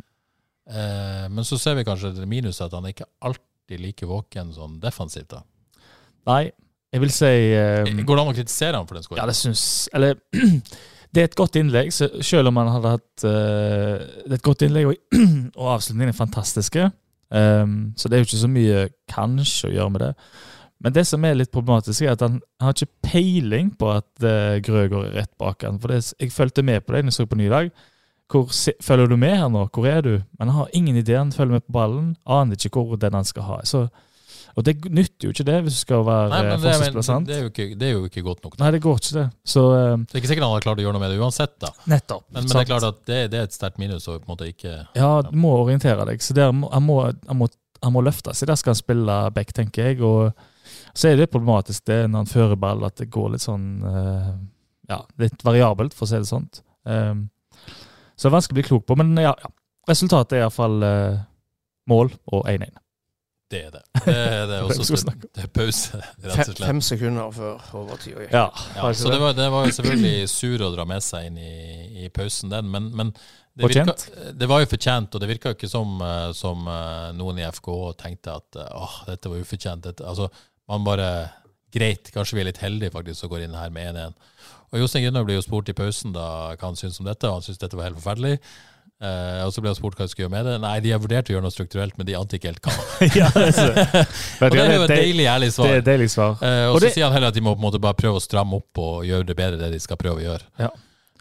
Uh, 0.69 1.25
men 1.33 1.43
så 1.47 1.57
ser 1.59 1.75
vi 1.75 1.85
kanskje 1.87 2.13
det 2.15 2.27
minuset 2.29 2.67
at 2.67 2.75
han 2.77 2.87
ikke 2.87 3.07
alltid 3.25 3.81
like 3.81 4.07
våken 4.07 4.53
sånn 4.55 4.79
defensivt. 4.83 5.33
da. 5.33 5.43
Nei, 6.29 6.51
jeg 6.93 7.01
vil 7.01 7.11
si 7.11 7.31
Går 8.05 8.15
det 8.15 8.21
an 8.21 8.29
å 8.31 8.35
kritisere 8.37 8.77
han 8.77 8.87
for 8.87 8.95
den 8.99 9.17
Ja, 9.17 9.25
det 9.27 9.33
syns 9.35 9.89
Eller 9.97 10.19
det 11.13 11.21
er 11.21 11.29
et 11.29 11.37
godt 11.37 11.57
innlegg, 11.59 11.91
selv 11.93 12.49
om 12.49 12.57
han 12.57 12.71
hadde 12.73 12.95
hatt 12.95 13.25
uh, 13.27 14.01
Det 14.23 14.31
er 14.31 14.39
et 14.39 14.45
godt 14.45 14.65
innlegg, 14.65 14.89
og, 14.89 15.19
og 15.59 15.75
avslutningen 15.75 16.09
er 16.13 16.17
fantastiske. 16.17 16.89
Um, 17.33 17.93
så 17.97 18.09
det 18.09 18.17
er 18.17 18.23
jo 18.23 18.29
ikke 18.29 18.41
så 18.41 18.49
mye 18.49 18.81
kanskje 19.09 19.69
å 19.69 19.73
gjøre 19.75 19.93
med 19.93 20.03
det. 20.07 20.11
Men 20.83 20.95
det 20.97 21.05
som 21.07 21.23
er 21.23 21.37
litt 21.37 21.53
problematisk, 21.53 22.03
er 22.03 22.17
at 22.17 22.23
han, 22.25 22.41
han 22.59 22.69
har 22.69 22.75
ikke 22.75 23.07
peiling 23.07 23.71
på 23.79 23.91
at 23.93 24.09
uh, 24.25 24.59
Grøgaard 24.65 25.11
er 25.11 25.19
rett 25.21 25.31
bak 25.39 25.63
han. 25.67 25.77
For 25.79 25.93
det, 25.93 26.01
jeg 26.19 26.33
fulgte 26.33 26.65
med 26.65 26.83
på 26.83 26.95
det 26.95 27.03
når 27.03 27.13
jeg 27.13 27.19
så 27.21 27.27
på 27.29 27.39
ny 27.39 27.49
dag. 27.53 27.69
Hvor 28.33 28.49
se, 28.55 28.73
Følger 28.81 29.07
du 29.07 29.15
med 29.19 29.37
her 29.37 29.51
nå? 29.53 29.67
Hvor 29.73 29.87
er 29.87 30.01
du? 30.01 30.15
Men 30.39 30.49
han 30.49 30.57
har 30.63 30.73
ingen 30.73 30.97
idé. 30.97 31.15
Han 31.19 31.31
følger 31.31 31.59
med 31.59 31.67
på 31.67 31.75
ballen. 31.77 32.15
Aner 32.25 32.57
ikke 32.57 32.81
hvor 32.81 32.97
den 32.99 33.13
han 33.13 33.27
skal 33.27 33.47
ha. 33.47 33.61
Så, 33.69 33.85
og 34.53 34.65
det 34.67 34.75
nytter 34.85 35.27
jo 35.27 35.33
ikke 35.33 35.45
det 35.47 35.55
hvis 35.65 35.79
du 35.79 35.81
skal 35.81 36.03
være 36.05 36.29
Nei, 36.29 36.39
eh, 36.39 36.47
men 36.51 36.61
det, 36.61 36.73
men, 36.93 37.25
det, 37.25 37.37
er 37.37 37.47
ikke, 37.49 37.65
det 37.79 37.87
er 37.87 37.93
jo 37.95 38.03
ikke 38.05 38.21
godt 38.25 38.43
nok. 38.45 38.55
Da. 38.57 38.61
Nei, 38.63 38.71
det 38.75 38.81
går 38.83 38.99
ikke, 39.01 39.13
det. 39.15 39.25
Så 39.49 39.63
eh, 39.73 39.95
Det 40.03 40.13
er 40.13 40.21
ikke 40.21 40.29
sikkert 40.29 40.45
han 40.45 40.53
hadde 40.53 40.65
klart 40.67 40.81
å 40.81 40.85
gjøre 40.85 40.95
noe 40.97 41.03
med 41.03 41.13
det 41.13 41.17
uansett. 41.25 41.55
da. 41.63 41.71
nettopp. 41.89 42.25
Men, 42.27 42.37
men 42.43 42.51
det 42.51 42.59
er 42.61 42.69
klart 42.69 42.87
at 42.89 42.99
det, 43.09 43.19
det 43.33 43.39
er 43.39 43.47
et 43.49 43.57
sterkt 43.57 43.81
minus 43.81 44.05
å 44.05 44.19
på 44.19 44.27
en 44.27 44.33
måte 44.35 44.49
ikke 44.51 44.75
Ja, 44.99 45.09
du 45.25 45.33
må 45.41 45.55
orientere 45.63 46.05
deg. 46.09 46.21
Så 46.21 46.37
der 46.37 46.51
han, 46.53 46.85
må, 46.85 46.99
han, 47.09 47.39
må, 47.39 47.49
han 47.81 47.95
må 47.95 48.05
løfte 48.05 48.35
seg. 48.37 48.51
Der 48.51 48.61
skal 48.61 48.75
han 48.75 48.81
spille 48.83 49.17
back, 49.33 49.55
tenker 49.57 49.89
jeg. 49.89 50.03
Og 50.05 50.29
så 50.93 51.09
er 51.09 51.17
det 51.17 51.31
problematisk 51.33 51.87
det 51.89 52.03
når 52.05 52.23
han 52.23 52.31
fører 52.35 52.61
ball, 52.61 52.85
at 52.85 53.01
det 53.01 53.09
går 53.13 53.33
litt 53.33 53.45
sånn 53.45 53.67
eh, 53.89 54.31
Ja, 54.93 55.01
litt 55.17 55.41
variabelt, 55.47 55.97
for 55.97 56.05
å 56.05 56.11
si 56.11 56.21
det 56.21 56.29
sånn. 56.29 56.45
Um, 56.83 57.29
så 58.13 58.27
det 58.27 58.29
er 58.29 58.37
vanskelig 58.37 58.53
å 58.53 58.59
bli 58.59 58.69
klok 58.69 58.85
på. 58.85 58.97
Men 59.01 59.15
ja, 59.17 59.33
ja. 59.33 59.49
resultatet 59.89 60.37
er 60.37 60.43
iallfall 60.43 60.83
uh, 60.83 61.21
mål 61.89 62.13
og 62.29 62.45
1-1. 62.51 62.82
Det 63.53 63.59
er 63.67 63.75
det. 63.75 63.83
Det 63.93 64.13
er, 64.13 64.47
det 64.49 64.55
er 64.57 64.65
også 64.65 64.97
det, 65.11 65.29
det 65.35 65.45
er 65.45 65.51
pause, 65.53 65.99
rett 65.99 66.25
og 66.25 66.33
Fem, 66.33 66.47
slett. 66.47 66.63
fem 66.65 66.81
sekunder 66.81 67.35
før 67.35 67.69
overtid. 67.83 68.17
Ja, 68.31 68.47
Ja, 68.75 68.89
så 68.97 69.13
det 69.13 69.21
var, 69.21 69.37
det 69.37 69.45
var 69.53 69.67
jo 69.67 69.75
selvfølgelig 69.77 70.27
sur 70.39 70.65
å 70.65 70.73
dra 70.73 70.87
med 70.89 71.05
seg 71.05 71.29
inn 71.29 71.37
i, 71.37 71.53
i 72.05 72.09
pausen, 72.13 72.49
den. 72.53 72.71
Men, 72.73 72.89
men 72.97 73.13
det, 73.53 73.69
virka, 73.69 73.93
det 74.33 74.49
var 74.49 74.63
jo 74.63 74.71
fortjent, 74.71 75.13
og 75.13 75.21
det 75.21 75.29
virka 75.29 75.53
ikke 75.53 75.69
som, 75.69 75.93
eh, 76.01 76.31
som 76.33 76.65
eh, 76.65 77.11
noen 77.19 77.43
i 77.43 77.45
FK 77.51 77.69
tenkte 78.01 78.33
at 78.39 78.57
eh, 78.57 78.73
åh, 78.73 78.97
dette 79.11 79.29
var 79.29 79.45
ufortjent. 79.45 79.85
Dette, 79.85 80.07
altså, 80.09 80.31
man 80.71 80.85
bare 80.87 81.09
Greit, 81.73 82.11
kanskje 82.13 82.37
vi 82.37 82.41
er 82.43 82.51
litt 82.51 82.61
heldige 82.61 82.93
faktisk 82.93 83.23
som 83.23 83.31
går 83.31 83.47
inn 83.47 83.55
her 83.57 83.71
med 83.73 83.95
1-1. 83.95 84.17
Og 84.73 84.81
Jostein 84.81 85.05
Grüner 85.05 85.25
blir 85.25 85.39
jo 85.39 85.45
spurt 85.45 85.69
i 85.69 85.77
pausen 85.77 86.13
da 86.13 86.25
hva 86.53 86.67
han 86.67 86.77
syns 86.77 86.99
om 87.01 87.07
dette, 87.07 87.29
og 87.29 87.39
han 87.39 87.45
syns 87.45 87.61
dette 87.61 87.77
var 87.77 87.87
helt 87.87 87.97
forferdelig. 87.97 88.35
Eh, 89.03 89.39
og 89.43 89.49
så 89.51 89.59
ble 89.59 89.67
han 89.73 89.75
spurt 89.75 89.97
hva 89.99 90.05
de 90.07 90.11
skulle 90.13 90.25
gjøre 90.29 90.31
med 90.37 90.45
det. 90.47 90.53
Nei, 90.63 90.75
de 90.85 90.91
har 90.95 91.01
vurdert 91.03 91.27
å 91.27 91.33
gjøre 91.35 91.43
noe 91.43 91.51
strukturelt, 91.51 91.97
men 91.99 92.07
de 92.07 92.13
ante 92.15 92.37
ikke 92.39 92.53
helt 92.53 92.63
hva. 92.63 92.75
ja, 93.19 93.27
det, 93.35 93.49
er 93.51 94.05
og 94.47 94.55
det 94.55 94.61
er 94.63 94.73
jo 94.77 94.85
et 94.85 94.93
deilig, 94.93 95.25
ærlig 95.27 95.49
Det 95.51 95.55
svar. 95.57 95.73
er 95.75 95.83
deilig 95.89 96.07
svar. 96.13 96.37
Uh, 96.39 96.47
og 96.69 96.75
Og 96.75 96.79
så 96.79 96.85
det- 96.87 96.93
sier 96.95 97.05
han 97.09 97.13
heller 97.17 97.33
at 97.33 97.35
de 97.35 97.43
må 97.43 97.51
på 97.55 97.59
en 97.59 97.67
måte 97.67 97.81
bare 97.83 97.97
prøve 97.99 98.21
å 98.21 98.23
stramme 98.23 98.55
opp 98.61 98.79
og 98.85 99.03
gjøre 99.09 99.27
det 99.27 99.35
bedre 99.41 99.59
det 99.59 99.71
de 99.75 99.81
skal 99.83 99.99
prøve 99.99 100.23
å 100.23 100.25
gjøre. 100.29 100.47
Ja. 100.63 100.71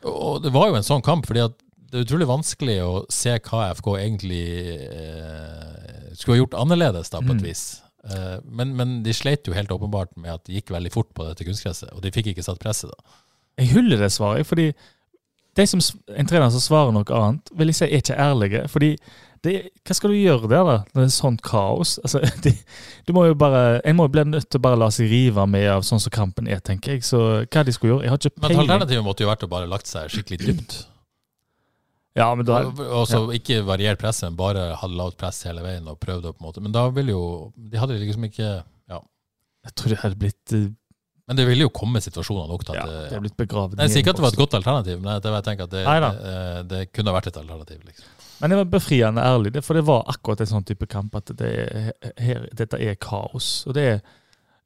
Og 0.07 0.41
det 0.47 0.53
var 0.55 0.69
jo 0.71 0.79
en 0.79 0.87
sånn 0.87 1.03
kamp, 1.03 1.27
fordi 1.27 1.43
at 1.49 1.59
det 1.93 1.99
er 2.01 2.07
utrolig 2.07 2.27
vanskelig 2.31 2.79
å 2.87 2.93
se 3.13 3.35
hva 3.51 3.67
FK 3.77 3.89
egentlig 4.01 4.45
eh, 5.13 6.15
skulle 6.17 6.37
ha 6.39 6.43
gjort 6.43 6.57
annerledes, 6.63 7.11
da, 7.13 7.21
på 7.21 7.35
et 7.35 7.41
Mm. 7.43 7.45
vis. 7.45 7.65
Eh, 8.09 8.39
men, 8.49 8.75
men 8.77 9.03
de 9.05 9.13
sleit 9.15 9.47
jo 9.47 9.53
helt 9.55 9.71
åpenbart 9.71 10.17
med 10.17 10.33
at 10.35 10.45
det 10.47 10.57
gikk 10.61 10.71
veldig 10.75 10.93
fort 10.93 11.13
på 11.15 11.27
dette 11.29 11.45
kunstgresset, 11.47 11.93
og 11.93 12.03
de 12.03 12.11
fikk 12.15 12.33
ikke 12.33 12.43
satt 12.47 12.59
presset 12.63 12.91
da. 12.91 12.99
Jeg 13.61 13.75
hyller 13.75 13.99
det 14.01 14.11
svaret, 14.15 14.47
fordi 14.49 14.71
de 15.57 15.67
som, 15.69 15.83
en 16.17 16.29
trener 16.31 16.51
som 16.55 16.63
svarer 16.65 16.95
noe 16.97 17.19
annet, 17.19 17.51
vil 17.59 17.69
jeg 17.73 17.79
si 17.79 17.85
er 17.89 17.99
ikke 18.01 18.17
ærlige. 18.25 18.63
Fordi 18.73 18.93
det, 19.43 19.53
hva 19.83 19.97
skal 19.99 20.13
du 20.15 20.17
gjøre 20.21 20.49
der, 20.49 20.63
da, 20.69 20.77
når 20.95 21.03
det 21.03 21.09
er 21.09 21.15
sånt 21.17 21.43
kaos? 21.45 21.97
Altså, 22.05 22.23
de, 22.45 22.53
du 23.09 23.13
må 23.17 23.27
jo 23.27 23.35
bare, 23.35 23.81
En 23.85 23.99
må 23.99 24.07
jo 24.07 24.13
bli 24.15 24.25
nødt 24.31 24.47
til 24.49 24.61
å 24.61 24.65
bare 24.69 24.79
la 24.81 24.89
seg 24.95 25.11
rive 25.11 25.45
med 25.51 25.67
av 25.73 25.83
sånn 25.89 26.01
som 26.01 26.15
kampen 26.15 26.49
er, 26.49 26.63
tenker 26.65 26.95
jeg. 26.97 27.05
Så 27.05 27.21
hva 27.43 27.65
de 27.67 27.75
skulle 27.75 27.97
gjøre 27.97 28.07
Jeg 28.07 28.15
har 28.15 28.23
ikke 28.23 28.33
Men 28.37 28.47
peiling. 28.49 28.63
alternativet 28.65 29.05
måtte 29.09 29.27
jo 29.27 29.31
vært 29.33 29.45
å 29.45 29.51
bare 29.53 29.71
lagt 29.71 29.91
seg 29.91 30.09
skikkelig 30.15 30.41
dypt. 30.47 30.79
Ja, 32.17 32.27
men 32.37 32.45
da, 32.45 32.59
Og 32.69 33.07
så 33.09 33.23
ja. 33.23 33.39
ikke 33.39 33.63
variert 33.65 34.01
presset, 34.01 34.29
men 34.29 34.37
bare 34.37 34.67
hadde 34.77 34.97
lavt 34.99 35.17
press 35.21 35.39
hele 35.49 35.63
veien 35.65 35.87
og 35.89 35.97
prøvd 36.03 36.27
det 36.27 36.33
på 36.37 36.43
en 36.43 36.49
måte 36.51 36.61
Men 36.61 36.75
da 36.75 36.83
ville 36.93 37.15
jo 37.15 37.23
De 37.57 37.81
hadde 37.81 37.97
liksom 38.03 38.27
ikke 38.29 38.49
Ja. 38.93 38.99
jeg 39.65 39.75
tror 39.81 39.95
det 39.95 40.01
hadde 40.03 40.19
blitt 40.21 40.53
eh, 40.59 40.67
Men 41.31 41.39
det 41.39 41.45
ville 41.47 41.69
jo 41.69 41.71
komme 41.75 42.01
situasjoner 42.03 42.49
nok 42.51 42.65
til 42.67 42.75
at 42.75 42.89
det 42.89 42.95
det, 42.97 43.11
hadde 43.13 43.25
blitt 43.27 43.39
begravet. 43.39 43.77
Nei, 43.79 43.87
Jeg 43.87 43.95
sier 43.95 44.03
ikke 44.03 44.15
at 44.15 44.19
det 44.19 44.25
var 44.25 44.35
et 44.35 44.41
godt 44.41 44.57
alternativ, 44.59 44.97
men 44.99 45.13
jeg 45.15 45.45
tenker 45.47 45.69
at 45.69 45.75
det, 45.77 45.85
det, 45.87 46.33
det 46.73 46.81
kunne 46.91 47.15
vært 47.15 47.29
et 47.31 47.39
alternativ. 47.39 47.85
liksom. 47.87 48.09
Men 48.43 48.51
det 48.51 48.59
var 48.59 48.73
befriende 48.73 49.23
ærlig, 49.23 49.53
for 49.63 49.79
det 49.79 49.85
var 49.87 50.09
akkurat 50.11 50.41
en 50.43 50.51
sånn 50.51 50.67
type 50.67 50.89
kamp 50.91 51.15
at 51.15 51.31
det 51.39 51.51
er, 51.63 51.93
her, 52.19 52.49
dette 52.59 52.81
er 52.83 52.97
kaos. 52.99 53.53
Og 53.71 53.77
det 53.77 53.85
er, 53.87 54.01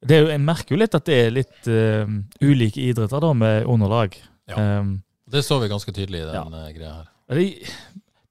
det 0.01 0.17
er 0.17 0.23
jo, 0.23 0.31
Jeg 0.33 0.41
merker 0.47 0.73
jo 0.73 0.79
litt 0.81 0.97
at 0.97 1.05
det 1.05 1.19
er 1.27 1.35
litt 1.35 1.69
uh, 1.69 2.09
ulike 2.41 2.87
idretter 2.87 3.21
da, 3.21 3.29
med 3.37 3.69
underlag. 3.69 4.17
Ja. 4.49 4.81
Um, 4.81 4.95
Det 5.29 5.45
så 5.45 5.59
vi 5.61 5.69
ganske 5.69 5.93
tydelig 5.93 6.23
i 6.23 6.25
den 6.25 6.57
ja. 6.57 6.65
greia 6.73 6.95
her. 6.95 7.13
Det 7.27 7.37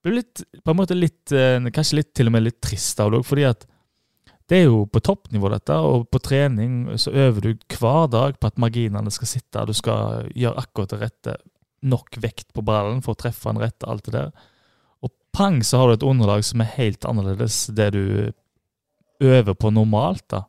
blir 0.02 0.18
litt, 0.18 0.42
på 0.64 0.74
en 0.74 0.78
måte 0.78 0.98
litt, 0.98 1.32
eh, 1.34 1.58
kanskje 1.74 1.98
litt 1.98 2.12
til 2.14 2.30
og 2.30 2.34
med 2.36 2.44
litt 2.46 2.60
trist 2.62 3.00
av 3.02 3.10
det 3.10 3.18
òg, 3.18 3.24
fordi 3.26 3.46
at 3.48 3.66
det 4.46 4.60
er 4.60 4.68
jo 4.68 4.84
på 4.86 5.02
toppnivå 5.02 5.50
dette, 5.50 5.74
og 5.82 6.06
på 6.12 6.20
trening 6.22 6.84
så 7.02 7.10
øver 7.10 7.48
du 7.48 7.64
hver 7.74 8.06
dag 8.12 8.36
på 8.38 8.50
at 8.50 8.60
marginene 8.62 9.10
skal 9.10 9.30
sitte, 9.30 9.64
du 9.66 9.74
skal 9.74 10.28
gjøre 10.38 10.62
akkurat 10.62 10.94
det 10.94 11.00
rette, 11.00 11.36
nok 11.86 12.18
vekt 12.22 12.52
på 12.54 12.62
ballen 12.66 13.02
for 13.02 13.16
å 13.16 13.20
treffe 13.20 13.50
den 13.50 13.62
rette, 13.62 13.88
alt 13.90 14.06
det 14.06 14.14
der. 14.14 14.30
Og 15.02 15.12
pang, 15.34 15.58
så 15.66 15.80
har 15.80 15.90
du 15.90 15.96
et 15.96 16.06
underlag 16.06 16.46
som 16.46 16.62
er 16.62 16.76
helt 16.76 17.06
annerledes 17.08 17.66
det 17.74 17.90
du 17.98 18.04
øver 19.22 19.54
på 19.58 19.72
normalt, 19.74 20.24
da. 20.30 20.44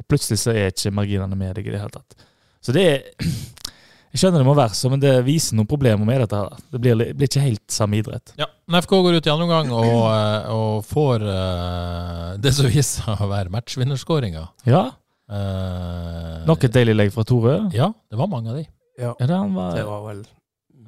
Og 0.00 0.08
plutselig 0.08 0.40
så 0.42 0.54
er 0.54 0.72
ikke 0.72 0.94
marginene 0.96 1.36
med 1.38 1.54
deg 1.58 1.68
i 1.68 1.74
det 1.74 1.82
hele 1.82 1.94
tatt. 1.94 2.26
Så 2.64 2.72
det 2.74 2.88
er 2.88 3.04
Jeg 4.14 4.20
skjønner 4.22 4.44
det 4.44 4.46
må 4.46 4.52
være 4.54 4.76
så, 4.78 4.88
men 4.92 5.00
det 5.02 5.12
viser 5.26 5.56
noen 5.58 5.66
problemer 5.66 6.06
med 6.06 6.20
dette. 6.22 6.38
her. 6.38 6.66
Det 6.70 6.78
blir, 6.78 7.00
blir 7.18 7.26
ikke 7.26 7.40
helt 7.42 7.64
samme 7.74 7.98
idrett. 7.98 8.30
Ja, 8.38 8.46
Men 8.66 8.80
FK 8.80 8.94
går 9.04 9.18
ut 9.18 9.26
i 9.26 9.32
andre 9.32 9.44
omgang 9.44 9.72
og, 9.76 10.04
eh, 10.08 10.52
og 10.54 10.84
får 10.88 11.24
uh, 11.26 12.28
det 12.40 12.54
som 12.56 12.68
viser 12.70 13.04
seg 13.04 13.24
å 13.24 13.28
være 13.28 13.52
matchvinnerskåringa. 13.52 14.44
Ja. 14.68 14.86
Uh, 15.28 16.44
Nok 16.48 16.64
et 16.68 16.74
deilig 16.76 16.96
legg 16.96 17.12
fra 17.12 17.26
Tore. 17.28 17.58
Ja, 17.76 17.90
det 18.08 18.20
var 18.20 18.30
mange 18.32 18.54
av 18.54 18.60
de. 18.60 18.64
Ja. 19.00 19.12
Ja, 19.18 19.26
det, 19.26 19.38
var, 19.56 19.76
Det 19.76 19.84
var 19.88 20.02
vel 20.06 20.24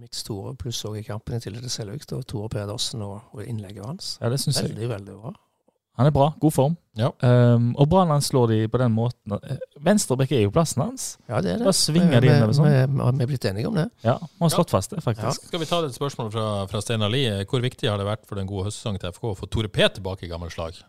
mitt 0.00 0.16
store 0.16 0.54
pluss 0.60 0.84
òg 0.88 1.00
i 1.00 1.04
kampen 1.06 1.36
i 1.36 1.42
tillegg 1.42 1.66
til 1.66 1.72
Selvik. 1.72 2.06
Tore 2.08 2.48
Pedersen 2.52 3.04
og, 3.04 3.18
og 3.34 3.44
innlegget 3.44 3.84
hans. 3.84 4.14
ja, 4.22 4.30
det 4.32 4.40
syns 4.40 4.62
jeg. 4.62 4.72
Veldig, 4.72 4.90
veldig 4.94 5.18
bra. 5.20 5.34
Han 5.96 6.08
er 6.08 6.12
bra. 6.12 6.26
God 6.40 6.52
form. 6.52 6.74
Ja. 6.96 7.10
Um, 7.20 7.70
og 7.80 7.88
Brann 7.92 8.22
slår 8.24 8.50
de 8.52 8.58
på 8.72 8.80
den 8.80 8.92
måten. 8.92 9.32
Eh, 9.36 9.60
Venstrebekk 9.84 10.32
er 10.32 10.42
jo 10.46 10.52
plassen 10.52 10.82
hans. 10.84 11.06
Ja, 11.28 11.40
det 11.44 11.54
er 11.54 11.60
det. 11.60 11.66
Bare 11.68 11.76
svinger 11.76 12.24
de 12.24 12.30
innover 12.32 12.56
sånn. 12.56 12.68
Vi 12.68 13.24
er 13.24 13.30
blitt 13.30 13.46
enige 13.48 13.70
om 13.70 13.76
det. 13.76 13.86
Ja, 14.04 14.16
Vi 14.20 14.44
har 14.44 14.52
slått 14.52 14.72
fast 14.72 14.92
det, 14.92 15.00
faktisk. 15.04 15.48
Skal 15.48 15.62
vi 15.62 15.68
ta 15.68 15.80
et 15.84 15.96
spørsmål 15.96 16.30
fra, 16.32 16.46
fra 16.70 16.82
Steinar 16.84 17.12
Lie? 17.12 17.42
Hvor 17.48 17.64
viktig 17.64 17.88
har 17.88 18.00
det 18.00 18.08
vært 18.08 18.24
for 18.28 18.40
den 18.40 18.48
gode 18.48 18.68
høstsesongen 18.68 19.00
til 19.00 19.12
FK 19.16 19.32
å 19.32 19.34
få 19.40 19.48
Tore 19.52 19.72
P 19.72 19.88
tilbake 19.98 20.28
i 20.28 20.32
gammelt 20.32 20.56
slag? 20.56 20.80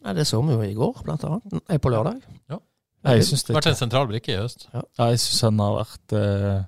Nei, 0.00 0.16
det 0.16 0.26
så 0.30 0.40
vi 0.46 0.54
jo 0.54 0.62
i 0.64 0.74
går, 0.78 1.02
blant 1.06 1.26
annet. 1.28 1.60
Nei, 1.60 1.78
på 1.82 1.92
lørdag. 1.92 2.22
Jeg 2.50 3.24
syns 3.24 3.46
det 3.48 3.56
Vært 3.56 3.70
en 3.70 3.78
sentral 3.78 4.08
brikke 4.10 4.34
i 4.34 4.40
høst. 4.40 4.66
Ja, 4.74 4.82
jeg 5.08 5.20
syns 5.22 5.44
han 5.46 5.62
har 5.62 5.78
vært 5.78 6.14
eh, 6.16 6.58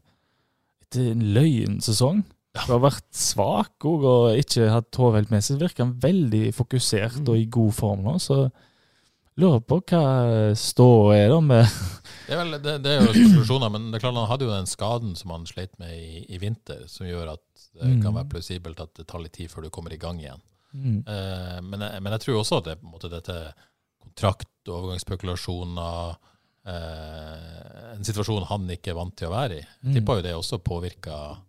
et 0.87 1.01
en 1.03 1.27
løyen 1.37 1.81
sesong. 1.85 2.23
Du 2.53 2.61
har 2.69 2.83
vært 2.85 3.07
svak 3.17 3.85
og 3.89 4.35
ikke 4.37 4.67
hatt 4.69 4.99
hodet 5.01 5.31
med 5.33 5.41
seg. 5.45 5.59
Virker 5.63 5.87
han 5.87 5.95
veldig 6.03 6.51
fokusert 6.53 7.23
og 7.29 7.39
i 7.41 7.47
god 7.49 7.73
form 7.73 8.03
nå, 8.05 8.19
så 8.21 8.43
lurer 9.41 9.63
på 9.65 9.79
hva 9.89 10.03
ståa 10.61 11.15
er 11.17 11.31
da 11.33 11.39
med 11.41 11.65
Det 12.27 12.35
er, 12.35 12.43
vel, 12.43 12.59
det, 12.61 12.75
det 12.85 12.91
er 12.93 13.07
jo 13.07 13.15
spekulasjoner, 13.17 13.71
men 13.73 13.87
det 13.91 13.97
er 13.97 14.05
klart 14.05 14.19
han 14.21 14.29
hadde 14.29 14.45
jo 14.45 14.53
den 14.53 14.69
skaden 14.69 15.15
som 15.17 15.33
han 15.33 15.47
sleit 15.49 15.73
med 15.81 15.95
i, 15.97 16.21
i 16.29 16.39
vinter, 16.43 16.85
som 16.93 17.09
gjør 17.09 17.33
at 17.39 17.45
det 17.73 17.89
Mm. 17.89 18.03
kan 18.05 18.13
være 18.13 18.29
plausibelt 18.29 18.81
at 18.85 18.91
det 18.99 19.07
tar 19.09 19.23
litt 19.25 19.33
tid 19.33 19.49
før 19.49 19.65
du 19.65 19.71
kommer 19.73 19.95
i 19.95 19.97
gang 19.97 20.19
igjen. 20.21 20.43
mm. 20.77 20.99
Eh, 21.09 21.61
men, 21.65 21.81
jeg, 21.81 22.03
men 22.05 22.13
jeg 22.13 22.21
tror 22.27 22.37
også 22.43 22.59
at 22.61 22.67
det, 22.69 22.75
på 22.83 22.85
en 22.85 22.93
måte, 22.93 23.09
dette 23.09 23.37
kontrakt, 24.05 24.51
overgangsspekulasjoner 24.69 26.13
eh, 26.69 27.95
En 27.97 28.05
situasjon 28.05 28.45
han 28.51 28.69
ikke 28.77 28.93
er 28.93 28.99
vant 28.99 29.17
til 29.17 29.31
å 29.31 29.33
være 29.33 29.57
i. 29.57 29.63
Jeg 29.65 29.89
Mm. 29.89 29.95
tipper 29.97 30.21
jo 30.21 30.27
det 30.29 30.35
også 30.37 30.59
påvirka 30.63 31.17
eh, 31.33 31.41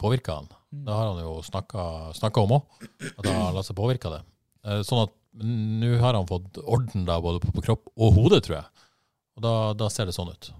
påvirka 0.00 0.38
han. 0.38 0.48
Mm. 0.70 0.84
Det 0.86 0.92
har 0.96 1.08
han 1.10 1.22
jo 1.24 1.38
snakka 1.46 2.44
om 2.44 2.58
òg, 2.58 2.86
at 3.16 3.26
han 3.26 3.40
har 3.40 3.56
latt 3.56 3.68
seg 3.68 3.78
påvirke 3.78 4.10
av 4.10 4.18
det. 4.18 4.22
Eh, 4.66 4.82
sånn 4.86 5.04
at 5.06 5.16
nå 5.40 5.94
har 6.02 6.16
han 6.18 6.28
fått 6.28 6.58
orden 6.60 7.06
da, 7.08 7.20
både 7.22 7.42
på, 7.44 7.62
kropp 7.62 7.92
og 7.96 8.16
hode, 8.18 8.40
tror 8.44 8.60
jeg. 8.60 8.86
Og 9.38 9.44
da, 9.46 9.54
da 9.78 9.88
ser 9.92 10.10
det 10.10 10.16
sånn 10.16 10.32
ut. 10.32 10.50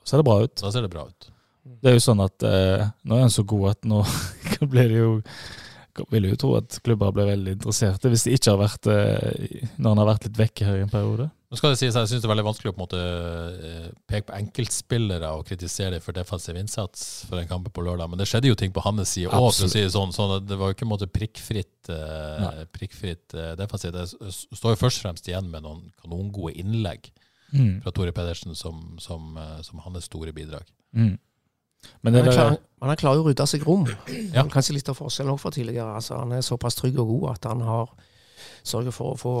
Da 0.00 0.08
ser 0.08 0.22
det 0.22 0.28
bra 0.28 0.40
ut. 0.42 0.56
Da 0.60 0.72
ser 0.72 0.86
det 0.86 0.92
bra 0.92 1.06
ut. 1.08 1.30
Det 1.80 1.90
er 1.90 1.98
jo 1.98 2.04
sånn 2.04 2.22
at 2.24 2.44
eh, 2.46 2.86
nå 3.04 3.16
er 3.16 3.26
han 3.26 3.32
så 3.32 3.44
god 3.46 3.74
at 3.74 3.88
nå 3.88 4.00
blir 4.72 4.88
det 4.88 5.02
jo 5.02 5.10
Vil 6.08 6.30
jo 6.30 6.38
tro 6.40 6.54
at 6.56 6.78
klubber 6.86 7.12
blir 7.12 7.28
veldig 7.28 7.52
interesserte 7.58 8.08
hvis 8.08 8.24
de 8.24 8.32
ikke 8.38 8.54
har 8.54 8.60
vært 8.62 8.88
eh, 8.88 9.66
Når 9.76 9.88
han 9.90 10.00
har 10.00 10.08
vært 10.08 10.26
litt 10.28 10.38
vekke 10.40 10.64
her 10.64 10.78
i 10.78 10.84
en 10.86 10.92
periode. 10.92 11.26
Nå 11.50 11.58
skal 11.58 11.72
det 11.72 11.80
sies, 11.80 11.96
Jeg 11.98 12.06
syns 12.06 12.22
det 12.22 12.28
er 12.28 12.30
veldig 12.30 12.46
vanskelig 12.46 12.70
å 12.70 12.74
på 12.76 12.78
en 12.78 12.84
måte 12.84 12.98
eh, 13.66 13.86
peke 14.06 14.28
på 14.28 14.36
enkeltspillere 14.36 15.32
og 15.34 15.48
kritisere 15.48 15.96
dem 15.96 16.04
for 16.04 16.14
defensiv 16.14 16.58
innsats 16.60 17.24
for 17.26 17.40
den 17.40 17.48
kamp 17.50 17.66
på 17.74 17.82
lørdag, 17.82 18.06
men 18.12 18.20
det 18.20 18.28
skjedde 18.30 18.52
jo 18.52 18.58
ting 18.58 18.70
på 18.70 18.84
hans 18.84 19.16
side 19.16 19.26
òg, 19.26 19.48
for 19.50 19.66
å 19.66 19.70
si 19.72 19.82
det 19.82 19.90
sånn. 19.90 20.14
sånn 20.14 20.36
at 20.36 20.46
det 20.46 20.58
var 20.60 20.70
jo 20.70 20.76
ikke 20.76 20.86
en 20.86 20.92
måte 20.92 21.10
prikkfritt, 21.10 21.90
uh, 21.90 22.62
prikkfritt 22.70 23.34
uh, 23.34 23.56
defensivt. 23.58 23.98
Det 23.98 24.30
står 24.30 24.76
jo 24.76 24.82
først 24.84 25.00
og 25.02 25.08
fremst 25.08 25.26
igjen 25.26 25.50
med 25.50 25.66
noen 25.66 25.90
kanongode 26.02 26.54
innlegg 26.62 27.10
Mm. 27.50 27.80
fra 27.82 27.90
Tore 27.90 28.12
Pedersen 28.14 28.54
som, 28.54 28.94
som, 29.02 29.32
uh, 29.34 29.58
som 29.66 29.80
hans 29.82 30.04
store 30.06 30.30
bidrag. 30.32 30.62
Mm. 30.94 31.18
Men 32.02 32.12
det 32.12 32.20
Han 32.20 32.28
er 32.28 32.36
klar, 32.36 32.56
han 32.82 32.90
er 32.92 33.00
klar 33.00 33.18
å 33.18 33.24
rydde 33.26 33.46
seg 33.48 33.64
rom. 33.66 33.88
Ja. 34.30 34.44
Kanskje 34.46 34.76
litt 34.76 34.88
av 34.92 34.98
forskjellen 34.98 35.32
også 35.32 35.48
fra 35.48 35.50
tidligere. 35.56 35.96
Altså, 35.96 36.18
han 36.20 36.32
er 36.36 36.44
såpass 36.46 36.76
trygg 36.78 36.98
og 37.00 37.08
god 37.08 37.30
at 37.32 37.48
han 37.50 37.64
har 37.66 37.90
sørget 38.62 38.94
for 38.94 39.14
å 39.14 39.18
få, 39.18 39.34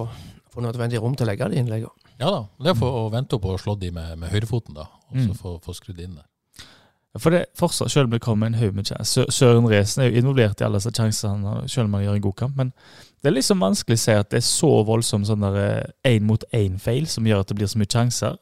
få 0.52 0.60
nødvendig 0.64 1.00
rom 1.02 1.14
til 1.16 1.26
å 1.26 1.30
legge 1.30 1.48
de 1.50 1.60
innleggene. 1.60 2.12
Ja 2.20 2.30
da. 2.30 2.40
Det 2.60 2.72
er 2.74 2.78
for 2.78 2.92
å 3.04 3.10
vente 3.12 3.38
på 3.40 3.54
å 3.54 3.58
slå 3.60 3.78
de 3.80 3.90
med, 3.90 4.18
med 4.18 4.30
høyrefoten, 4.30 4.74
da, 4.74 4.88
og 5.10 5.16
så 5.16 5.28
Mm. 5.30 5.36
få, 5.38 5.58
få 5.64 5.74
skrudd 5.74 6.00
inn 6.00 6.14
der. 6.16 6.26
For 7.18 7.30
det 7.34 7.46
fortsatt, 7.58 7.90
selv 7.90 8.04
om 8.06 8.10
det 8.12 8.20
kommer 8.22 8.46
en 8.46 8.54
haug 8.54 8.72
med 8.74 8.86
chancer 8.86 9.26
Søren 9.34 9.66
Resen 9.66 10.04
er 10.04 10.10
jo 10.12 10.20
involvert 10.20 10.60
i 10.60 10.64
alle 10.64 10.78
disse 10.78 10.92
sjansene, 10.94 11.68
selv 11.68 11.88
om 11.88 11.94
han 11.94 12.04
gjør 12.04 12.14
en 12.14 12.22
god 12.22 12.36
kamp. 12.36 12.56
Men 12.56 12.72
det 13.22 13.30
er 13.32 13.34
liksom 13.34 13.58
vanskelig 13.64 13.96
å 13.98 14.02
si 14.04 14.12
at 14.12 14.30
det 14.30 14.36
er 14.38 14.46
så 14.46 14.70
voldsom 14.86 15.24
sånn 15.26 15.42
én 16.06 16.22
mot 16.22 16.44
én-feil 16.54 17.06
som 17.10 17.24
gjør 17.26 17.40
at 17.40 17.48
det 17.48 17.56
blir 17.58 17.66
så 17.66 17.78
mye 17.82 17.90
sjanser. 17.90 18.36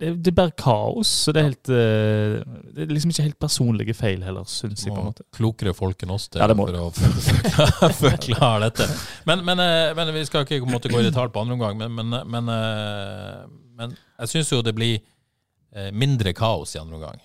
Det, 0.00 0.10
det 0.24 0.30
er 0.32 0.36
bare 0.38 0.54
kaos. 0.56 1.10
Så 1.26 1.32
det 1.36 1.40
er 1.42 1.46
helt 1.50 1.70
eh, 1.76 2.36
Det 2.72 2.84
er 2.86 2.92
liksom 2.94 3.10
ikke 3.12 3.26
helt 3.26 3.38
personlige 3.42 3.94
feil 3.98 4.22
heller, 4.24 4.46
syns 4.48 4.86
jeg. 4.86 4.94
på 4.94 4.96
en 4.96 5.04
Må 5.04 5.10
måte. 5.12 5.26
klokere 5.36 5.74
folk 5.76 6.04
enn 6.06 6.14
oss 6.14 6.28
til 6.32 6.40
Ja, 6.40 6.48
det 6.48 6.56
må 6.56 6.64
for 6.70 6.78
å 6.80 6.90
forklare, 6.96 7.90
forklare 7.98 8.68
dette. 8.70 8.86
Men, 9.28 9.44
men, 9.44 9.60
eh, 9.60 9.90
men 9.98 10.12
vi 10.16 10.22
skal 10.28 10.46
ikke 10.46 10.62
på 10.64 10.70
en 10.70 10.76
måte 10.78 10.92
gå 10.92 11.02
i 11.02 11.08
detalj 11.10 11.34
på 11.34 11.42
andre 11.44 11.58
omgang, 11.58 11.76
men, 11.82 11.92
men, 12.00 12.16
men, 12.32 12.48
eh, 12.54 13.42
men 13.76 13.92
jeg 14.22 14.32
syns 14.32 14.54
jo 14.54 14.62
det 14.64 14.72
blir 14.78 14.96
eh, 14.98 15.90
mindre 15.92 16.32
kaos 16.36 16.72
i 16.76 16.80
andre 16.80 16.96
omgang. 16.96 17.20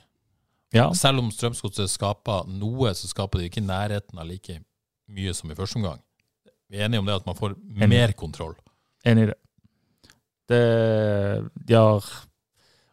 Ja, 0.75 0.89
Selv 0.97 1.21
om 1.23 1.31
Strømsgodset 1.31 1.87
skaper 1.93 2.43
noe, 2.51 2.91
så 2.97 3.07
skaper 3.07 3.39
de 3.39 3.47
ikke 3.47 3.61
i 3.63 3.67
nærheten 3.69 4.19
av 4.19 4.27
like 4.27 4.57
mye 5.15 5.31
som 5.37 5.47
i 5.53 5.55
første 5.55 5.79
omgang. 5.79 6.01
Vi 6.67 6.81
er 6.81 6.89
enige 6.89 6.99
om 6.99 7.07
det 7.07 7.15
at 7.21 7.27
man 7.29 7.37
får 7.39 7.55
mer 7.87 8.11
kontroll. 8.19 8.55
enig 9.07 9.29
i 9.29 9.31
det. 9.31 9.39
Det 10.49 10.63
De 11.69 11.73
har 11.77 12.03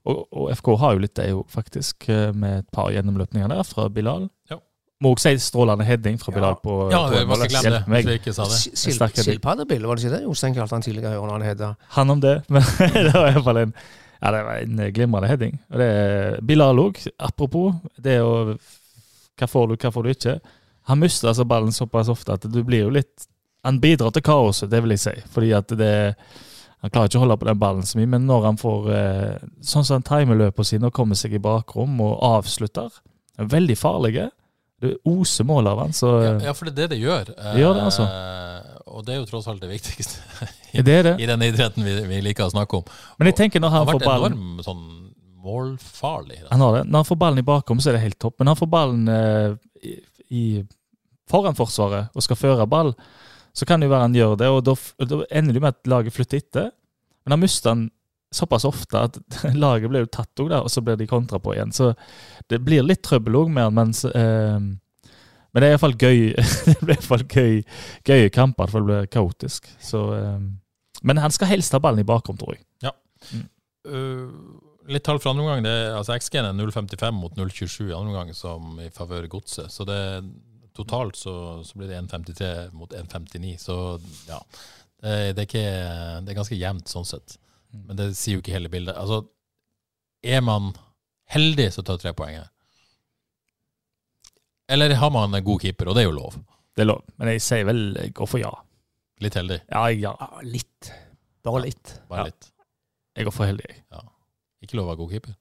og, 0.08 0.26
og 0.34 0.50
FK 0.58 0.74
har 0.82 0.96
jo 0.96 1.02
litt 1.04 1.14
det 1.18 1.30
òg, 1.34 1.46
faktisk, 1.50 2.08
eh, 2.10 2.30
med 2.34 2.62
et 2.64 2.68
par 2.74 2.90
gjennomløpninger 2.94 3.50
der 3.52 3.62
fra 3.66 3.88
Bilal. 3.92 4.28
Ja. 4.50 4.58
Må 5.02 5.14
også 5.16 5.32
si 5.32 5.42
strålende 5.42 5.86
heading 5.86 6.18
fra 6.20 6.30
Bilal 6.34 6.60
på 6.62 6.76
Ja, 6.92 7.00
på 7.10 7.16
ja 7.18 7.24
må 7.26 7.38
ikke 7.38 7.56
glemme 7.56 7.80
meg. 7.90 8.10
Ikke 8.20 8.34
sa 8.34 8.46
det. 8.46 8.60
Sterk 8.78 9.18
var 9.42 9.58
det 9.58 10.04
ikke 10.04 10.12
det 10.14 10.22
Jostein 10.22 10.54
kalte 10.54 10.78
han 10.78 10.84
tidligere 10.84 11.18
når 11.18 11.32
han 11.32 11.46
hedda? 11.46 11.72
Han 11.96 12.14
om 12.14 12.22
det, 12.22 12.36
men 12.48 12.62
det 12.78 13.10
var 13.14 13.30
i 13.30 13.34
hvert 13.34 13.48
fall 13.48 13.64
en 13.64 13.74
ja, 14.22 14.30
det 14.30 14.42
var 14.46 14.60
en 14.62 14.82
glimrende 14.94 15.26
heading. 15.26 15.56
Og 15.72 15.80
det 15.80 15.86
er 15.90 16.36
Bilal 16.46 16.78
òg, 16.78 17.00
apropos 17.18 17.74
det 17.98 18.20
å 18.22 18.54
Hva 19.40 19.48
får 19.50 19.72
du, 19.72 19.74
hva 19.82 19.90
får 19.90 20.06
du 20.06 20.10
ikke? 20.12 20.34
Han 20.90 21.00
mister 21.02 21.32
altså 21.32 21.46
ballen 21.48 21.74
såpass 21.74 22.10
ofte 22.12 22.36
at 22.36 22.46
du 22.46 22.60
blir 22.62 22.84
jo 22.84 22.92
litt 22.94 23.26
Han 23.66 23.80
bidrar 23.82 24.14
til 24.14 24.22
kaoset, 24.22 24.70
det 24.70 24.82
vil 24.82 24.94
jeg 24.94 25.02
si. 25.02 25.14
Fordi 25.34 25.50
at 25.58 25.74
det 25.78 25.94
Han 26.82 26.90
klarer 26.90 27.08
ikke 27.10 27.18
å 27.20 27.22
holde 27.22 27.36
på 27.38 27.46
den 27.46 27.58
ballen 27.62 27.86
så 27.86 27.98
mye, 28.00 28.10
men 28.10 28.24
når 28.26 28.46
han 28.48 28.56
får 28.58 28.86
eh, 28.96 29.42
Sånn 29.62 29.84
som 29.86 30.00
han 30.00 30.06
timer 30.06 30.38
løpene 30.40 30.66
sine 30.66 30.88
og 30.90 30.94
kommer 30.96 31.18
seg 31.18 31.36
i 31.38 31.42
bakrom 31.42 32.00
og 32.02 32.16
avslutter 32.26 32.90
er 33.38 33.46
Veldig 33.52 33.76
farlige. 33.78 34.24
Det 34.82 34.96
oser 35.06 35.46
mål 35.46 35.68
av 35.70 35.78
han, 35.84 35.92
så 35.94 36.08
Ja, 36.24 36.32
ja, 36.48 36.54
for 36.58 36.66
det 36.66 36.72
er 36.74 36.80
det 36.82 36.96
det 36.96 36.98
gjør. 37.04 37.28
Det 37.30 37.60
gjør 37.62 37.76
det, 37.78 37.84
altså. 37.86 38.02
Eh, 38.10 38.82
Og 38.92 39.06
det 39.06 39.14
er 39.14 39.20
jo 39.22 39.28
tross 39.30 39.46
alt 39.48 39.62
det 39.62 39.70
viktigste 39.70 40.48
det 40.88 40.96
er 40.98 41.06
det. 41.06 41.14
i 41.22 41.28
den 41.30 41.42
idretten 41.46 41.86
vi, 41.86 41.94
vi 42.10 42.18
liker 42.26 42.48
å 42.48 42.52
snakke 42.52 42.80
om. 42.82 42.90
Men 43.20 43.30
jeg 43.30 43.38
tenker 43.38 43.62
når 43.62 43.72
Han 43.76 43.86
han 43.86 43.94
får 43.94 44.04
ballen 44.08 44.34
enorm 44.36 44.62
sånn 44.66 44.82
målfarlig. 45.42 46.40
Da. 46.42 46.48
Han 46.54 46.60
har 46.66 46.76
det. 46.78 46.84
Når 46.90 46.98
han 47.04 47.08
får 47.08 47.18
ballen 47.22 47.42
i 47.42 47.46
bakrom, 47.46 47.80
så 47.82 47.90
er 47.90 47.98
det 47.98 48.04
helt 48.08 48.18
topp. 48.22 48.36
Men 48.38 48.46
når 48.50 48.56
han 48.56 48.60
får 48.62 48.72
ballen 48.74 49.08
eh, 49.08 49.54
i, 49.86 49.94
i 50.30 50.44
foran 51.30 51.56
forsvaret 51.58 52.10
og 52.14 52.24
skal 52.26 52.38
føre 52.38 52.66
ball, 52.70 52.92
så 53.52 53.68
kan 53.68 53.80
det 53.80 53.88
jo 53.88 53.92
være 53.92 54.06
han 54.08 54.14
gjør 54.16 54.36
det, 54.40 54.48
og 54.48 54.62
da, 54.64 54.76
da 55.04 55.24
ender 55.30 55.56
det 55.56 55.62
med 55.62 55.74
at 55.74 55.90
laget 55.90 56.14
flytter 56.16 56.40
etter. 56.40 56.70
Men 57.24 57.36
han 57.36 57.42
mister 57.42 57.74
han 57.74 57.90
såpass 58.32 58.64
ofte 58.64 58.98
at 58.98 59.18
laget 59.64 59.90
blir 59.92 60.06
jo 60.06 60.12
tatt 60.12 60.40
òg 60.40 60.54
og 60.56 60.70
så 60.72 60.82
blir 60.84 60.96
de 60.96 61.08
kontra 61.10 61.40
på 61.42 61.54
igjen. 61.54 61.74
Så 61.74 61.92
det 62.50 62.62
blir 62.64 62.84
litt 62.86 63.04
trøbbel 63.04 63.42
òg 63.42 63.52
med 63.52 63.68
han, 63.68 63.76
mens 63.76 64.04
eh, 64.08 64.58
Men 65.52 65.60
det 65.60 65.68
er 65.68 65.74
iallfall 65.74 65.98
gøy. 66.00 66.32
det 66.66 66.78
blir 66.80 66.96
i 66.96 66.96
hvert 66.96 67.08
fall 67.10 67.26
gøy, 67.28 67.62
gøye 68.08 68.32
kamper, 68.32 68.72
for 68.72 68.80
det 68.80 68.88
blir 68.88 69.12
kaotisk. 69.12 69.68
Så 69.84 70.04
eh, 70.16 70.38
Men 71.02 71.20
han 71.20 71.34
skal 71.34 71.52
helst 71.52 71.76
ha 71.76 71.82
ballen 71.82 72.00
i 72.00 72.08
bakrom, 72.08 72.38
tror 72.40 72.56
jeg. 72.56 72.94
Uh, 73.82 74.30
litt 74.86 75.02
tall 75.04 75.18
fra 75.20 75.32
andre 75.32 75.44
omgang. 75.44 75.66
Altså 75.98 76.16
XG-en 76.16 76.48
er 76.48 76.56
0,55 76.56 77.18
mot 77.18 77.36
0,27 77.36 77.90
i 77.90 77.92
andre 77.92 78.14
omgang, 78.14 78.32
som 78.34 78.80
i 78.80 78.88
favør 78.94 79.28
godset. 79.36 79.68
Så 79.74 79.84
det, 79.88 79.98
totalt 80.76 81.16
så, 81.18 81.34
så 81.66 81.78
blir 81.78 81.88
det 81.90 81.98
1,53 82.02 82.72
mot 82.76 82.92
1,59. 82.96 83.56
Så 83.60 83.76
ja. 84.28 84.38
Det, 85.02 85.12
det, 85.36 85.42
er 85.42 85.46
ikke, 85.48 85.66
det 86.22 86.32
er 86.32 86.38
ganske 86.38 86.58
jevnt 86.58 86.88
sånn 86.92 87.06
sett. 87.08 87.36
Men 87.72 87.96
det 87.98 88.10
sier 88.18 88.36
jo 88.38 88.42
ikke 88.44 88.54
hele 88.54 88.70
bildet. 88.72 88.96
Altså, 89.00 89.22
er 90.22 90.40
man 90.44 90.70
heldig, 91.32 91.70
så 91.74 91.82
tar 91.86 91.98
tre 92.02 92.12
poeng 92.16 92.36
her. 92.38 92.48
Eller 94.72 94.94
har 94.94 95.10
man 95.10 95.34
en 95.34 95.44
god 95.44 95.60
keeper, 95.64 95.90
og 95.90 95.96
det 95.98 96.04
er 96.04 96.08
jo 96.08 96.16
lov. 96.16 96.36
Det 96.76 96.84
er 96.84 96.88
lov. 96.88 97.02
Men 97.20 97.32
jeg 97.34 97.42
sier 97.44 97.66
vel 97.68 97.80
jeg 97.98 98.14
går 98.16 98.30
for 98.30 98.40
ja. 98.40 98.52
Litt 99.22 99.36
heldig, 99.38 99.60
Ja, 99.70 99.84
ja. 99.92 100.12
Ja, 100.18 100.40
litt. 100.42 100.88
Bare 101.44 101.60
litt. 101.66 101.92
bare 102.08 102.24
Ja. 102.24 102.30
litt. 102.30 102.48
Jeg 103.16 103.26
går 103.28 103.34
for 103.36 103.46
heldig, 103.50 103.66
jeg. 103.68 103.82
Ikke 104.64 104.78
lov 104.78 104.86
å 104.86 104.90
være 104.92 105.00
god 105.02 105.10
keeper. 105.12 105.34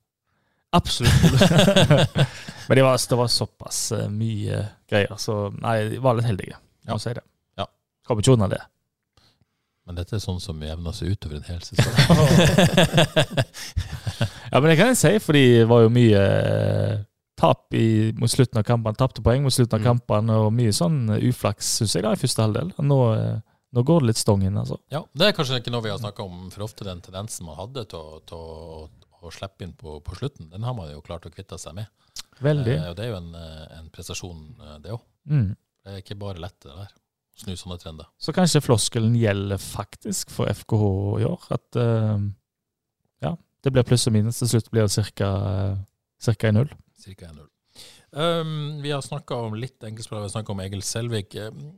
Absolutt. 0.72 1.12
Men 2.68 2.78
det 2.78 2.84
var, 2.86 2.98
det 3.10 3.18
var 3.20 3.28
såpass 3.28 3.80
eh, 3.92 4.06
mye 4.10 4.62
greier, 4.90 5.16
så 5.20 5.50
nei, 5.60 5.78
de 5.92 5.98
var 6.04 6.16
litt 6.16 6.28
heldige. 6.30 6.56
Ja. 6.88 6.96
Si 7.02 7.12
det. 7.18 7.24
Ja. 7.60 7.66
Skal 8.06 8.22
ikke 8.24 8.36
unna 8.38 8.48
det. 8.52 8.62
Men 9.88 9.98
dette 9.98 10.16
er 10.16 10.22
sånn 10.24 10.40
som 10.40 10.62
jevner 10.64 10.94
seg 10.96 11.12
utover 11.16 11.40
en 11.42 11.48
hel 11.50 11.62
sesong. 11.66 11.96
Ja, 14.52 14.60
men 14.60 14.68
det 14.70 14.76
kan 14.80 14.90
jeg 14.92 14.98
si, 15.00 15.12
fordi 15.24 15.42
det 15.62 15.68
var 15.72 15.86
jo 15.86 15.92
mye 15.96 16.22
eh, 16.22 16.96
tap 17.40 17.72
i, 17.78 18.12
mot 18.20 18.30
slutten 18.32 18.60
av 18.60 18.66
kampene. 18.68 18.98
Tapte 19.00 19.24
poeng 19.24 19.46
mot 19.46 19.54
slutten 19.56 19.78
av 19.80 19.82
Mm. 19.82 19.88
kampene, 19.88 20.36
og 20.44 20.52
mye 20.56 20.74
sånn 20.76 20.98
eh, 21.16 21.24
uflaks, 21.32 21.70
syns 21.80 21.96
jeg, 21.96 22.04
da, 22.04 22.12
i 22.12 22.20
første 22.20 22.44
halvdel. 22.44 22.74
Nå, 22.84 22.98
nå 23.72 23.84
går 23.88 24.04
det 24.04 24.10
litt 24.12 24.20
stong 24.22 24.44
inn, 24.44 24.58
altså. 24.60 24.76
Ja, 24.92 25.02
Det 25.16 25.30
er 25.30 25.38
kanskje 25.38 25.62
ikke 25.64 25.72
noe 25.72 25.86
vi 25.86 25.94
har 25.94 26.02
snakka 26.04 26.26
om 26.28 26.50
for 26.52 26.66
ofte, 26.68 26.84
den 26.88 27.00
tendensen 27.06 27.48
man 27.48 27.56
hadde 27.62 27.86
til 27.94 28.00
å, 28.36 28.44
å, 29.22 29.32
slippe 29.34 29.66
inn 29.66 29.76
på, 29.78 30.00
på 30.06 30.18
slutten. 30.18 30.50
Den 30.52 30.66
har 30.68 30.76
man 30.78 30.92
jo 30.92 31.04
klart 31.06 31.28
å 31.28 31.34
kvitte 31.34 31.60
seg 31.62 31.78
med. 31.78 31.90
Veldig. 32.42 32.76
Eh, 32.78 32.90
og 32.90 32.98
det 32.98 33.06
er 33.06 33.14
jo 33.14 33.20
en, 33.20 33.32
eh, 33.38 33.78
en 33.78 33.92
prestasjon, 33.94 34.42
eh, 34.60 34.78
det 34.84 34.96
òg. 34.96 35.06
Mm. 35.30 35.48
Det 35.82 35.94
er 35.94 36.04
ikke 36.04 36.20
bare 36.22 36.42
lett, 36.42 36.60
det 36.66 36.76
der. 36.78 36.98
Snu 37.42 37.56
sånne 37.58 37.80
trender. 37.82 38.10
Så 38.22 38.34
kanskje 38.36 38.62
floskelen 38.62 39.16
gjelder 39.18 39.62
faktisk 39.62 40.34
for 40.34 40.52
FKH 40.52 40.90
i 41.22 41.30
år. 41.30 41.48
At 41.58 41.80
eh, 41.80 42.28
ja, 43.26 43.36
det 43.64 43.74
blir 43.74 43.88
pluss 43.88 44.08
og 44.10 44.18
minus. 44.18 44.42
Til 44.42 44.56
slutt 44.56 44.70
blir 44.74 44.90
det 44.90 45.08
ca. 45.18 45.32
i 46.50 46.54
null. 46.54 46.70
Cirka 47.02 47.32
1-0. 47.32 47.48
Um, 48.12 48.82
vi 48.84 48.92
har 48.92 49.02
snakka 49.02 49.36
om 49.48 49.56
litt 49.56 49.84
enkeltspillere. 49.84 50.26
Vi 50.26 50.30
har 50.30 50.36
snakka 50.36 50.52
om 50.52 50.62
Egil 50.66 50.84
Selvik. 50.84 51.36
Um, 51.40 51.72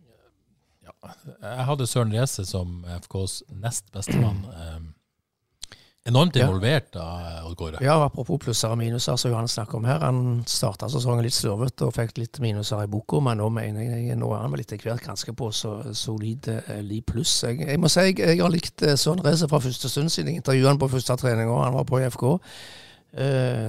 ja. 0.83 0.93
Jeg 1.39 1.67
hadde 1.69 1.87
Søren 1.87 2.13
Riese 2.15 2.45
som 2.49 2.81
FKs 3.05 3.43
nest 3.53 3.91
beste 3.93 4.17
mann. 4.19 4.41
Um, 4.49 4.89
enormt 6.09 6.35
involvert 6.35 6.89
da, 6.95 7.05
Odd 7.47 7.55
Kåre. 7.59 7.79
Ja, 7.83 7.95
apropos 8.03 8.41
plusser 8.43 8.73
og 8.73 8.79
minuser, 8.81 9.15
som 9.19 9.31
Johan 9.31 9.47
snakker 9.47 9.79
om 9.79 9.87
her. 9.87 10.03
Han 10.03 10.43
starta 10.49 10.89
sesongen 10.91 11.23
litt 11.23 11.35
slurvete 11.35 11.87
og 11.87 11.95
fikk 11.95 12.17
litt 12.19 12.39
minuser 12.43 12.83
i 12.83 12.91
boka, 12.91 13.21
men 13.23 13.39
nå 13.39 13.47
mener 13.53 13.87
jeg 13.87 14.19
nå 14.19 14.33
er 14.35 14.43
han 14.43 14.53
vel 14.53 14.65
etter 14.65 14.83
hvert 14.83 15.05
ganske 15.05 15.35
på 15.39 15.49
så 15.55 15.77
solid 15.95 16.51
eh, 16.51 16.79
li 16.83 16.99
pluss. 17.07 17.39
Jeg, 17.47 17.63
jeg 17.63 17.79
må 17.79 17.91
si 17.91 18.07
jeg, 18.09 18.19
jeg 18.19 18.41
har 18.43 18.51
likt 18.53 18.83
eh, 18.83 18.97
Søren 18.99 19.23
Reze 19.23 19.47
fra 19.51 19.63
første 19.63 19.91
stund 19.91 20.11
siden 20.11 20.33
jeg 20.33 20.43
intervjuet 20.43 20.73
han 20.73 20.81
på 20.81 20.91
første 20.91 21.19
trening 21.23 21.51
og 21.51 21.63
han 21.63 21.77
var 21.77 21.87
på 21.87 22.01
i 22.01 22.07
FK. 22.11 22.25
Eh, 22.33 22.82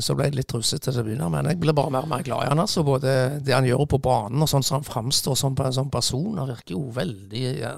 Så 0.01 0.15
ble 0.17 0.25
jeg 0.31 0.39
litt 0.39 0.53
rusete 0.57 0.89
til 0.89 1.03
å 1.03 1.05
begynne 1.05 1.27
men 1.29 1.45
jeg 1.51 1.59
ble 1.61 1.75
bare 1.77 1.91
mer 1.93 2.07
og 2.07 2.09
mer 2.09 2.23
glad 2.25 2.47
i 2.47 2.49
han. 2.49 2.61
altså, 2.63 2.81
Både 2.87 3.11
det 3.45 3.53
han 3.53 3.67
gjør 3.69 3.83
på 3.93 3.99
banen 4.01 4.41
og 4.41 4.49
sånn 4.49 4.65
som 4.65 4.79
han 4.79 4.87
framstår 4.89 5.37
som, 5.37 5.57
som 5.77 5.91
person. 5.93 6.39
Han 6.41 6.49
virker 6.49 6.73
jo 6.79 6.87
veldig 6.97 7.43
ja, 7.61 7.73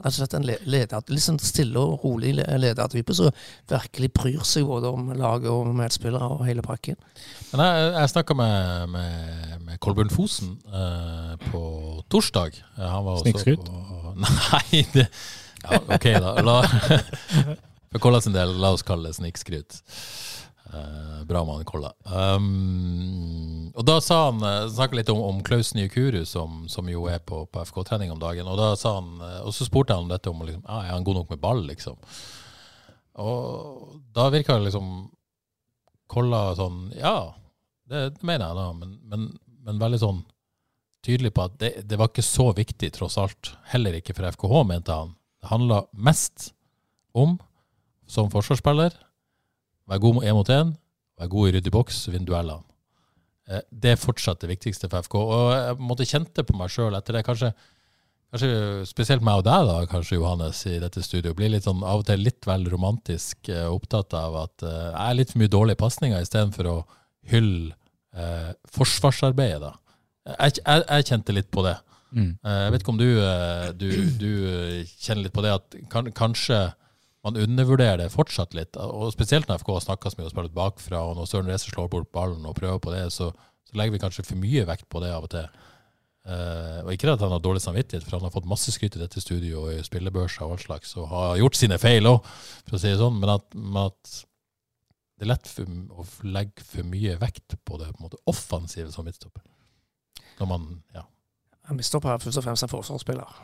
rett 0.00 0.08
og 0.10 0.16
slett 0.16 0.34
en 0.34 0.46
leder, 0.48 1.04
litt 1.14 1.22
sånn 1.22 1.38
stille 1.38 1.78
og 1.78 2.02
rolig 2.02 2.32
le- 2.40 2.48
ledertype 2.58 3.14
som 3.14 3.30
virkelig 3.70 4.10
bryr 4.18 4.42
seg 4.42 4.66
både 4.66 4.90
om 4.90 5.12
laget 5.14 5.52
og 5.54 5.70
medspillere 5.78 6.32
og 6.34 6.42
hele 6.48 6.66
pakken. 6.66 6.98
Men 7.52 7.62
jeg, 7.62 7.92
jeg 8.00 8.12
snakka 8.16 8.34
med, 8.42 8.90
med, 8.96 9.54
med 9.70 9.80
Kolbjørn 9.86 10.10
Fosen 10.10 10.56
eh, 10.66 11.36
på 11.52 11.62
torsdag. 12.10 12.58
Eh, 12.74 12.88
Han 12.90 13.06
var 13.06 13.20
også 13.20 13.28
Snikskryt? 13.28 13.62
på- 13.70 14.16
Nei, 14.26 14.82
det 14.98 15.06
Ja, 15.64 15.78
OK, 15.94 16.04
da. 16.20 16.34
La, 16.44 16.58
for 17.94 18.02
Kollas 18.02 18.26
del, 18.26 18.58
la 18.60 18.74
oss 18.74 18.82
kalle 18.84 19.08
det 19.12 19.16
snikskryt. 19.22 19.78
Eh, 20.74 21.24
bra 21.24 21.44
mann, 21.44 21.64
Kolla. 21.64 21.92
Um, 22.04 23.70
og 23.74 23.84
da 23.86 23.98
sa 24.02 24.18
han 24.26 24.42
uh, 24.42 24.66
Snakka 24.70 24.98
litt 24.98 25.10
om, 25.12 25.20
om 25.22 25.42
Klaus 25.46 25.74
Nyekuru, 25.76 26.24
som, 26.28 26.64
som 26.68 26.88
jo 26.90 27.06
er 27.10 27.20
på, 27.22 27.44
på 27.46 27.62
FK-trening 27.68 28.12
om 28.12 28.20
dagen. 28.22 28.48
Og 28.50 28.58
da 28.58 28.72
sa 28.78 28.96
han 28.98 29.20
eh, 29.22 29.40
Og 29.46 29.54
så 29.54 29.66
spurte 29.68 29.94
han 29.94 30.06
om 30.06 30.10
dette 30.12 30.30
om 30.30 30.42
liksom, 30.42 30.64
ah, 30.66 30.82
er 30.84 30.96
han 30.96 31.06
god 31.06 31.20
nok 31.20 31.32
med 31.34 31.42
ball, 31.42 31.62
liksom. 31.68 32.00
Og 33.22 34.00
da 34.14 34.28
virka 34.34 34.58
det 34.58 34.68
liksom 34.68 34.90
Kolla 36.10 36.48
sånn 36.58 36.88
Ja, 36.98 37.34
det, 37.88 38.08
det 38.16 38.26
mener 38.26 38.50
jeg 38.50 38.58
da, 38.58 38.66
men, 38.76 38.96
men, 39.10 39.28
men 39.64 39.80
veldig 39.82 40.00
sånn 40.02 40.22
tydelig 41.04 41.34
på 41.36 41.46
at 41.46 41.56
det, 41.60 41.72
det 41.86 41.98
var 42.00 42.08
ikke 42.10 42.24
så 42.24 42.48
viktig, 42.56 42.88
tross 42.96 43.18
alt. 43.20 43.54
Heller 43.70 43.96
ikke 43.98 44.16
for 44.16 44.26
FKH, 44.32 44.60
mente 44.66 44.94
han. 44.96 45.12
Det 45.44 45.50
handla 45.50 45.82
mest 45.92 46.50
om, 47.12 47.36
som 48.08 48.30
forsvarsspiller, 48.32 48.96
være 49.90 50.00
god 50.00 50.22
én 50.24 50.34
mot 50.38 50.48
én, 50.54 50.74
vær 51.20 51.28
god 51.32 51.48
i 51.48 51.52
ryddig 51.58 51.72
boks, 51.74 52.06
vinn 52.12 52.24
duellene. 52.28 52.62
Eh, 53.48 53.60
Det 53.70 53.90
er 53.92 54.00
fortsatt 54.00 54.40
det 54.40 54.48
viktigste 54.54 54.88
for 54.88 55.02
FK. 55.04 55.14
Og 55.20 55.52
jeg 55.52 55.76
måtte 55.84 56.06
kjente 56.08 56.44
på 56.48 56.56
meg 56.56 56.70
sjøl 56.72 56.96
etter 56.96 57.18
det. 57.18 57.24
Kanskje, 57.26 57.50
kanskje 58.32 58.50
spesielt 58.88 59.22
meg 59.22 59.42
og 59.42 59.44
deg, 59.44 59.66
da, 59.68 59.76
kanskje 59.90 60.16
Johannes, 60.18 60.64
i 60.66 60.78
dette 60.82 61.02
studioet, 61.04 61.36
blir 61.36 61.52
litt 61.52 61.66
sånn 61.68 61.82
av 61.84 62.00
og 62.02 62.06
til 62.08 62.24
litt 62.24 62.46
vel 62.48 62.64
romantisk 62.72 63.48
eh, 63.52 63.66
opptatt 63.68 64.14
av 64.18 64.36
at 64.46 64.64
eh, 64.64 64.90
jeg 64.90 65.08
er 65.10 65.18
litt 65.20 65.32
for 65.34 65.42
mye 65.44 65.52
dårlige 65.52 65.82
pasninger, 65.84 66.20
istedenfor 66.24 66.70
å 66.72 66.76
hylle 67.30 67.74
eh, 68.16 68.52
forsvarsarbeidet. 68.74 69.60
da. 69.60 69.74
Jeg, 70.38 70.60
jeg, 70.64 70.84
jeg 70.88 71.06
kjente 71.12 71.36
litt 71.36 71.50
på 71.52 71.62
det. 71.66 71.76
Mm. 72.14 72.30
Jeg 72.46 72.70
vet 72.72 72.82
ikke 72.84 72.92
om 72.94 72.98
du, 73.00 73.08
du, 73.74 73.88
du 74.22 74.28
kjenner 75.02 75.24
litt 75.26 75.34
på 75.34 75.42
det 75.42 75.50
at 75.50 75.74
kan, 75.90 76.06
kanskje 76.14 76.60
man 77.24 77.38
undervurderer 77.40 78.02
det 78.02 78.12
fortsatt 78.12 78.54
litt. 78.56 78.76
Og 78.76 79.12
spesielt 79.14 79.48
når 79.48 79.62
FK 79.62 79.70
har 79.72 79.84
snakka 79.86 80.12
så 80.12 80.20
mye 80.20 80.28
og 80.28 80.34
spilt 80.34 80.56
bakfra, 80.56 81.00
og 81.08 81.16
når 81.18 81.30
Søren 81.30 81.48
Reise 81.48 81.70
slår 81.72 81.88
bort 81.92 82.10
ballen 82.12 82.44
og 82.44 82.56
prøver 82.58 82.82
på 82.84 82.92
det, 82.92 83.06
så, 83.14 83.30
så 83.64 83.78
legger 83.78 83.96
vi 83.96 84.02
kanskje 84.02 84.26
for 84.28 84.40
mye 84.40 84.66
vekt 84.68 84.88
på 84.92 85.00
det 85.04 85.12
av 85.14 85.24
og 85.24 85.32
til. 85.32 85.48
Eh, 86.24 86.78
og 86.80 86.92
ikke 86.92 87.10
at 87.12 87.24
han 87.24 87.32
har 87.32 87.42
dårlig 87.44 87.64
samvittighet, 87.64 88.04
for 88.04 88.18
han 88.18 88.28
har 88.28 88.32
fått 88.32 88.48
masse 88.48 88.72
skryt 88.72 88.96
i 88.96 89.02
dette 89.02 89.20
studioet 89.24 89.56
og 89.60 89.72
i 89.72 89.88
spillebørser 89.88 90.44
og 90.44 90.54
all 90.54 90.62
slags, 90.62 90.94
og 91.00 91.08
har 91.10 91.40
gjort 91.40 91.58
sine 91.60 91.80
feil 91.80 92.08
òg, 92.08 92.30
for 92.68 92.76
å 92.76 92.80
si 92.80 92.92
det 92.92 93.00
sånn, 93.00 93.18
men 93.20 93.34
at, 93.34 93.48
men 93.56 93.82
at 93.86 94.14
det 95.14 95.26
er 95.26 95.32
lett 95.34 95.48
for, 95.48 95.74
å 95.94 96.06
legge 96.28 96.64
for 96.66 96.88
mye 96.88 97.18
vekt 97.20 97.56
på 97.64 97.80
det 97.80 97.90
på 97.92 98.00
en 98.00 98.06
måte, 98.08 98.20
offensive 98.30 98.92
som 98.92 99.06
midtstopper. 99.08 99.44
Når 100.40 100.50
man, 100.50 100.70
ja. 100.96 101.04
Midtstopper 101.72 102.12
er 102.12 102.24
først 102.24 102.40
og 102.40 102.48
fremst 102.48 102.66
en 102.66 102.72
forsvarsspiller. 102.72 103.36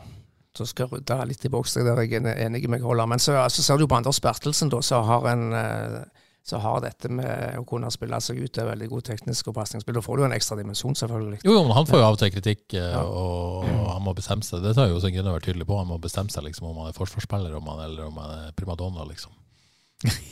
Så 0.57 0.65
skal 0.67 0.87
jeg 0.87 0.97
rydde 0.99 1.19
litt 1.29 1.45
i 1.47 1.49
boks, 1.53 1.73
det 1.77 1.85
der 1.87 2.01
jeg 2.03 2.19
er 2.25 2.41
enig 2.47 2.65
med 2.69 2.81
Holland. 2.83 3.09
Men 3.13 3.19
så, 3.23 3.37
så 3.49 3.63
ser 3.63 3.77
du 3.79 3.85
på 3.87 3.95
Anders 3.95 4.19
Bertelsen, 4.19 4.69
da, 4.73 4.81
så 4.83 4.99
har 5.07 5.29
en 5.31 5.53
eh, 5.55 6.01
så 6.43 6.57
har 6.57 6.79
dette 6.81 7.05
med 7.13 7.59
å 7.59 7.63
kunne 7.69 7.91
spille 7.93 8.17
seg 8.19 8.39
ut 8.41 8.57
er 8.57 8.65
veldig 8.71 8.87
god 8.89 9.03
teknisk 9.11 9.51
og 9.51 9.55
pasningsspill. 9.59 9.93
Da 9.93 10.01
får 10.01 10.17
du 10.17 10.23
en 10.25 10.33
ekstra 10.33 10.57
dimensjon, 10.57 10.95
selvfølgelig. 10.97 11.37
Jo, 11.45 11.53
jo, 11.53 11.61
men 11.67 11.75
han 11.77 11.85
får 11.85 12.01
jo 12.01 12.05
av 12.07 12.15
og 12.17 12.19
til 12.23 12.31
kritikk, 12.33 12.63
eh, 12.73 12.87
Ja. 12.95 13.03
og, 13.05 13.67
og 13.69 13.91
han 13.93 14.01
må 14.01 14.15
bestemme 14.17 14.43
seg. 14.43 14.63
Det 14.65 14.73
har 14.75 14.89
jo 14.89 14.97
Svein 14.99 15.13
Gunnar 15.19 15.37
vært 15.37 15.45
tydelig 15.51 15.67
på. 15.69 15.77
Han 15.77 15.87
må 15.91 15.99
bestemme 16.01 16.33
seg 16.33 16.47
liksom, 16.47 16.71
om 16.71 16.81
han 16.81 16.89
er 16.89 16.97
forsvarsspiller 16.97 17.53
om 17.59 17.69
han, 17.69 17.83
eller 17.85 18.09
om 18.09 18.17
han 18.23 18.33
er 18.47 18.57
primadonna, 18.57 19.05
liksom. 19.11 19.37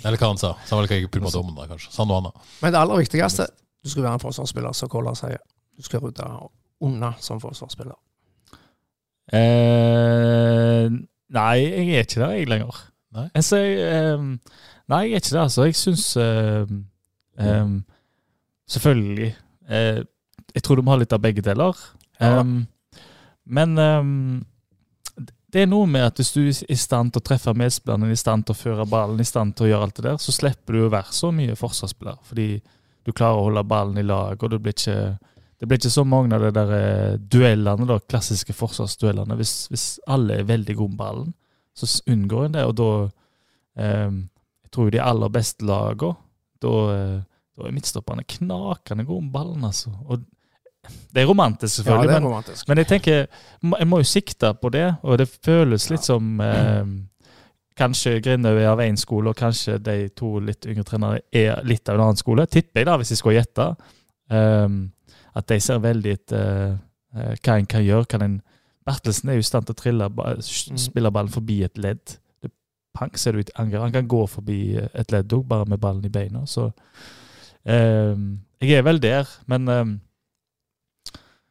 Eller 0.04 0.18
hva 0.18 0.32
han 0.34 0.42
sa. 0.42 0.56
Så 0.66 0.74
han 0.74 0.82
var 0.82 0.90
ikke 0.90 1.14
primadonna, 1.14 1.68
kanskje. 1.70 1.94
Sa 1.94 2.08
noe 2.10 2.24
annet. 2.24 2.50
Men 2.64 2.74
det 2.74 2.82
aller 2.82 3.04
viktigste, 3.06 3.46
du 3.86 3.94
skal 3.94 4.08
være 4.08 4.18
en 4.18 4.24
forsvarsspiller, 4.26 4.74
som 4.76 4.90
Kolla 4.90 5.14
sier. 5.16 5.38
Du 5.78 5.86
skal 5.86 6.02
rydde 6.08 6.26
unna 6.90 7.14
som 7.22 7.40
forsvarsspiller. 7.44 7.94
Eh, 9.34 10.86
nei, 11.36 11.58
jeg 11.62 11.90
er 11.94 12.08
ikke 12.08 12.22
der, 12.22 12.36
jeg 12.38 12.50
lenger. 12.50 12.82
Nei? 13.18 13.28
Altså, 13.34 13.60
jeg, 13.62 13.78
eh, 13.86 14.58
nei, 14.90 15.02
jeg 15.06 15.18
er 15.18 15.24
ikke 15.24 15.34
det, 15.36 15.44
altså. 15.44 15.66
Jeg 15.68 15.78
syns 15.80 16.06
eh, 16.18 16.74
eh, 17.40 17.78
Selvfølgelig. 18.70 19.36
jeg 19.70 20.64
tror 20.64 20.78
du 20.78 20.84
må 20.86 20.94
ha 20.94 21.00
litt 21.02 21.14
av 21.14 21.22
begge 21.22 21.42
deler. 21.42 21.78
Ja. 22.22 22.42
Um, 22.42 22.68
men 23.50 23.74
det 25.50 25.64
er 25.64 25.70
noe 25.70 25.88
med 25.90 26.06
at 26.06 26.20
hvis 26.22 26.30
du 26.36 26.44
er 26.44 26.60
i 26.70 26.78
stand 26.78 27.14
til 27.14 27.24
å 27.24 27.26
treffe 27.26 27.54
medspillerne, 27.58 28.12
i 28.14 28.20
stand 28.20 28.46
til 28.46 28.54
å 28.54 28.60
føre 28.60 28.86
ballen, 28.90 29.22
i 29.22 29.26
stand 29.26 29.56
til 29.58 29.66
å 29.66 29.70
gjøre 29.72 29.88
alt 29.88 29.98
det 29.98 30.06
der, 30.06 30.20
så 30.22 30.36
slipper 30.36 30.78
du 30.78 30.84
å 30.86 30.92
være 30.94 31.16
så 31.18 31.32
mye 31.34 31.58
forsvarsspiller. 31.58 32.20
Fordi 32.30 32.48
du 33.06 33.12
klarer 33.16 33.40
å 33.40 33.48
holde 33.48 33.66
ballen 33.66 33.98
i 33.98 34.06
lag, 34.06 34.38
og 34.38 34.54
du 34.54 34.60
blir 34.62 34.76
ikke, 34.78 35.18
det 35.60 35.68
blir 35.68 35.80
ikke 35.80 35.92
så 35.92 36.06
mange 36.08 36.36
av 36.38 36.46
de 36.46 36.52
der 36.56 36.70
eh, 36.78 37.16
duellene, 37.20 37.88
da, 37.88 38.00
klassiske 38.00 38.56
forsvarsduellene. 38.56 39.36
Hvis, 39.36 39.54
hvis 39.72 39.88
alle 40.08 40.40
er 40.40 40.48
veldig 40.48 40.76
gode 40.80 40.94
med 40.94 41.02
ballen, 41.02 41.34
så 41.76 41.88
unngår 42.12 42.46
en 42.48 42.56
det, 42.56 42.66
og 42.68 42.76
da 42.80 42.92
eh, 43.80 44.12
Jeg 44.64 44.72
tror 44.76 44.92
de 44.94 45.02
aller 45.02 45.32
beste 45.34 45.66
lagene, 45.66 46.16
da, 46.62 46.74
eh, 46.94 47.16
da 47.58 47.68
er 47.68 47.76
midtstopperne 47.76 48.24
knakende 48.24 49.04
gode 49.08 49.26
med 49.26 49.34
ballen, 49.34 49.64
altså. 49.66 49.92
Og 50.08 50.24
det 51.12 51.22
er 51.22 51.28
romantisk, 51.28 51.74
Ja, 51.74 51.84
selvfølgelig, 51.84 52.08
det 52.08 52.16
er 52.16 52.20
men 52.20 52.28
romantisk. 52.30 52.68
men 52.68 52.78
jeg 52.78 52.88
tenker, 52.88 53.28
jeg 53.80 53.88
må 53.88 53.98
jo 54.00 54.08
sikte 54.08 54.54
på 54.54 54.70
det, 54.70 54.86
og 55.04 55.18
det 55.20 55.28
føles 55.28 55.90
litt 55.90 56.08
som 56.08 56.40
eh, 56.42 56.86
Kanskje 57.80 58.20
Grindhaug 58.24 58.60
er 58.60 58.68
av 58.74 58.82
én 58.84 58.98
skole, 59.00 59.32
og 59.32 59.40
kanskje 59.40 59.78
de 59.80 60.10
to 60.16 60.40
litt 60.44 60.66
yngre 60.68 60.84
trenerne 60.84 61.22
er 61.32 61.62
litt 61.64 61.88
av 61.88 61.96
en 61.96 62.10
annen 62.10 62.20
skole. 62.20 62.44
Tipper 62.52 62.82
jeg, 62.82 62.88
da, 62.90 62.98
hvis 63.00 63.14
jeg 63.14 63.22
skal 63.22 63.38
gjette. 63.38 63.68
Um, 64.28 64.82
at 65.40 65.48
de 65.52 65.58
ser 65.64 65.80
veldig 65.84 66.12
etter 66.18 66.48
eh, 67.16 67.36
hva 67.40 67.56
en 67.60 67.68
kan 67.70 67.84
gjøre. 67.86 68.08
Kan 68.12 68.26
en, 68.26 68.38
Bertelsen 68.90 69.30
er 69.30 69.38
jo 69.38 69.44
i 69.44 69.48
stand 69.48 69.68
til 69.70 69.76
å 69.76 69.80
trille, 69.80 70.10
Mm. 70.10 70.78
spille 70.82 71.12
ballen 71.14 71.32
forbi 71.34 71.62
et 71.66 71.78
ledd. 71.78 72.18
Det 72.42 72.50
pang, 72.98 73.12
ser 73.20 73.34
du 73.36 73.40
ut 73.44 73.52
angrep. 73.62 73.82
Han 73.84 73.92
kan 73.96 74.08
gå 74.10 74.22
forbi 74.30 74.60
eh, 74.78 74.88
et 74.98 75.12
ledd 75.14 75.34
òg, 75.36 75.44
bare 75.48 75.66
med 75.70 75.80
ballen 75.84 76.06
i 76.06 76.10
beina. 76.14 76.46
Så 76.50 76.70
um, 77.66 78.40
jeg 78.62 78.72
er 78.80 78.86
vel 78.88 79.00
der, 79.04 79.30
men 79.48 79.68
um, 79.70 79.92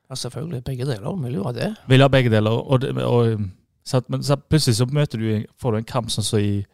Ja, 0.08 0.16
selvfølgelig. 0.16 0.62
Begge 0.64 0.86
deler 0.88 1.16
vil 1.22 1.34
jo 1.36 1.42
ha 1.44 1.52
det. 1.52 1.74
Vil 1.88 2.00
ha 2.00 2.08
begge 2.08 2.30
deler. 2.32 2.50
Og, 2.50 2.80
det- 2.80 2.94
og, 3.04 3.42
sant, 3.84 4.08
men 4.10 4.22
så 4.24 4.36
plutselig 4.40 4.78
så 4.78 4.86
møter 4.88 5.18
du, 5.20 5.46
får 5.60 5.72
du 5.72 5.78
en 5.82 5.84
kamp 5.84 6.08
sånn 6.10 6.24
som 6.24 6.38
i, 6.40 6.64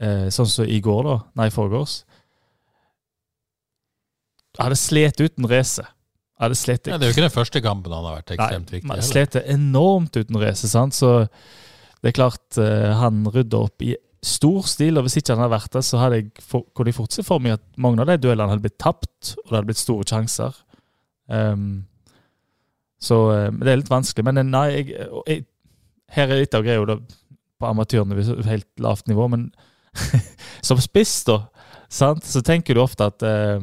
eh, 0.00 0.28
sånn 0.32 0.48
som 0.48 0.64
i 0.64 0.80
går, 0.80 1.02
da. 1.04 1.18
Nei, 1.36 1.46
i 1.50 1.54
forgårs. 1.54 1.98
Jeg 4.56 4.64
hadde 4.64 4.76
slet 4.80 5.20
uten 5.20 5.46
race. 5.50 5.84
Jeg 6.40 6.52
det, 6.52 6.56
slet 6.56 6.88
Ja, 6.88 6.96
det 6.96 7.04
er 7.04 7.10
jo 7.10 7.16
ikke 7.16 7.26
den 7.26 7.34
første 7.34 7.60
kampen 7.60 7.92
han 7.92 8.06
har 8.06 8.20
vært 8.22 8.34
ekstremt 8.36 8.70
viktig. 8.72 8.88
Man 8.88 8.96
heller. 8.96 9.10
slet 9.10 9.36
enormt 9.44 10.16
uten 10.16 10.38
Reze. 10.40 10.70
Så 10.72 11.10
det 12.00 12.12
er 12.12 12.16
klart 12.16 12.56
uh, 12.56 12.94
han 12.96 13.26
rydda 13.28 13.60
opp 13.68 13.84
i 13.84 13.92
stor 14.24 14.64
stil, 14.68 14.96
og 14.96 15.04
hvis 15.04 15.18
ikke 15.20 15.34
han 15.34 15.44
hadde 15.44 15.54
vært 15.54 15.76
der, 15.76 15.84
så 15.84 16.00
hadde 16.00 16.20
jeg 16.20 16.44
for, 16.44 16.64
kunne 16.76 16.92
jeg 16.92 16.96
fort 16.96 17.14
se 17.16 17.24
for 17.24 17.40
meg 17.44 17.56
at 17.56 17.64
mange 17.80 18.00
av 18.02 18.08
de 18.08 18.18
duellene 18.20 18.52
hadde 18.52 18.64
blitt 18.64 18.80
tapt, 18.80 19.34
og 19.36 19.46
det 19.46 19.56
hadde 19.58 19.70
blitt 19.70 19.80
store 19.80 20.08
sjanser. 20.08 20.56
Um, 21.30 21.84
så 23.00 23.18
eh, 23.32 23.48
det 23.62 23.72
er 23.72 23.80
litt 23.80 23.90
vanskelig. 23.92 24.26
Men 24.28 24.42
eh, 24.42 24.48
nei, 24.48 24.66
jeg, 24.74 25.08
jeg, 25.24 25.44
her 26.16 26.28
er 26.28 26.42
litt 26.42 26.56
av 26.56 26.66
greia 26.66 26.84
på 26.84 27.68
amatørnivå, 27.68 28.40
helt 28.48 28.68
lavt 28.82 29.08
nivå. 29.10 29.28
Men 29.32 29.48
som 30.66 30.80
spiss, 30.82 31.22
da, 31.28 31.42
sant, 31.88 32.26
så 32.28 32.44
tenker 32.44 32.76
du 32.76 32.84
ofte 32.84 33.08
at 33.08 33.24
eh, 33.26 33.62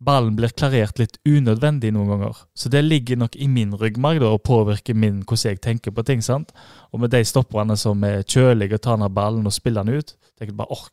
ballen 0.00 0.36
blir 0.36 0.52
klarert 0.56 0.98
litt 1.00 1.18
unødvendig 1.28 1.92
noen 1.92 2.08
ganger. 2.14 2.38
Så 2.56 2.70
det 2.72 2.82
ligger 2.86 3.20
nok 3.20 3.36
i 3.36 3.48
min 3.52 3.74
ryggmarg 3.76 4.22
da, 4.22 4.32
og 4.32 4.42
påvirker 4.48 4.96
min, 4.96 5.20
hvordan 5.24 5.52
jeg 5.52 5.60
tenker 5.60 5.94
på 5.94 6.04
ting. 6.08 6.22
sant? 6.24 6.54
Og 6.92 7.00
med 7.00 7.12
de 7.12 7.20
stopperne 7.24 7.76
som 7.76 8.04
er 8.04 8.24
kjølige 8.24 8.78
og 8.78 8.84
tar 8.86 9.00
ned 9.00 9.12
ballen 9.16 9.46
og 9.46 9.52
spiller 9.52 9.84
den 9.84 10.00
ut, 10.00 10.16
tenker 10.38 10.54
du 10.54 10.62
bare 10.62 10.76
ork, 10.76 10.92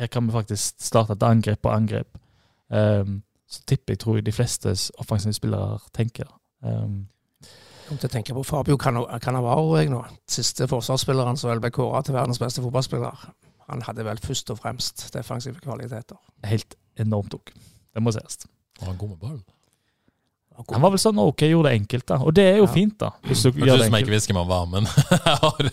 her 0.00 0.08
kan 0.10 0.26
vi 0.26 0.32
faktisk 0.32 0.82
starte 0.82 1.12
et 1.12 1.22
angrep 1.22 1.62
på 1.62 1.70
angrep. 1.70 2.18
Um, 2.68 3.22
så 3.50 3.62
tipper 3.66 3.94
jeg 3.94 4.00
tror 4.00 4.18
jeg 4.18 4.26
de 4.26 4.32
fleste 4.32 4.74
offensive 4.98 5.34
spillere 5.36 5.78
tenker. 5.94 6.28
Um, 6.64 7.08
Kom 7.88 7.98
til 7.98 8.06
å 8.06 8.12
tenke 8.12 8.34
på 8.34 8.44
Fabio 8.46 8.78
Cannavaro 8.78 9.74
jeg 9.76 9.90
nå. 9.90 10.04
Siste 10.30 10.68
forsvarsspilleren 10.70 11.38
som 11.38 11.50
ble 11.58 11.72
kåra 11.74 12.04
til 12.06 12.14
verdens 12.14 12.38
beste 12.38 12.62
fotballspiller. 12.62 13.24
Han 13.70 13.82
hadde 13.86 14.06
vel 14.06 14.22
først 14.22 14.50
og 14.54 14.60
fremst 14.62 15.08
defensive 15.14 15.58
kvaliteter. 15.62 16.18
helt 16.46 16.78
enormt 16.96 17.34
òg. 17.34 17.52
Det 17.94 18.02
må 18.02 18.12
sies. 18.14 18.38
Og 18.80 18.86
han 18.86 18.96
god 19.00 19.08
med 19.14 19.18
ball? 19.24 19.40
Han 20.74 20.82
var 20.84 20.90
vel 20.92 21.00
sånn 21.00 21.16
OK, 21.22 21.40
gjorde 21.48 21.70
det 21.70 21.78
enkelt, 21.80 22.04
da. 22.10 22.16
Og 22.20 22.34
det 22.36 22.44
er 22.50 22.56
jo 22.58 22.66
Ja. 22.66 22.72
fint, 22.74 22.98
da. 23.00 23.10
Hvis 23.24 23.42
du 23.42 23.48
Hørtes 23.50 23.64
gjør 23.64 23.74
ut 23.74 23.78
det 23.80 23.86
som 23.86 23.94
jeg 23.96 24.04
ikke 24.04 24.12
hvisker 24.12 24.34
meg 24.36 24.42
om 24.42 24.50
varmen. 24.50 24.84
men. 24.84 25.70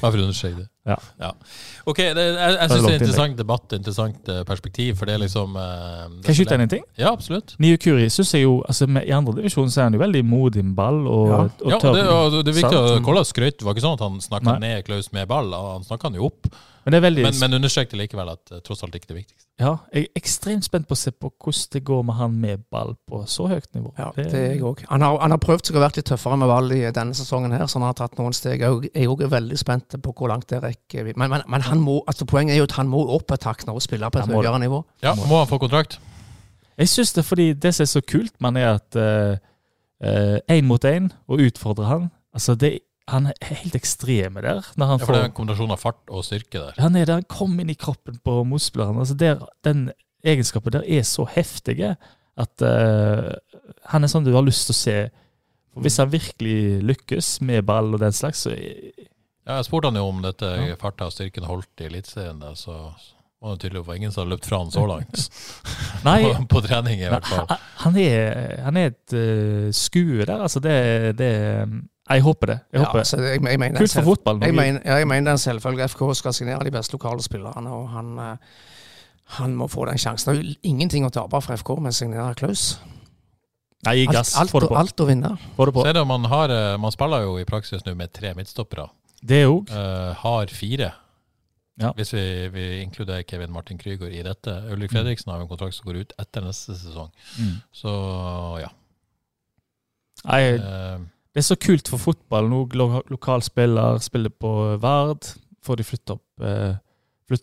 Bare 0.00 0.10
for 0.12 0.18
å 0.18 0.24
understreke 0.26 0.56
det. 0.60 0.66
Ja. 0.88 0.96
Ok, 1.84 1.98
det, 1.98 2.22
jeg, 2.24 2.36
jeg 2.36 2.54
Det 2.56 2.62
er 2.62 2.68
syns 2.70 2.70
det 2.70 2.78
er 2.80 2.94
en 2.94 3.00
interessant 3.02 3.36
debatt, 3.38 3.72
interessant 3.76 4.30
eh, 4.32 4.38
perspektiv, 4.48 4.94
for 4.96 5.04
det 5.10 5.14
er 5.18 5.20
liksom 5.22 5.58
eh, 5.60 5.60
det 5.60 6.24
Kan 6.24 6.24
jeg 6.24 6.32
er 6.32 6.38
skyte 6.40 6.56
inn 6.56 6.64
en 6.64 6.72
ting? 6.72 6.86
Ja, 6.98 7.12
absolutt. 7.12 7.54
Niu 7.60 7.76
Kuri 7.82 8.08
syns 8.10 8.32
jeg 8.34 8.46
jo 8.46 8.54
altså 8.64 8.88
med, 8.88 9.04
I 9.04 9.12
andre 9.18 9.36
divisjon 9.42 9.68
så 9.70 9.82
er 9.84 9.90
han 9.90 9.98
jo 9.98 10.00
veldig 10.00 10.24
modig 10.24 10.64
med 10.64 10.74
ball. 10.80 11.02
Og, 11.06 11.28
Ja. 11.28 11.42
og 11.44 11.70
Ja, 11.74 11.78
tør- 11.84 11.94
det, 12.00 12.44
det 12.48 12.54
er 12.56 12.58
viktig 12.62 12.80
å 12.80 13.04
Kolla 13.04 13.24
skrøt. 13.28 13.58
Det 13.60 13.68
var 13.68 13.76
ikke 13.76 13.84
sånn 13.86 13.98
at 14.00 14.06
han 14.08 14.18
snakka 14.24 14.58
ned 14.64 14.84
Klaus 14.88 15.12
med 15.12 15.28
ball, 15.28 15.52
han 15.52 15.84
snakka 15.84 16.08
han 16.10 16.14
jo 16.20 16.26
opp. 16.32 16.48
Men 16.80 16.94
det 16.94 16.96
er 16.96 17.02
veldig 17.10 17.22
Men, 17.26 17.34
men 17.42 17.54
understrekte 17.60 17.96
likevel 18.00 18.30
at 18.32 18.52
eh, 18.56 18.60
tross 18.64 18.80
alt 18.82 18.94
ikke 18.96 19.10
det 19.12 19.16
viktigste. 19.18 19.46
Ja, 19.60 19.74
jeg 19.92 20.06
er 20.08 20.16
ekstremt 20.16 20.64
spent 20.64 20.86
på 20.88 20.96
å 20.96 20.96
se 20.96 21.10
på 21.12 21.28
hvordan 21.36 21.66
det 21.74 21.82
går 21.84 22.02
med 22.08 22.16
han 22.16 22.38
med 22.40 22.62
ball 22.72 22.94
på 23.06 23.20
så 23.28 23.50
høyt 23.52 23.68
nivå. 23.76 23.92
Ja, 24.00 24.06
det 24.16 24.30
er 24.32 24.46
jeg 24.54 24.62
òg. 24.64 24.80
Han, 24.88 25.04
har- 25.04 25.18
han 25.20 25.30
har 25.36 25.42
prøvd 25.44 25.68
seg 25.68 25.76
å 25.76 25.82
være 25.84 26.00
litt 26.00 26.08
tøffere 26.08 26.38
med 26.40 26.48
ball 26.48 26.72
i 26.72 26.80
denne 26.90 27.12
sesongen, 27.12 27.52
her, 27.52 27.66
så 27.68 27.76
han 27.76 27.84
har 27.90 27.98
tatt 28.00 28.16
noen 28.16 28.32
steg. 28.32 28.64
Jeg 28.64 28.88
er 28.96 29.12
òg 29.12 29.26
veldig 29.28 29.58
spent 29.60 29.98
på 30.00 30.14
hvor 30.16 30.32
langt 30.32 30.48
det 30.48 30.62
rekker. 30.70 31.10
Men, 31.12 31.28
men, 31.32 31.44
men 31.50 31.66
han 31.66 31.82
må, 31.84 31.98
altså 32.10 32.26
poenget 32.30 32.54
er 32.56 32.62
jo 32.62 32.68
at 32.70 32.78
han 32.78 32.88
må 32.90 33.02
opp 33.16 33.34
et 33.36 33.44
hakk 33.46 33.66
nå 33.68 33.76
og 33.76 33.84
spille 33.84 34.08
på 34.10 34.22
et 34.22 34.30
Han 34.30 34.38
høyere 34.38 34.62
nivå. 34.62 34.82
Ja, 35.04 35.16
Må 35.18 35.42
han 35.42 35.50
få 35.50 35.60
kontrakt? 35.62 35.98
Jeg 36.80 36.88
syns 36.88 37.12
det 37.12 37.26
fordi 37.28 37.50
det 37.52 37.74
som 37.76 37.84
er 37.84 37.90
så 37.90 38.00
kult 38.00 38.38
man 38.40 38.56
er 38.56 38.78
at 38.78 38.96
én 40.48 40.64
mot 40.64 40.84
én, 40.88 41.10
og 41.28 41.42
utfordre 41.44 41.84
han 41.90 42.06
altså 42.32 42.54
det, 42.54 42.78
Han 43.10 43.26
er 43.26 43.34
helt 43.42 43.74
ekstreme 43.74 44.40
der. 44.40 44.62
Når 44.76 44.86
han 44.86 45.00
Ja, 45.00 45.04
for 45.04 45.12
det 45.12 45.20
er 45.20 45.28
en 45.28 45.34
kombinasjon 45.34 45.72
av 45.74 45.80
fart 45.82 46.12
og 46.14 46.22
styrke 46.24 46.60
der. 46.60 46.76
Han 46.78 46.94
er 46.96 47.08
der 47.08 47.18
han 47.18 47.26
kommer 47.26 47.64
inn 47.64 47.72
i 47.72 47.74
kroppen 47.74 48.20
på 48.22 48.44
motspilleren. 48.46 49.00
Altså 49.02 49.16
der, 49.18 49.40
den 49.66 49.90
egenskapen 50.22 50.72
der 50.72 50.84
er 50.86 51.02
så 51.02 51.26
heftige 51.26 51.96
at 52.38 52.62
uh, 52.62 53.34
han 53.90 54.04
er 54.04 54.12
sånn 54.12 54.24
du 54.24 54.30
har 54.36 54.46
lyst 54.46 54.68
til 54.68 54.76
å 54.76 54.78
se. 54.78 54.96
For 55.74 55.82
Hvis 55.82 55.98
han 55.98 56.12
virkelig 56.12 56.82
lykkes 56.86 57.40
med 57.46 57.66
ball 57.66 57.94
og 57.94 58.00
den 58.02 58.14
slags, 58.14 58.44
så 58.46 58.54
Ja, 59.50 59.56
jeg 59.58 59.66
spurte 59.66 59.90
han 59.90 59.98
jo 59.98 60.04
om 60.06 60.20
dette 60.22 60.46
Ja. 60.46 60.76
farta 60.78 61.08
og 61.10 61.14
styrken 61.14 61.46
holdt 61.48 61.82
i 61.82 61.88
Eliteserien, 61.88 62.42
så 62.54 62.76
var 63.40 63.56
det 63.56 63.64
tydelig 63.64 63.84
for 63.86 63.96
ingen 63.98 64.12
som 64.12 64.22
har 64.22 64.36
løpt 64.36 64.46
fra 64.46 64.58
han 64.62 64.70
så 64.70 64.84
langt. 64.86 65.22
Nei, 66.06 66.18
på, 66.22 66.44
på 66.52 66.60
trening, 66.68 67.00
i 67.02 67.08
hvert 67.10 67.26
fall. 67.26 67.46
han, 67.48 67.64
han, 67.82 67.96
er, 67.98 68.60
han 68.66 68.76
er 68.78 68.92
et 68.92 69.14
uh, 69.16 69.70
skue 69.74 70.22
der. 70.28 70.36
Altså 70.44 70.60
det, 70.62 70.76
det 71.18 71.30
Jeg 72.10 72.22
håper 72.26 72.52
det. 72.52 72.58
Jeg 72.72 72.84
håper. 72.84 73.00
Ja, 73.00 73.08
så 73.08 73.20
jeg, 73.24 73.40
jeg 73.42 73.62
mener, 73.64 73.80
Kult 73.80 73.96
for 73.96 74.10
fotballen. 74.12 74.44
Jeg 74.46 74.54
mener, 74.54 74.84
ja, 74.84 75.00
jeg 75.00 75.08
mener 75.08 75.30
det 75.32 75.34
er 75.34 75.40
en 75.40 75.44
selvfølge. 75.46 75.88
FK 75.88 76.04
skal 76.20 76.36
signere 76.36 76.68
de 76.68 76.74
beste 76.76 76.94
lokale 76.94 77.24
spillerne, 77.26 77.72
og 77.74 77.88
han, 77.96 78.12
eh, 78.18 78.62
han 79.40 79.56
må 79.56 79.66
få 79.72 79.88
den 79.90 79.98
sjansen. 79.98 80.30
Det 80.30 80.38
er 80.38 80.44
jo 80.44 80.56
ingenting 80.74 81.08
å 81.08 81.12
tape 81.14 81.40
for 81.42 81.56
FK 81.56 81.74
med 81.80 81.94
å 81.96 81.96
signere 81.96 82.36
Klaus. 82.38 82.74
Nei, 83.88 84.04
gass. 84.04 84.34
Alt, 84.36 84.42
alt, 84.42 84.50
Få 84.52 84.60
det 84.60 84.68
på. 84.68 84.76
alt 84.76 85.00
å 85.00 85.08
vinne. 85.08 85.28
Få 85.56 85.64
det 85.70 85.72
på. 85.74 85.82
Så 85.86 85.88
er 85.88 85.96
det, 85.96 86.06
man, 86.06 86.24
har, 86.28 86.52
eh, 86.52 86.76
man 86.76 86.92
spiller 86.92 87.24
jo 87.24 87.38
i 87.40 87.46
praksis 87.48 87.86
nå 87.86 87.96
med 87.96 88.12
tre 88.12 88.34
midtstoppere. 88.36 88.90
Det 89.22 89.44
òg. 89.46 89.70
Uh, 89.70 90.12
har 90.22 90.46
fire. 90.54 90.92
Ja. 91.80 91.92
Hvis 91.96 92.12
vi, 92.12 92.24
vi 92.52 92.64
inkluderer 92.82 93.24
Kevin 93.28 93.52
Martin 93.52 93.78
Krygård 93.80 94.12
i 94.12 94.22
dette. 94.24 94.52
Ulrik 94.72 94.92
Fredriksen 94.92 95.32
har 95.32 95.40
en 95.40 95.48
kontrakt 95.48 95.74
som 95.78 95.88
går 95.88 96.02
ut 96.02 96.12
etter 96.20 96.44
neste 96.44 96.76
sesong. 96.76 97.08
Mm. 97.38 97.54
Så 97.72 97.94
ja. 98.60 98.68
Nei, 100.28 100.42
uh, 100.60 101.00
det 101.32 101.40
er 101.40 101.46
så 101.46 101.56
kult 101.56 101.88
for 101.88 102.02
fotball 102.02 102.50
nå. 102.52 102.64
Lo 102.76 102.88
lokal 103.08 103.44
spiller 103.46 104.00
spiller 104.04 104.32
på 104.34 104.50
Vard. 104.82 105.30
Får 105.64 105.80
de 105.80 105.84
flytta 105.84 106.16
opp, 106.16 106.44
eh, 106.44 106.76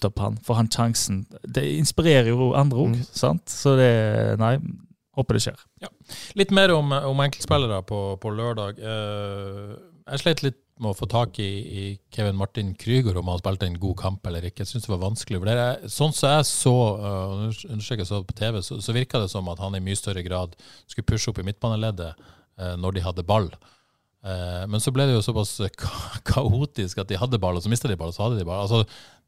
opp 0.10 0.20
han, 0.20 0.38
får 0.44 0.56
han 0.60 0.70
sjansen. 0.74 1.26
Det 1.46 1.64
inspirerer 1.78 2.30
jo 2.34 2.52
andre 2.58 2.78
òg, 2.78 2.96
Mm. 2.96 3.04
sant? 3.14 3.50
Så 3.50 3.76
det 3.78 4.38
Nei, 4.40 4.58
håper 5.16 5.34
det 5.34 5.42
skjer. 5.42 5.60
Ja. 5.82 5.88
litt 6.36 6.52
mer 6.52 6.74
om, 6.74 6.92
om 6.92 7.20
enkeltspillere 7.20 7.84
på, 7.86 8.18
på 8.22 8.30
lørdag. 8.30 8.78
Uh, 8.82 9.78
jeg 10.12 10.20
slet 10.20 10.44
litt 10.44 10.62
med 10.82 10.92
å 10.92 10.98
få 10.98 11.08
tak 11.10 11.40
i, 11.42 11.48
i 11.48 11.84
Kevin 12.14 12.38
Martin 12.38 12.74
Krüger, 12.78 13.18
om 13.20 13.30
han 13.32 13.40
spilte 13.42 13.66
en 13.70 13.80
god 13.82 13.96
kamp 14.00 14.28
eller 14.30 14.46
ikke. 14.48 14.62
Jeg 14.64 14.72
syns 14.72 14.86
det 14.86 14.92
var 14.94 15.02
vanskelig 15.04 15.40
å 15.40 15.44
vurdere. 15.44 15.68
Sånn 15.90 16.14
som 16.16 16.36
jeg 16.36 16.48
så 16.50 16.74
uh, 17.02 17.48
understreker 17.70 18.04
jeg 18.04 18.10
så 18.12 18.20
på 18.28 18.36
TV, 18.38 18.60
så, 18.66 18.78
så 18.84 18.96
virka 18.96 19.22
det 19.24 19.32
som 19.34 19.50
at 19.54 19.62
han 19.64 19.78
i 19.78 19.82
mye 19.84 19.98
større 19.98 20.24
grad 20.26 20.54
skulle 20.86 21.08
pushe 21.10 21.32
opp 21.32 21.42
i 21.42 21.46
midtbaneleddet 21.48 22.14
eh, 22.14 22.76
når 22.78 22.98
de 22.98 23.06
hadde 23.08 23.26
ball. 23.28 23.50
Eh, 24.26 24.64
men 24.70 24.82
så 24.84 24.94
ble 24.94 25.06
det 25.10 25.18
jo 25.18 25.26
såpass 25.26 25.56
ka 25.82 25.92
kaotisk 26.34 27.02
at 27.04 27.10
de 27.12 27.20
hadde 27.22 27.42
ball, 27.42 27.58
og 27.58 27.66
så 27.66 27.72
mista 27.74 27.90
de 27.90 27.98
ball, 28.00 28.14
og 28.14 28.18
så 28.18 28.28
hadde 28.28 28.42
de 28.42 28.48
ball. 28.48 28.66
Altså, 28.66 28.84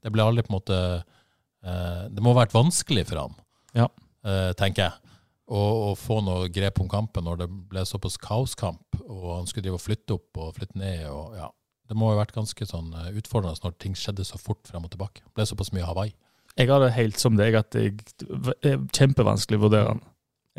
det 0.05 0.13
ble 0.15 0.25
aldri 0.25 0.45
på 0.45 0.53
en 0.53 0.57
måte 0.59 0.79
eh, 0.79 2.03
Det 2.13 2.23
må 2.23 2.33
ha 2.33 2.41
vært 2.43 2.55
vanskelig 2.55 3.07
for 3.09 3.25
ham, 3.25 3.37
Ja. 3.77 3.89
eh, 4.25 4.51
tenker 4.59 4.87
jeg. 4.87 5.08
Å 5.49 5.61
og 5.89 5.95
få 5.97 6.19
noe 6.21 6.49
grep 6.53 6.77
om 6.83 6.89
kampen 6.91 7.25
når 7.25 7.41
det 7.41 7.47
ble 7.71 7.81
såpass 7.87 8.19
kaoskamp, 8.21 8.99
og 9.07 9.29
han 9.33 9.49
skulle 9.49 9.65
drive 9.65 9.79
og 9.79 9.85
flytte 9.85 10.17
opp 10.19 10.37
og 10.37 10.53
flytte 10.59 10.77
ned. 10.77 11.07
og 11.09 11.33
ja, 11.39 11.49
Det 11.89 11.97
må 11.97 12.11
ha 12.11 12.19
vært 12.19 12.35
ganske 12.35 12.67
sånn 12.69 12.91
eh, 12.93 13.15
utfordrende 13.17 13.57
når 13.65 13.77
ting 13.81 13.97
skjedde 13.97 14.27
så 14.27 14.37
fort 14.41 14.61
frem 14.69 14.85
og 14.85 14.93
tilbake. 14.93 15.23
Det 15.25 15.39
ble 15.39 15.47
såpass 15.49 15.73
mye 15.73 15.87
Hawaii. 15.87 16.13
Jeg 16.59 16.69
har 16.69 16.83
det 16.83 16.93
helt 16.93 17.21
som 17.21 17.37
deg 17.39 17.57
at 17.57 17.77
jeg 17.77 17.97
det 18.19 18.73
er 18.73 18.81
kjempevanskelig 18.93 19.57
å 19.57 19.65
vurdere 19.65 19.93
den. 19.95 20.05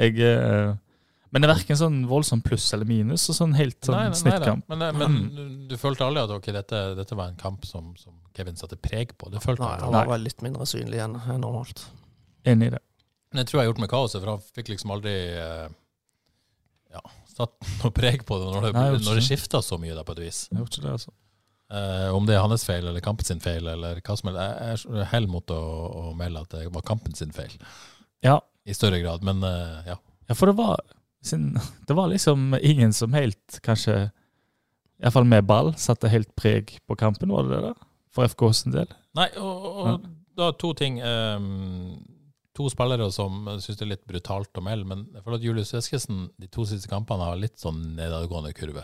Jeg 0.01 0.19
eh, 0.27 0.75
Men 1.31 1.45
det 1.45 1.51
er 1.51 1.55
verken 1.55 1.79
sånn 1.79 2.03
voldsom 2.11 2.43
pluss 2.43 2.67
eller 2.75 2.89
minus, 2.89 3.29
og 3.31 3.39
sånn 3.39 3.55
helt 3.59 3.79
sånn 3.85 3.95
Nei, 3.95 4.05
nei, 4.09 4.13
nei, 4.15 4.21
snittkamp. 4.25 4.67
Men, 4.73 4.87
eh, 4.89 4.99
men 4.99 5.67
du, 5.71 5.79
følte 5.79 6.09
aldri 6.09 6.25
at 6.27 6.35
okay, 6.35 6.57
dette, 6.57 6.83
dette 6.99 7.19
var 7.19 7.31
en 7.31 7.39
kamp 7.39 7.67
som, 7.69 7.95
som 8.01 8.17
Kevin 8.35 8.59
satte 8.59 8.81
preg 8.81 9.15
på? 9.15 9.31
Det 9.31 9.43
følte 9.45 9.67
Nei, 9.67 9.79
han 9.87 10.15
var 10.15 10.23
litt 10.23 10.43
mindre 10.43 10.67
synlig 10.67 11.03
enn 11.05 11.19
normalt. 11.39 11.87
Enig 12.49 12.73
i 12.73 12.79
det. 12.79 12.87
Men 13.31 13.43
jeg 13.43 13.51
tror 13.51 13.59
jeg 13.61 13.63
har 13.67 13.71
gjort 13.73 13.83
med 13.85 13.91
kaoset, 13.93 14.19
for 14.23 14.33
han 14.33 14.45
fikk 14.59 14.71
liksom 14.73 14.93
aldri 14.97 15.15
eh, 15.39 15.67
ja, 16.97 17.03
satt 17.31 17.57
noe 17.83 17.93
preg 17.95 18.25
på 18.27 18.39
det 18.41 18.51
når 18.51 18.67
det, 18.69 18.73
Nei, 18.77 18.87
når 19.07 19.21
det 19.21 19.27
skifta 19.29 19.61
så 19.63 19.79
mye, 19.81 19.95
da, 19.99 20.05
på 20.07 20.17
et 20.17 20.23
vis. 20.27 20.45
Jeg 20.51 20.59
gjorde 20.59 20.75
ikke 20.75 20.87
det, 20.87 20.95
altså. 20.99 21.15
Eh, 21.71 22.09
om 22.17 22.27
det 22.27 22.35
er 22.35 22.43
hans 22.43 22.65
feil 22.67 22.89
eller 22.91 23.05
kampen 23.05 23.29
sin 23.29 23.43
feil, 23.43 23.69
eller 23.71 24.01
hva 24.03 24.17
som 24.19 24.33
helst. 24.33 24.87
Jeg 24.91 25.03
er 25.05 25.11
hell 25.13 25.29
mot 25.31 25.53
å, 25.55 25.61
å 26.11 26.15
melde 26.19 26.43
at 26.43 26.57
det 26.57 26.65
var 26.75 26.87
kampen 26.87 27.15
sin 27.19 27.31
feil, 27.37 27.55
Ja, 28.27 28.41
i 28.67 28.75
større 28.77 28.99
grad. 29.01 29.23
Men 29.27 29.45
eh, 29.47 29.93
ja. 29.93 30.01
Ja, 30.27 30.35
for 30.39 30.51
det 30.51 30.57
var, 30.59 30.83
sin, 31.23 31.53
det 31.87 31.95
var 31.99 32.11
liksom 32.11 32.57
ingen 32.61 32.93
som 32.97 33.15
helt, 33.15 33.61
kanskje 33.67 34.09
Iallfall 35.01 35.25
med 35.25 35.47
ball, 35.49 35.71
satte 35.81 36.11
helt 36.13 36.35
preg 36.37 36.75
på 36.91 36.97
kampen, 37.01 37.31
var 37.33 37.47
det 37.47 37.55
det? 37.55 37.71
da? 37.71 37.87
For 38.13 38.27
FK 38.29 38.43
sin 38.59 38.75
del? 38.75 38.91
Nei, 39.17 39.31
og, 39.41 39.69
og 39.81 40.03
da 40.37 40.51
to 40.61 40.75
ting. 40.77 40.99
ehm, 41.01 41.95
to 42.57 42.67
spillere 42.73 43.07
som 43.15 43.45
syns 43.63 43.79
det 43.79 43.85
er 43.87 43.93
litt 43.93 44.07
brutalt 44.11 44.59
å 44.59 44.63
melde, 44.65 44.87
men 44.91 45.05
jeg 45.15 45.23
føler 45.25 45.39
at 45.39 45.45
Julius 45.47 45.75
Eskesen 45.79 46.25
de 46.41 46.49
to 46.51 46.65
siste 46.67 46.89
kampene 46.91 47.27
har 47.29 47.39
litt 47.39 47.59
sånn 47.63 47.79
nedadgående 47.99 48.51
kurve. 48.57 48.83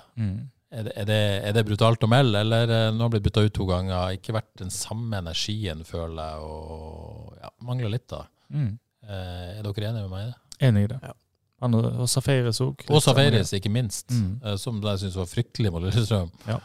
Er 0.77 0.83
det, 0.87 0.93
er, 0.99 1.05
det, 1.09 1.19
er 1.49 1.53
det 1.57 1.65
brutalt 1.67 2.03
å 2.03 2.09
melde, 2.11 2.41
eller 2.43 2.71
eh, 2.71 2.89
nå 2.93 2.99
har 2.99 3.07
han 3.07 3.13
blitt 3.15 3.25
bytta 3.27 3.45
ut 3.47 3.55
to 3.55 3.67
ganger? 3.69 4.17
Ikke 4.19 4.35
vært 4.35 4.51
den 4.59 4.71
samme 4.75 5.19
energien, 5.23 5.85
føler 5.87 6.19
jeg, 6.19 6.47
og 6.47 7.37
ja, 7.43 7.51
mangler 7.69 7.93
litt, 7.95 8.07
da. 8.11 8.25
Mm. 8.51 8.73
Eh, 9.07 9.53
er 9.61 9.63
dere 9.67 9.91
enige 9.93 10.07
med 10.09 10.11
meg 10.11 10.25
i 10.25 10.31
det? 10.33 10.39
Enig 10.69 10.83
i 10.87 10.91
det. 10.95 10.99
Ja. 11.07 11.13
Han 11.65 11.79
og, 11.79 12.03
Safaris 12.13 12.59
òg. 12.61 12.83
Og 12.93 13.01
Safaris, 13.03 13.53
ikke 13.57 13.71
minst, 13.73 14.11
Mm. 14.13 14.41
eh, 14.45 14.57
som 14.61 14.83
jeg 14.83 14.99
syns 15.05 15.17
var 15.17 15.31
fryktelig 15.31 15.71
mot 15.73 15.83
Lillestrøm. 15.87 16.31
Ja. 16.51 16.59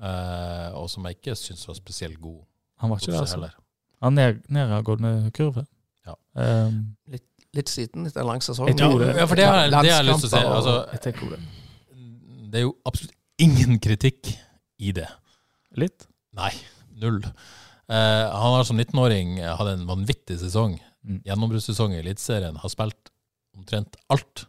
Eh, 0.00 0.68
og 0.78 0.86
som 0.90 1.04
jeg 1.10 1.18
ikke 1.18 1.34
syns 1.36 1.66
var 1.68 1.76
spesielt 1.76 2.20
god. 2.22 2.40
Han 2.80 2.90
var 2.94 3.02
ikke 3.02 3.12
det, 3.12 3.20
altså. 3.20 3.36
heller. 3.36 3.58
Han 4.00 4.14
ned, 4.16 4.38
nedadgående 4.48 5.12
kurve. 5.36 5.66
Ja. 6.06 6.14
Um, 6.34 6.96
Litt 7.52 7.66
siden 7.72 8.06
etter 8.06 8.22
en 8.22 8.28
lang 8.30 8.42
sesong. 8.44 8.68
Jeg 8.70 8.78
tror 8.78 9.00
det. 9.02 9.08
Ja, 9.18 9.24
for 9.26 9.34
det 9.34 9.46
har, 9.48 9.56
jeg- 9.64 9.70
det 9.72 9.78
har 9.90 10.04
jeg 10.04 10.06
lyst 10.06 10.20
til 10.22 10.28
å 10.28 10.34
si. 10.36 10.42
Altså, 10.46 10.74
det. 11.32 11.40
det 12.52 12.60
er 12.60 12.62
jo 12.62 12.76
absolutt 12.86 13.16
ingen 13.42 13.80
kritikk 13.82 14.30
i 14.78 14.92
det. 14.94 15.08
Litt. 15.76 16.06
Nei, 16.38 16.52
null. 17.02 17.18
Uh, 17.90 18.26
han 18.30 18.54
har 18.54 18.64
som 18.68 18.78
19-åring 18.78 19.40
hatt 19.42 19.66
en 19.72 19.82
vanvittig 19.88 20.38
sesong. 20.38 20.78
Mm. 21.02 21.22
Gjennombruddssesong 21.26 21.96
i 21.96 21.98
Eliteserien. 22.04 22.60
Har 22.62 22.70
spilt 22.70 23.10
omtrent 23.58 23.96
alt. 24.14 24.44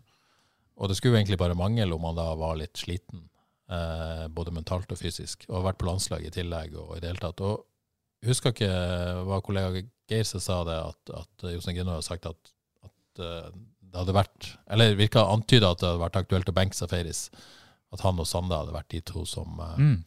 Og 0.78 0.90
det 0.90 0.98
skulle 1.00 1.18
egentlig 1.18 1.40
bare 1.42 1.58
mangle 1.58 1.90
om 1.96 2.06
han 2.06 2.16
da 2.18 2.36
var 2.38 2.56
litt 2.60 2.78
sliten, 2.78 3.26
uh, 3.72 4.28
både 4.30 4.54
mentalt 4.54 4.92
og 4.94 4.98
fysisk, 5.02 5.46
og 5.50 5.58
har 5.64 5.72
vært 5.72 5.82
på 5.82 5.90
landslaget 5.90 6.28
i 6.30 6.38
tillegg 6.42 6.78
og 6.78 6.98
i 6.98 7.02
det 7.02 7.10
hele 7.16 7.22
tatt. 7.26 7.42
Og 7.42 7.66
husker 8.30 8.54
ikke 8.54 8.70
hva 9.28 9.42
kollega 9.42 9.82
Geir 10.12 10.24
som 10.28 10.40
sa 10.44 10.64
det, 10.68 10.76
at, 10.76 11.12
at 11.22 11.46
Jostein 11.54 11.78
Grinaud 11.78 11.96
har 12.02 12.06
sagt 12.06 12.26
at, 12.28 12.52
at 12.84 13.20
eh, 13.24 13.52
det 13.92 14.00
hadde 14.00 14.14
vært 14.16 14.50
Eller 14.72 14.96
virka 15.00 15.24
antyda 15.28 15.72
at 15.72 15.80
det 15.82 15.88
hadde 15.90 16.04
vært 16.04 16.20
aktuelt 16.22 16.50
å 16.52 16.56
benke 16.56 16.76
Safaris. 16.78 17.30
At 17.92 18.04
han 18.06 18.20
og 18.20 18.28
Sande 18.28 18.56
hadde 18.56 18.72
vært 18.76 18.90
de 18.94 19.02
to 19.02 19.26
som, 19.28 19.58
eh, 19.60 19.78
Mm. 19.80 20.04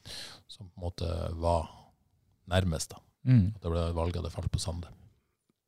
som 0.49 0.69
på 0.69 0.77
en 0.79 0.85
måte 0.87 1.09
var 1.41 1.69
nærmest. 2.49 2.91
da. 2.91 3.01
Mm. 3.27 3.55
At 3.57 3.62
det 3.62 3.71
ble 3.73 3.87
valget 3.97 4.23
det 4.25 4.33
falt 4.33 4.51
på 4.53 4.61
Sande. 4.61 4.89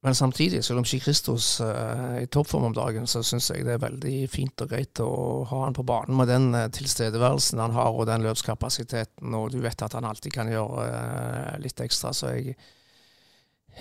Men 0.06 0.14
samtidig, 0.14 0.60
selv 0.62 0.78
om 0.78 0.84
ikke 0.86 1.08
Kristus 1.08 1.56
er 1.64 2.20
i 2.20 2.28
toppform 2.30 2.68
om 2.68 2.74
dagen, 2.76 3.08
så 3.10 3.24
syns 3.26 3.48
jeg 3.50 3.64
det 3.66 3.72
er 3.74 3.80
veldig 3.82 4.28
fint 4.30 4.62
og 4.62 4.68
greit 4.70 5.00
å 5.02 5.08
ha 5.50 5.64
han 5.64 5.74
på 5.74 5.82
banen 5.82 6.14
med 6.14 6.30
den 6.30 6.44
eh, 6.54 6.68
tilstedeværelsen 6.70 7.58
han 7.58 7.74
har, 7.74 7.90
og 7.90 8.06
den 8.06 8.22
løpskapasiteten, 8.22 9.34
og 9.34 9.50
du 9.50 9.58
vet 9.64 9.82
at 9.82 9.96
han 9.98 10.06
alltid 10.06 10.30
kan 10.36 10.52
gjøre 10.52 10.84
eh, 10.86 11.56
litt 11.64 11.82
ekstra, 11.82 12.12
så 12.14 12.30
jeg, 12.36 12.54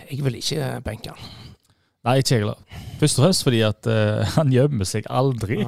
jeg 0.08 0.26
vil 0.26 0.40
ikke 0.40 0.72
benke 0.88 1.14
han. 1.14 1.54
Nei, 2.10 2.18
ikke 2.24 2.34
jeg 2.34 2.42
heller. 2.48 2.82
Først 3.04 3.22
og 3.22 3.28
fremst 3.28 3.46
fordi 3.46 3.62
at 3.70 3.92
uh, 3.92 4.26
han 4.40 4.50
gjemmer 4.54 4.90
seg 4.90 5.06
aldri. 5.10 5.62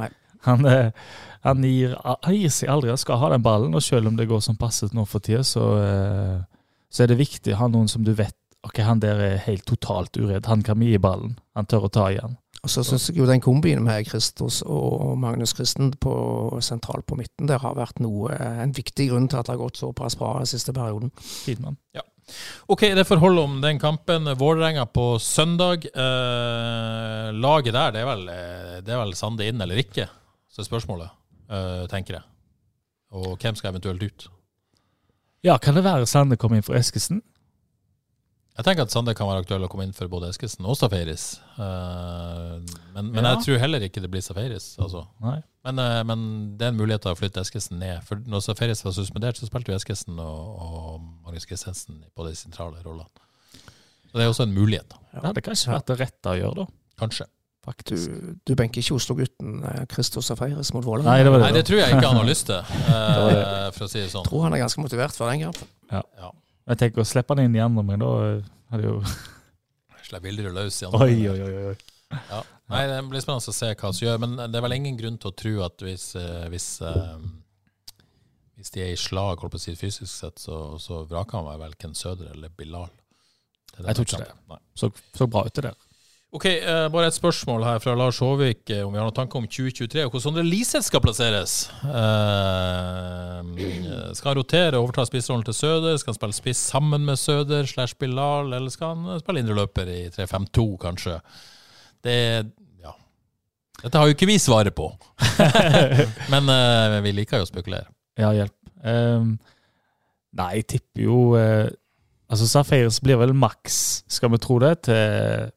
Han, 0.46 0.66
uh, 0.66 0.90
han, 1.46 1.64
gir, 1.70 1.94
gir 2.34 2.52
seg 2.54 2.70
aldri. 2.74 2.92
Han 2.94 3.02
skal 3.02 3.22
ha 3.22 3.32
den 3.34 3.46
ballen, 3.46 3.78
og 3.78 3.86
selv 3.86 4.10
om 4.10 4.18
det 4.18 4.30
går 4.30 4.42
som 4.46 4.58
passet 4.58 4.94
nå 4.98 5.06
for 5.10 5.22
tida, 5.22 5.46
så, 5.46 5.70
uh, 5.78 6.76
så 6.90 7.06
er 7.06 7.14
det 7.14 7.22
viktig 7.22 7.54
å 7.54 7.62
ha 7.62 7.70
noen 7.74 7.90
som 7.94 8.06
du 8.06 8.14
vet 8.18 8.38
Ok, 8.68 8.82
han 8.84 9.00
der 9.00 9.22
er 9.24 9.40
helt 9.46 9.64
totalt 9.70 10.18
uredd. 10.20 10.48
Han 10.52 10.64
kan 10.66 10.80
vi 10.82 10.92
gi 10.92 11.00
ballen. 11.02 11.38
Han 11.56 11.68
tør 11.70 11.88
å 11.88 11.94
ta 11.94 12.10
igjen. 12.12 12.36
Og 12.66 12.72
så 12.74 12.82
syns 12.84 13.06
jeg 13.08 13.20
jo 13.22 13.28
den 13.30 13.42
kombinen 13.44 13.86
med 13.86 14.08
Kristos 14.10 14.60
og 14.66 15.14
Magnus 15.22 15.54
Kristen 15.56 15.94
på 16.04 16.14
sentralt 16.66 17.06
på 17.08 17.16
midten 17.16 17.48
der 17.48 17.62
har 17.64 17.78
vært 17.78 18.02
noe, 18.04 18.34
en 18.34 18.74
viktig 18.76 19.08
grunn 19.12 19.30
til 19.30 19.40
at 19.40 19.48
det 19.48 19.54
har 19.54 19.62
gått 19.62 19.80
såpass 19.80 20.18
bra 20.20 20.34
den 20.42 20.50
siste 20.50 20.74
perioden. 20.76 21.14
Kidman. 21.46 21.78
Ok, 22.68 22.90
det 22.98 23.06
får 23.08 23.22
holde 23.24 23.46
om 23.46 23.60
den 23.64 23.80
kampen. 23.80 24.28
Vålerenga 24.36 24.84
på 24.92 25.06
søndag. 25.24 25.86
Eh, 25.88 27.30
laget 27.38 27.78
der, 27.78 27.94
det 27.96 28.02
er, 28.02 28.10
vel, 28.10 28.26
eh, 28.34 28.74
det 28.84 28.96
er 28.96 29.00
vel 29.00 29.16
Sande 29.16 29.48
inn 29.48 29.64
eller 29.64 29.80
ikke? 29.80 30.10
Så 30.52 30.66
er 30.66 30.68
spørsmålet, 30.68 31.14
eh, 31.48 31.86
tenker 31.88 32.20
jeg. 32.20 32.28
Og 33.16 33.38
hvem 33.38 33.56
skal 33.56 33.72
eventuelt 33.72 34.04
ut? 34.04 34.28
Ja, 35.46 35.56
kan 35.62 35.78
det 35.78 35.86
være 35.88 36.10
Sande 36.10 36.36
kommer 36.36 36.60
inn 36.60 36.68
for 36.68 36.76
Eskesen? 36.76 37.22
Jeg 38.58 38.66
tenker 38.66 38.88
at 38.88 38.94
Sande 38.94 39.14
kan 39.14 39.28
være 39.30 39.44
aktuell 39.44 39.66
å 39.68 39.70
komme 39.70 39.86
inn 39.86 39.94
for 39.94 40.10
både 40.10 40.32
Eskesen 40.32 40.66
og 40.66 40.74
Safaris. 40.80 41.28
Eh, 41.62 42.56
men 42.96 43.12
men 43.14 43.22
Ja. 43.24 43.36
jeg 43.36 43.44
tror 43.46 43.60
heller 43.62 43.86
ikke 43.86 44.02
det 44.02 44.10
blir 44.10 44.24
Safaris. 44.26 44.72
Altså. 44.82 45.04
Nei. 45.22 45.44
Men, 45.64 45.78
eh, 45.78 46.02
men 46.04 46.58
det 46.58 46.66
er 46.66 46.72
en 46.74 46.78
mulighet 46.80 47.04
til 47.06 47.12
å 47.14 47.20
flytte 47.20 47.44
Eskesen 47.44 47.78
ned. 47.78 48.02
For 48.04 48.16
når 48.16 48.42
Safaris 48.42 48.82
var 48.84 48.94
suspendert, 48.94 49.38
så 49.38 49.46
spilte 49.46 49.70
jo 49.70 49.78
Eskesen 49.78 50.18
og, 50.18 50.58
og 50.58 51.02
Magnus 51.24 51.46
Christensen 51.46 52.02
på 52.18 52.26
de 52.26 52.34
sentrale 52.34 52.82
rollene. 52.82 53.06
Så 54.10 54.18
det 54.18 54.26
er 54.26 54.32
også 54.34 54.48
en 54.48 54.56
mulighet, 54.56 54.90
da. 54.90 54.98
Det 55.14 55.24
hadde 55.30 55.46
kanskje 55.46 55.74
vært 55.76 55.86
det 55.92 56.00
rette 56.00 56.34
å 56.34 56.38
gjøre, 56.40 56.56
da. 56.56 56.66
kanskje. 56.98 57.26
Du, 57.28 57.72
Faktisk. 57.74 58.10
du 58.48 58.56
benker 58.56 58.80
ikke 58.80 58.96
Oslo-gutten 58.96 59.62
eh, 59.68 60.22
Safaris 60.24 60.74
mot 60.74 60.86
Vålerenga. 60.86 61.30
Nei, 61.30 61.40
Nei, 61.44 61.52
det 61.52 61.66
tror 61.68 61.82
jeg 61.84 61.94
ikke 61.94 62.08
han 62.08 62.22
har 62.24 62.26
lyst 62.26 62.48
til, 62.48 62.58
eh, 62.96 63.70
for 63.76 63.86
å 63.86 63.90
si 63.92 64.00
det 64.00 64.10
sånn. 64.10 64.24
Jeg 64.24 64.32
tror 64.32 64.44
han 64.48 64.54
er 64.56 64.64
ganske 64.64 64.82
motivert 64.82 65.14
for 65.14 65.30
den 65.30 65.46
kampen. 65.46 65.68
Jeg 66.68 66.80
tenker 66.82 67.04
å 67.04 67.08
slippe 67.08 67.36
den 67.38 67.48
inn 67.48 67.58
gjennom 67.62 67.88
meg, 67.88 68.02
da 68.02 68.12
er 68.76 68.82
det 68.82 68.90
jo 68.90 69.00
Slipp 70.08 70.24
Vilderud 70.24 70.56
løs 70.56 70.78
igjen. 70.82 70.94
Oi, 70.96 71.16
oi, 71.28 71.40
oi. 71.44 71.64
oi. 71.72 72.20
Ja. 72.30 72.44
Nei, 72.72 72.84
Det 72.88 73.00
blir 73.12 73.24
spennende 73.24 73.52
å 73.52 73.56
se 73.56 73.72
hva 73.74 73.90
som 73.92 74.06
gjør, 74.06 74.22
men 74.24 74.38
det 74.40 74.60
er 74.60 74.64
vel 74.64 74.76
ingen 74.78 75.00
grunn 75.00 75.18
til 75.20 75.32
å 75.32 75.36
tro 75.36 75.54
at 75.66 75.84
hvis, 75.84 76.06
eh, 76.20 76.46
hvis, 76.52 76.68
eh, 76.88 77.18
hvis 78.60 78.72
de 78.76 78.84
er 78.86 78.94
i 78.94 79.00
slag 79.00 79.44
holdt 79.44 79.56
på 79.56 79.60
å 79.60 79.64
si 79.64 79.76
fysisk 79.80 80.12
sett, 80.12 80.40
så, 80.40 80.78
så 80.80 81.02
vraker 81.08 81.40
han 81.40 81.50
meg 81.50 81.60
vel 81.66 81.76
Ken 81.80 81.96
Søder 81.96 82.32
eller 82.36 82.52
Bilal. 82.56 82.88
Det 83.74 83.84
det 83.84 83.92
Jeg 83.92 84.00
tror 84.00 84.08
ikke 84.10 84.24
det. 84.24 84.40
Nei. 84.54 84.62
Så, 84.80 84.92
så 85.16 85.28
bra 85.32 85.44
ut 85.48 85.60
det 85.60 85.68
der. 85.68 85.84
Ok, 86.36 86.46
eh, 86.46 86.88
Bare 86.92 87.08
et 87.08 87.16
spørsmål 87.16 87.64
her 87.64 87.80
fra 87.80 87.96
Lars 87.96 88.20
Håvik 88.20 88.70
eh, 88.76 88.84
om 88.84 88.92
vi 88.92 89.00
har 89.00 89.08
noen 89.08 89.16
tanker 89.16 89.40
om 89.40 89.48
2023 89.48 90.04
og 90.04 90.12
hvordan 90.16 90.44
Liseth 90.48 90.90
skal 90.90 91.04
plasseres. 91.04 91.70
Eh, 91.88 93.40
skal 94.16 94.32
han 94.32 94.40
rotere 94.40 94.78
og 94.78 94.86
overta 94.86 95.06
spissrollen 95.08 95.46
til 95.48 95.56
Søder? 95.58 95.98
Skal 96.00 96.14
han 96.14 96.20
spille 96.20 96.38
spiss 96.38 96.62
sammen 96.72 97.04
med 97.08 97.20
Søder 97.20 97.68
slash 97.70 97.98
Bilal, 98.00 98.54
eller 98.54 98.72
skal 98.74 98.96
han 98.96 99.20
spille 99.24 99.44
indreløper 99.44 99.90
i 99.92 100.00
3-5-2, 100.16 100.68
kanskje? 100.84 101.18
Det 102.06 102.20
Ja. 102.84 102.94
Dette 103.84 103.98
har 103.98 104.08
jo 104.08 104.16
ikke 104.16 104.30
vi 104.30 104.38
svaret 104.42 104.76
på, 104.78 104.88
men 106.34 106.50
uh, 106.50 107.02
vi 107.04 107.14
liker 107.18 107.42
jo 107.42 107.48
å 107.48 107.50
spekulere. 107.50 107.90
Ja, 108.18 108.32
hjelp. 108.34 108.56
Um, 108.82 109.36
nei, 110.38 110.52
jeg 110.60 110.68
tipper 110.78 111.06
jo 111.08 111.20
uh, 111.38 111.68
Altså, 112.28 112.48
Safaris 112.48 113.00
blir 113.00 113.16
vel 113.22 113.32
maks, 113.32 114.04
skal 114.12 114.34
vi 114.34 114.40
tro 114.44 114.58
det, 114.60 114.74
til 114.90 115.52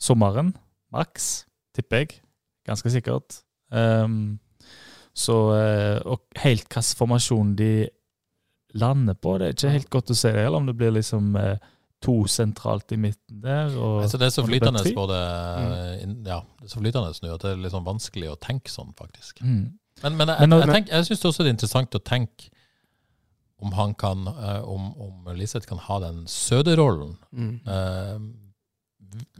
sommeren. 0.00 0.50
Maks, 0.92 1.46
tipper 1.76 2.02
jeg. 2.02 2.18
Ganske 2.68 2.92
sikkert. 2.92 3.40
Ehm, 3.72 4.38
så 5.14 5.36
eh, 5.56 6.00
Og 6.06 6.20
helt 6.36 6.68
hvilken 6.68 6.96
formasjon 6.96 7.54
de 7.58 7.88
lander 8.78 9.14
på, 9.18 9.38
det 9.38 9.46
er 9.48 9.54
ikke 9.56 9.70
helt 9.74 9.90
godt 9.90 10.10
å 10.10 10.14
se 10.16 10.30
det, 10.32 10.44
eller 10.46 10.60
om 10.62 10.66
det 10.70 10.76
blir 10.78 10.92
liksom 10.94 11.34
eh, 11.36 11.56
to 12.00 12.14
sentralt 12.30 12.92
i 12.92 12.96
midten 12.96 13.40
der. 13.42 13.72
Og, 13.76 14.02
Altså, 14.04 14.16
det 14.18 14.28
er 14.28 14.30
så 14.36 14.44
flytende 14.46 14.84
både 14.94 15.16
inn- 16.04 16.22
Ja, 16.26 16.38
det 16.60 16.68
er 16.68 16.72
så 16.72 16.78
flytende 16.80 17.10
nå 17.22 17.34
at 17.34 17.42
det 17.42 17.50
er 17.50 17.56
litt 17.60 17.72
sånn 17.74 17.84
vanskelig 17.84 18.30
å 18.30 18.38
tenke 18.40 18.70
sånn, 18.70 18.94
faktisk. 18.96 19.42
Mm. 19.42 19.72
Men, 20.02 20.16
men 20.16 20.28
jeg, 20.32 20.48
jeg, 20.48 20.68
jeg, 20.70 20.86
jeg 20.88 21.04
syns 21.10 21.24
også 21.28 21.42
det 21.44 21.50
er 21.50 21.56
interessant 21.58 21.98
å 21.98 22.00
tenke 22.00 22.48
om 23.60 23.74
han 23.76 23.90
kan 24.00 24.22
eh, 24.30 24.62
Om, 24.64 24.86
om 25.04 25.26
Liseth 25.36 25.66
kan 25.68 25.76
ha 25.84 25.98
den 26.06 26.22
søde 26.30 26.76
rollen 26.80 27.18
Mm. 27.36 27.58
Eh, 27.66 28.20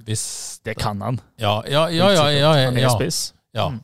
hvis 0.04 0.60
Det 0.64 0.74
kan 0.76 1.00
han. 1.00 1.20
Ja, 1.38 1.62
ja, 1.64 1.86
ja. 1.88 2.08
ja, 2.10 2.24
ja, 2.28 2.54
ja, 2.58 2.64
Han 2.66 2.76
er 2.76 2.88
spiss. 2.90 3.32
ja. 3.54 3.68
Mm. 3.70 3.80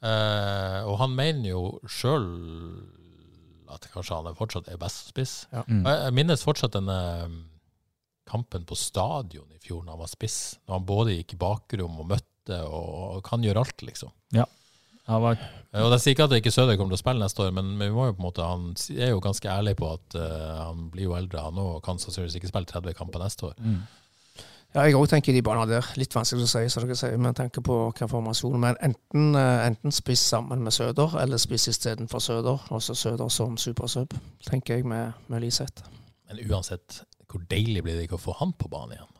Eh, 0.00 0.80
og 0.88 0.96
han 1.02 1.12
mener 1.16 1.50
jo 1.52 1.62
sjøl 1.88 2.26
at 3.70 3.86
kanskje 3.92 4.16
han 4.16 4.30
er 4.30 4.38
fortsatt 4.38 4.70
er 4.72 4.80
best 4.80 5.12
spiss. 5.12 5.34
Mm. 5.52 5.84
Jeg, 5.84 5.96
jeg 6.06 6.16
minnes 6.16 6.44
fortsatt 6.44 6.74
denne 6.74 6.98
kampen 8.30 8.64
på 8.66 8.78
stadion 8.78 9.50
i 9.54 9.60
fjor, 9.62 9.82
når 9.84 9.96
han 9.96 10.02
var 10.04 10.10
spiss. 10.10 10.38
Når 10.66 10.78
han 10.78 10.88
både 10.88 11.18
gikk 11.18 11.34
i 11.36 11.40
bakrom 11.40 12.00
og 12.02 12.08
møtte, 12.14 12.62
og, 12.66 13.18
og 13.18 13.22
kan 13.26 13.44
gjøre 13.44 13.62
alt, 13.62 13.84
liksom. 13.86 14.10
Ja. 14.34 14.46
var 15.06 15.38
Eh, 15.72 15.82
Og 15.82 15.92
Jeg 15.94 16.02
sier 16.02 16.16
ikke 16.16 16.26
at 16.28 16.36
ikke 16.38 16.52
Søder 16.54 16.78
kommer 16.78 16.94
til 16.94 17.00
å 17.00 17.04
spille 17.04 17.24
neste 17.24 17.42
år, 17.44 17.54
men 17.54 17.72
vi 17.78 17.90
må 17.94 18.08
jo 18.08 18.16
på 18.16 18.22
en 18.22 18.26
måte, 18.26 18.46
han 18.46 18.68
er 18.96 19.12
jo 19.12 19.22
ganske 19.22 19.50
ærlig 19.50 19.76
på 19.78 19.90
at 19.92 20.18
uh, 20.18 20.66
han 20.70 20.88
blir 20.94 21.08
jo 21.08 21.16
eldre, 21.18 21.42
han 21.46 21.58
òg, 21.58 21.76
og 21.78 21.82
kan 21.86 21.98
sannsynligvis 22.02 22.38
ikke 22.40 22.50
spille 22.52 22.70
30 22.70 22.96
kamper 22.98 23.22
neste 23.22 23.50
år. 23.50 23.56
mm. 23.58 23.80
Ja, 24.70 24.84
jeg 24.86 24.94
òg 24.94 25.08
tenker 25.10 25.34
de 25.34 25.42
baner 25.42 25.66
der. 25.66 25.86
Litt 25.98 26.14
vanskelig 26.14 26.44
å 26.46 26.50
si, 26.52 26.60
som 26.70 26.84
dere 26.86 26.94
sier, 26.98 27.16
med 27.18 27.34
tanke 27.34 27.58
på 27.66 27.78
hva 27.90 28.06
formasjon. 28.10 28.54
Men 28.62 28.76
enten, 28.78 29.32
eh, 29.34 29.66
enten 29.66 29.90
spiss 29.90 30.22
sammen 30.30 30.62
med 30.62 30.72
Søder, 30.72 31.16
eller 31.18 31.42
spiss 31.42 31.66
istedenfor 31.72 32.22
Søder. 32.22 32.60
Også 32.70 32.94
Søder 32.94 33.28
som 33.34 33.56
supersub, 33.58 34.14
tenker 34.46 34.76
jeg, 34.78 34.86
med, 34.86 35.16
med 35.26 35.42
Liseth. 35.42 35.82
Men 36.30 36.44
uansett, 36.46 37.00
hvor 37.26 37.42
deilig 37.50 37.82
blir 37.82 37.98
det 37.98 38.06
ikke 38.06 38.20
å 38.20 38.22
få 38.22 38.36
han 38.38 38.52
på 38.54 38.70
banen 38.70 38.94
igjen? 38.94 39.10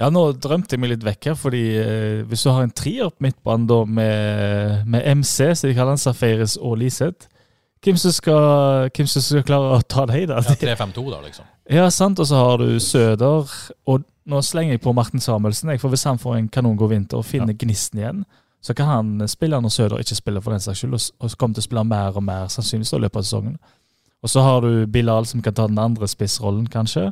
Ja, 0.00 0.08
nå 0.08 0.22
drømte 0.32 0.78
jeg 0.78 0.80
meg 0.80 0.94
litt 0.94 1.04
vekk 1.04 1.28
her, 1.28 1.36
fordi 1.36 1.64
eh, 1.76 2.22
hvis 2.30 2.46
du 2.46 2.48
har 2.48 2.64
en 2.64 2.72
trier 2.72 3.10
på 3.12 3.26
midtbanen 3.26 3.66
da 3.68 3.82
med, 3.84 4.86
med 4.88 5.04
MC, 5.20 5.50
så 5.52 5.68
de 5.68 5.74
kaller 5.76 5.92
han, 5.92 6.00
Safaris 6.00 6.56
og 6.56 6.78
Liseth, 6.80 7.28
hvem 7.84 7.96
som 8.00 8.12
skal, 8.12 8.88
hvem 8.96 9.08
som 9.08 9.24
skal 9.24 9.44
klare 9.44 9.76
å 9.76 9.84
ta 9.84 10.06
deg 10.08 10.26
da? 10.28 10.40
Ja, 10.44 10.56
3-5-2, 10.56 11.04
da, 11.12 11.20
liksom. 11.26 11.52
Ja, 11.80 11.84
sant, 11.94 12.18
og 12.18 12.26
så 12.26 12.40
har 12.40 12.64
du 12.64 12.80
Søder, 12.82 13.52
og 13.86 14.08
nå 14.30 14.40
slenger 14.46 14.76
jeg 14.76 14.82
på 14.84 14.94
Martin 14.96 15.22
Samuelsen, 15.22 15.72
jeg, 15.74 15.80
for 15.82 15.92
hvis 15.92 16.06
han 16.08 16.20
får 16.20 16.38
en 16.38 16.48
kanongod 16.52 16.92
vinter 16.92 17.20
og 17.20 17.26
finner 17.28 17.56
gnisten 17.58 18.00
igjen, 18.00 18.22
så 18.60 18.74
kan 18.76 18.88
han 18.90 19.28
spille 19.28 19.56
når 19.60 19.72
Søder 19.72 20.02
ikke 20.02 20.18
spiller 20.18 20.42
for 20.44 20.52
den 20.52 20.60
saks 20.60 20.82
skyld, 20.82 20.96
og, 20.96 21.36
kommer 21.40 21.56
til 21.56 21.64
å 21.64 21.68
spille 21.68 21.84
mer 21.88 22.16
og 22.18 22.24
mer 22.26 22.50
sannsynligvis 22.52 22.92
i 22.92 23.00
løpet 23.00 23.22
av 23.22 23.26
sesongen. 23.26 23.56
Og 24.20 24.28
så 24.28 24.42
har 24.44 24.60
du 24.60 24.84
Bilal 24.92 25.26
som 25.26 25.40
kan 25.42 25.56
ta 25.56 25.64
den 25.70 25.80
andre 25.80 26.08
spissrollen, 26.08 26.66
kanskje. 26.68 27.06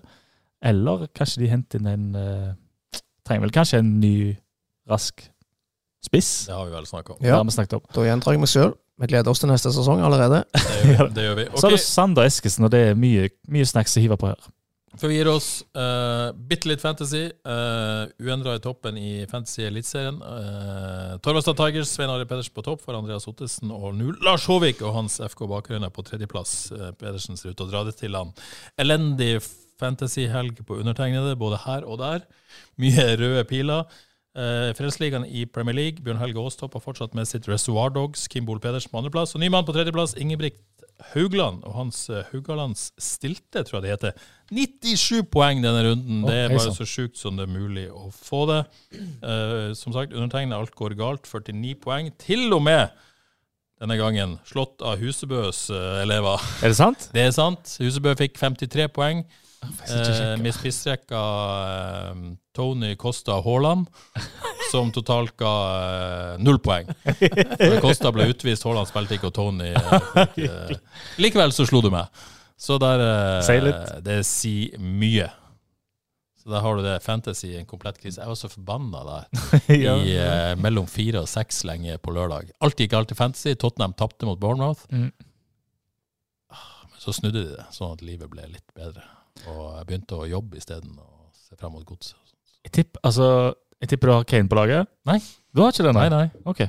Eller 0.61 1.07
kanskje 1.17 1.41
de 1.45 1.49
henter 1.49 1.81
inn 1.81 1.89
en 1.89 2.09
eh, 2.19 2.51
Trenger 3.29 3.45
vel 3.45 3.53
kanskje 3.53 3.81
en 3.83 3.89
ny, 4.01 4.13
rask 4.89 5.21
spiss. 6.05 6.47
Det 6.49 6.55
har 6.57 6.65
vi 6.65 6.73
vel 6.73 6.87
snakket 6.89 7.11
om. 7.13 7.19
Det 7.21 7.29
Ja, 7.29 7.37
har 7.37 7.45
vi 7.45 7.53
snakket 7.53 7.75
om. 7.77 7.83
da 7.95 8.05
gjentar 8.07 8.33
jeg 8.33 8.41
meg 8.41 8.49
sjøl. 8.49 8.73
Vi 8.99 9.07
gleder 9.11 9.31
oss 9.31 9.43
til 9.43 9.51
neste 9.51 9.73
sesong 9.75 10.01
allerede. 10.01 10.43
Det 10.55 10.95
gjør, 10.95 11.11
det 11.17 11.27
gjør 11.27 11.37
vi. 11.37 11.45
Så 11.55 11.67
har 11.67 11.77
du 11.77 11.83
Sander 11.83 12.25
Eskesen, 12.29 12.65
og 12.65 12.73
det 12.73 12.81
er 12.89 12.97
mye, 12.99 13.29
mye 13.53 13.69
snacks 13.69 13.97
å 13.99 14.03
hive 14.03 14.17
på 14.17 14.31
her. 14.31 14.49
Før 14.99 15.13
vi 15.13 15.19
gir 15.21 15.29
oss, 15.31 15.49
uh, 15.79 16.35
bitte 16.51 16.67
litt 16.67 16.83
fantasy. 16.83 17.29
Uh, 17.47 18.11
Uendra 18.19 18.57
i 18.59 18.63
toppen 18.63 18.97
i 18.99 19.11
Fantasy 19.31 19.63
Eliteserien. 19.69 20.19
Uh, 20.19 21.15
Torvastad 21.23 21.55
Tigers, 21.61 21.93
Svein 21.95 22.11
Ari 22.11 22.27
Pedersen 22.27 22.57
på 22.57 22.65
topp 22.67 22.83
for 22.83 22.99
Andreas 22.99 23.29
Ottesen. 23.31 23.71
Og 23.75 23.95
nå 23.95 24.17
Lars 24.27 24.49
Håvik 24.51 24.83
og 24.83 24.97
hans 24.97 25.21
FK 25.23 25.45
Bakgrunner 25.53 25.93
på 25.95 26.03
tredjeplass. 26.09 26.57
Uh, 26.75 26.91
Pedersen 26.99 27.39
ser 27.39 27.53
ut 27.53 27.61
til 27.61 27.69
å 27.69 27.71
dra 27.71 27.85
det 27.87 27.95
til 28.01 28.19
han. 28.19 28.35
Elendig 28.83 29.37
fantasy-helg 29.79 30.65
på 30.67 30.81
undertegnede, 30.81 31.39
både 31.39 31.63
her 31.63 31.87
og 31.87 32.03
der. 32.03 32.27
Mye 32.83 33.07
røde 33.21 33.47
piler. 33.47 33.87
Uh, 34.35 34.75
Frelsesligaen 34.75 35.29
i 35.31 35.45
Premier 35.47 35.79
League. 35.79 36.03
Bjørn 36.03 36.19
Helge 36.25 36.43
Aastopp 36.43 36.75
har 36.75 36.83
fortsatt 36.83 37.15
med 37.15 37.31
sitt 37.31 37.47
Reservoir 37.47 37.95
Dogs. 37.95 38.27
Kim 38.27 38.51
Bol 38.51 38.59
Pedersen 38.59 38.91
på 38.91 38.99
andreplass. 38.99 39.39
Og 39.39 39.47
ny 39.47 39.53
mann 39.55 39.67
på 39.69 39.79
tredjeplass, 39.79 40.19
Ingebrigt 40.19 40.59
Haugland. 41.13 41.65
Og 41.67 41.75
hans 41.77 42.05
uh, 42.11 42.23
Haugalands 42.33 42.89
stilte, 43.01 43.63
tror 43.65 43.79
jeg 43.79 43.87
det 43.87 43.95
heter. 43.95 44.29
97 44.51 45.27
poeng 45.33 45.63
denne 45.65 45.85
runden. 45.87 46.23
Det 46.27 46.37
er 46.37 46.55
bare 46.55 46.77
så 46.77 46.87
sjukt 46.89 47.21
som 47.21 47.39
det 47.39 47.47
er 47.47 47.53
mulig 47.53 47.89
å 47.93 48.09
få 48.15 48.45
det. 48.51 48.63
Uh, 49.23 49.75
som 49.79 49.95
sagt, 49.97 50.17
undertegnet 50.17 50.59
alt 50.59 50.75
går 50.79 50.97
galt. 50.99 51.29
49 51.29 51.77
poeng. 51.83 52.11
Til 52.23 52.49
og 52.57 52.65
med 52.67 52.89
denne 53.79 53.99
gangen 54.01 54.39
slått 54.49 54.83
av 54.83 54.99
Husebøs 55.03 55.69
uh, 55.71 56.01
elever. 56.03 56.43
Er 56.63 56.73
det 56.73 56.81
sant? 56.81 57.11
Det 57.15 57.29
er 57.29 57.35
sant. 57.37 57.77
Husebø 57.79 58.17
fikk 58.19 58.39
53 58.41 58.89
poeng. 58.95 59.23
Ikke 59.59 59.97
Eh, 59.99 60.37
med 60.43 60.55
spissrekka 60.55 61.21
eh, 62.13 62.21
Tony 62.55 62.93
Costa 63.01 63.41
Haaland, 63.43 63.89
som 64.71 64.93
totalt 64.95 65.35
ga 65.41 65.53
eh, 65.79 66.37
null 66.45 66.59
poeng. 66.63 66.89
For 67.05 67.81
Costa 67.83 68.13
ble 68.15 68.29
utvist, 68.31 68.65
Haaland 68.69 68.89
spilte 68.91 69.17
ikke, 69.19 69.31
og 69.33 69.35
Tony 69.39 69.73
eh, 69.75 69.99
fikk, 70.71 70.81
Likevel 71.25 71.55
så 71.57 71.67
slo 71.69 71.83
du 71.85 71.91
meg. 71.95 72.07
Så 72.59 72.79
der. 72.83 73.03
Det 74.03 74.21
sier 74.27 74.79
mye. 74.83 75.29
Så 76.39 76.51
der 76.55 76.63
har 76.65 76.79
du 76.79 76.83
det. 76.87 76.97
Fantasy, 77.05 77.53
en 77.59 77.67
komplett 77.71 77.99
krise. 78.03 78.21
Jeg 78.23 78.31
var 78.31 78.39
så 78.39 78.49
forbanna 78.51 79.03
der 79.07 79.25
Ja. 79.87 79.95
i 79.99 80.17
mellom 80.59 80.87
fire 80.91 81.23
og 81.23 81.29
seks 81.31 81.65
lenge 81.69 81.99
på 82.03 82.15
lørdag. 82.15 82.51
Alt 82.63 82.79
gikk 82.83 82.95
alltid 82.99 83.19
fantasy. 83.19 83.55
Tottenham 83.59 83.95
tapte 83.99 84.27
mot 84.27 84.39
Bournemouth. 84.43 84.87
Mm. 84.91 85.11
Ah, 86.51 86.83
Men 86.91 86.99
så 87.03 87.15
snudde 87.15 87.45
de 87.45 87.55
det, 87.59 87.67
sånn 87.75 87.95
at 87.95 88.03
livet 88.07 88.31
ble 88.33 88.47
litt 88.51 88.67
bedre. 88.75 89.07
Og 89.47 89.63
jeg 89.79 89.87
begynte 89.89 90.19
å 90.19 90.27
jobbe 90.29 90.59
isteden 90.61 90.99
og 90.99 91.31
se 91.37 91.57
frem 91.57 91.73
mot 91.73 91.85
godset. 91.87 92.17
Jeg 92.67 92.73
tipper, 92.75 93.01
altså, 93.07 93.29
jeg 93.81 93.93
tipper 93.93 94.11
du 94.11 94.15
har 94.17 94.25
Kane 94.29 94.49
på 94.51 94.59
laget? 94.59 94.89
Nei. 95.09 95.19
Du 95.55 95.63
har 95.63 95.73
ikke 95.73 95.87
det, 95.87 95.95
Nei, 95.97 96.09
nei? 96.13 96.25
nei. 96.27 96.43
Ok. 96.51 96.65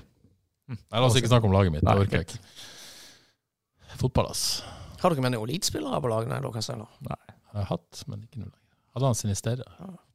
Nei, 0.70 0.99
La 1.01 1.05
oss 1.07 1.17
ikke 1.17 1.32
snakke 1.32 1.49
om 1.49 1.55
laget 1.55 1.74
mitt. 1.74 1.84
Det 1.84 1.95
orker 2.05 2.22
jeg 2.22 2.28
ikke. 2.30 2.39
Fotball, 3.99 4.30
ass. 4.32 4.43
Har 5.01 5.11
dere 5.15 5.24
med 5.26 5.34
noen 5.34 5.49
elitespillere 5.49 5.99
på 6.03 6.11
laget? 6.11 6.30
Nei, 6.32 6.39
ser. 6.63 6.78
Jeg 7.49 7.57
har 7.57 7.67
hatt, 7.72 8.03
men 8.07 8.22
ikke 8.28 8.43
noe. 8.43 8.51
lenger. 8.51 8.55
Hadde 8.95 9.09
han 9.09 9.17
sin 9.17 9.32
i 9.34 9.38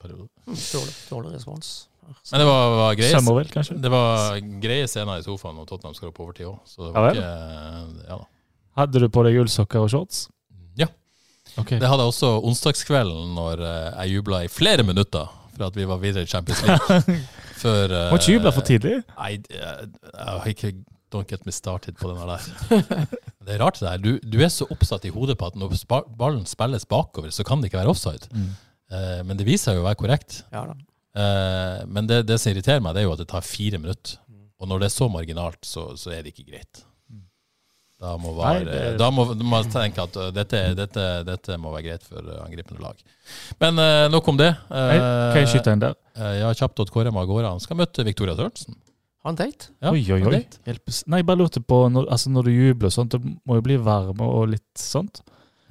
periode. 0.02 0.28
Mm, 0.46 0.55
Dårlig, 0.61 0.94
dårlig 1.11 1.34
respons. 1.34 1.72
Men 2.05 2.42
det 2.42 2.46
var, 2.46 2.62
var 2.76 2.96
greie 2.98 3.14
Summerville. 3.16 3.64
Det 3.80 3.90
var 3.92 4.38
greie 4.61 4.86
scener 4.90 5.20
i 5.22 5.24
sofaen 5.24 5.57
når 5.57 5.68
Tottenham 5.70 5.94
skal 5.96 6.11
opp 6.11 6.18
på 6.18 6.26
overtid 6.26 6.50
òg. 6.50 6.59
Så 6.68 6.82
det 6.84 6.90
Ja 6.92 7.00
var 7.00 7.14
ikke 7.14 8.09
Ja 8.11 8.18
da. 8.20 8.26
Hadde 8.74 9.00
du 9.05 9.07
på 9.14 9.22
deg 9.24 9.38
ullsokker 9.40 9.84
og 9.86 9.90
shorts? 9.92 10.24
Ja. 11.55 11.62
Ok. 11.62 11.70
Det 11.78 11.86
hadde 11.90 12.02
jeg 12.05 12.12
også 12.12 12.30
onsdagskvelden 12.50 13.34
når 13.36 13.62
eh, 13.62 13.90
jeg 13.92 14.16
jubla 14.16 14.42
i 14.44 14.50
flere 14.50 14.86
minutter 14.86 15.30
for 15.55 15.68
at 15.68 15.76
vi 15.78 15.86
var 15.86 16.00
videre 16.02 16.26
i 16.26 16.30
Champions 16.30 16.64
League. 16.66 17.18
Før 17.64 17.92
uh, 17.92 18.09
Må 18.11 18.18
ikke 18.18 18.34
juble 18.34 18.52
for 18.52 18.66
tidlig. 18.66 18.96
Nei, 19.14 19.36
jeg 19.48 20.26
har 20.26 20.50
ikke 20.50 20.74
Don't 21.14 21.30
get 21.30 21.44
me 21.46 21.52
started 21.55 21.94
på 22.00 22.11
den 22.11 22.18
der. 22.26 22.48
Det 23.44 23.55
er 23.55 23.61
rart 23.62 23.76
det 23.78 23.86
der. 23.86 24.00
Du, 24.02 24.16
du 24.18 24.40
er 24.42 24.48
så 24.50 24.66
oppsatt 24.72 25.05
i 25.07 25.12
hodet 25.14 25.36
på 25.38 25.46
at 25.46 25.55
når 25.55 25.76
ballen 26.18 26.42
spilles 26.48 26.88
bakover, 26.90 27.30
så 27.30 27.44
kan 27.46 27.61
det 27.61 27.68
ikke 27.68 27.78
være 27.78 27.92
offside. 27.92 28.26
Mm. 28.32 28.48
Uh, 28.90 29.20
men 29.28 29.38
det 29.38 29.46
viser 29.46 29.68
seg 29.68 29.78
jo 29.78 29.84
å 29.84 29.86
være 29.86 30.00
korrekt. 30.00 30.40
Ja. 30.50 30.64
Eh, 31.14 31.86
men 31.86 32.09
det, 32.11 32.24
det 32.26 32.40
som 32.42 32.50
irriterer 32.50 32.82
meg, 32.82 32.96
det 32.96 33.05
er 33.05 33.09
jo 33.09 33.14
at 33.14 33.22
det 33.22 33.30
tar 33.30 33.46
fire 33.46 33.78
minutter. 33.78 34.18
Og 34.59 34.70
når 34.70 34.82
det 34.82 34.88
er 34.88 34.96
så 34.96 35.09
marginalt, 35.12 35.61
så, 35.66 35.92
så 35.98 36.14
er 36.14 36.24
det 36.24 36.34
ikke 36.34 36.50
greit. 36.50 36.84
Da 38.05 38.14
må, 38.20 38.34
være, 38.36 38.61
Nei, 38.61 38.68
det- 38.68 38.94
da 39.00 39.09
må, 39.14 39.24
må 39.32 39.50
man 39.55 39.68
tenke 39.72 40.02
at 40.05 40.16
uh, 40.20 40.28
dette, 40.36 40.61
dette, 40.76 41.05
dette 41.24 41.57
må 41.61 41.72
være 41.72 41.86
greit 41.88 42.05
for 42.05 42.20
uh, 42.20 42.42
angripende 42.44 42.82
lag. 42.84 42.98
Men 43.64 43.80
uh, 43.80 44.07
nok 44.12 44.28
om 44.34 44.40
det. 44.40 44.50
Uh, 44.68 44.80
Hei, 44.90 44.98
Kan 45.00 45.38
jeg 45.46 45.52
skyte 45.55 45.72
en 45.78 45.84
der? 45.86 45.94
uh, 46.20 46.32
ja, 46.42 46.50
kjapt 46.59 46.82
at 46.84 46.92
Kåre 46.92 47.12
Magård 47.14 47.46
han 47.48 47.62
skal 47.64 47.78
møte 47.80 48.05
Victoria 48.05 48.36
Sørensen. 48.36 48.76
Ha 49.24 49.32
en 49.32 49.38
date. 49.40 49.70
Ja, 49.80 49.94
oi, 49.96 50.02
oi, 50.12 50.20
oi. 50.28 50.42
Hjelpes. 50.68 50.98
Nei, 51.09 51.22
jeg 51.22 51.28
bare 51.30 51.40
lurte 51.40 51.62
på 51.64 51.78
når, 51.88 52.11
altså 52.12 52.28
når 52.34 52.50
du 52.50 52.52
jubler 52.59 52.90
og 52.90 52.96
sånt, 52.98 53.14
det 53.16 53.22
må 53.48 53.57
jo 53.57 53.64
bli 53.64 53.78
varme 53.80 54.26
og 54.28 54.50
litt 54.52 54.66
sånt. 54.76 55.22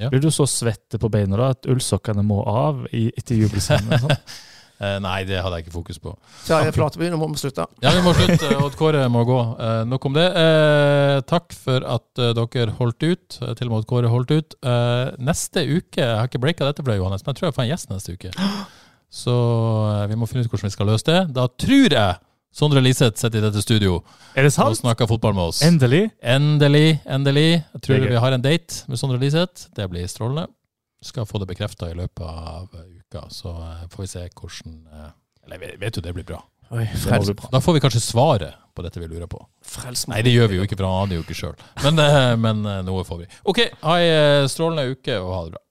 Ja. 0.01 0.09
Blir 0.09 0.23
du 0.23 0.31
så 0.33 0.47
svette 0.49 0.97
på 0.97 1.11
beina 1.13 1.37
da 1.37 1.51
at 1.53 1.67
ullsokkene 1.69 2.23
må 2.25 2.39
av 2.49 2.87
i, 2.89 3.11
etter 3.13 3.37
jubelscenen? 3.43 3.93
Uh, 4.81 4.97
nei, 5.03 5.19
det 5.29 5.37
hadde 5.39 5.59
jeg 5.59 5.67
ikke 5.67 5.75
fokus 5.75 5.99
på. 6.01 6.15
Terje 6.47 6.73
Flateby, 6.75 7.07
nå 7.13 7.19
må 7.21 7.29
vi 7.31 7.39
slutte. 7.39 7.67
Ja, 7.83 7.93
vi 7.95 8.01
må 8.05 8.13
slutte. 8.17 8.49
Odd 8.65 8.77
Kåre 8.79 9.05
må 9.11 9.21
gå. 9.27 9.39
Eh, 9.61 9.83
nok 9.87 10.07
om 10.09 10.15
det. 10.17 10.25
Eh, 10.39 11.19
takk 11.29 11.53
for 11.55 11.85
at 11.95 12.21
eh, 12.21 12.33
dere 12.35 12.73
holdt 12.79 13.05
ut. 13.05 13.37
Eh, 13.41 13.53
til 13.59 13.69
og 13.69 13.75
med 13.75 13.77
Odd 13.83 13.89
Kåre 13.91 14.11
holdt 14.11 14.33
ut. 14.33 14.57
Eh, 14.65 15.13
neste 15.23 15.63
uke 15.69 16.01
Jeg 16.01 16.17
har 16.19 16.27
ikke 16.27 16.41
breaka 16.43 16.67
dette 16.67 16.83
for 16.83 16.91
deg, 16.91 16.99
Johannes, 17.03 17.23
men 17.23 17.31
jeg 17.33 17.39
tror 17.39 17.49
jeg 17.51 17.57
får 17.59 17.65
en 17.67 17.71
gjest 17.71 17.93
neste 17.93 18.17
uke. 18.17 18.33
Så 19.13 19.33
eh, 19.93 20.05
vi 20.11 20.17
må 20.19 20.27
finne 20.29 20.43
ut 20.43 20.51
hvordan 20.51 20.71
vi 20.71 20.75
skal 20.75 20.89
løse 20.89 21.07
det. 21.09 21.19
Da 21.37 21.47
tror 21.65 21.97
jeg 21.99 22.21
Sondre 22.53 22.83
Liseth 22.85 23.17
sitter 23.17 23.39
i 23.39 23.45
dette 23.47 23.61
studio 23.65 23.95
Er 24.37 24.45
det 24.45 24.51
og 24.61 24.75
snakker 24.77 25.09
fotball 25.09 25.33
med 25.33 25.49
oss. 25.49 25.63
Endelig? 25.65 26.03
Endelig, 26.21 26.99
endelig. 27.09 27.63
Jeg 27.73 27.85
tror 27.87 28.03
vi 28.11 28.19
har 28.25 28.35
en 28.35 28.43
date 28.43 28.83
med 28.89 29.01
Sondre 29.01 29.17
Liseth. 29.21 29.69
Det 29.73 29.87
blir 29.89 30.05
strålende. 30.09 30.45
Skal 31.03 31.25
få 31.25 31.41
det 31.41 31.49
bekrefta 31.49 31.89
i 31.89 31.97
løpet 31.97 32.21
av 32.23 32.69
eh, 32.77 32.92
uka, 33.13 33.27
så 33.29 33.53
eh, 33.53 33.85
får 33.93 34.03
vi 34.03 34.07
se 34.07 34.25
hvordan 34.33 34.75
eh, 34.93 35.09
Eller 35.45 35.59
jeg 35.59 35.79
vet- 35.79 35.79
jo 35.97 36.01
det 36.01 36.13
blir 36.15 36.23
bra. 36.25 36.41
Oi, 36.71 36.85
frels, 36.87 37.27
bli 37.27 37.35
bra. 37.37 37.49
Da 37.51 37.59
får 37.61 37.73
vi 37.75 37.79
kanskje 37.83 37.99
svaret 38.01 38.53
på 38.73 38.81
dette 38.81 38.99
vi 38.99 39.07
lurer 39.07 39.27
på. 39.29 39.41
frels 39.61 40.07
Nei, 40.07 40.21
det 40.25 40.31
gjør 40.33 40.47
vi 40.49 40.55
jo 40.57 40.63
ikke, 40.65 40.77
for 40.79 40.87
han 40.87 41.03
aner 41.05 41.19
jo 41.19 41.25
ikke 41.25 41.35
sjøl. 41.37 41.57
Men, 41.83 41.99
eh, 41.99 42.35
men 42.45 42.63
noe 42.87 43.03
får 43.05 43.23
vi. 43.25 43.27
OK, 43.45 43.59
ha 43.83 43.97
ei 44.01 44.47
strålende 44.49 44.87
uke, 44.95 45.19
og 45.19 45.33
ha 45.35 45.43
det 45.45 45.53
bra. 45.57 45.63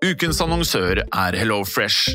Ukens 0.00 0.40
annonsør 0.42 1.02
er 1.04 1.36
HelloFresh. 1.36 2.14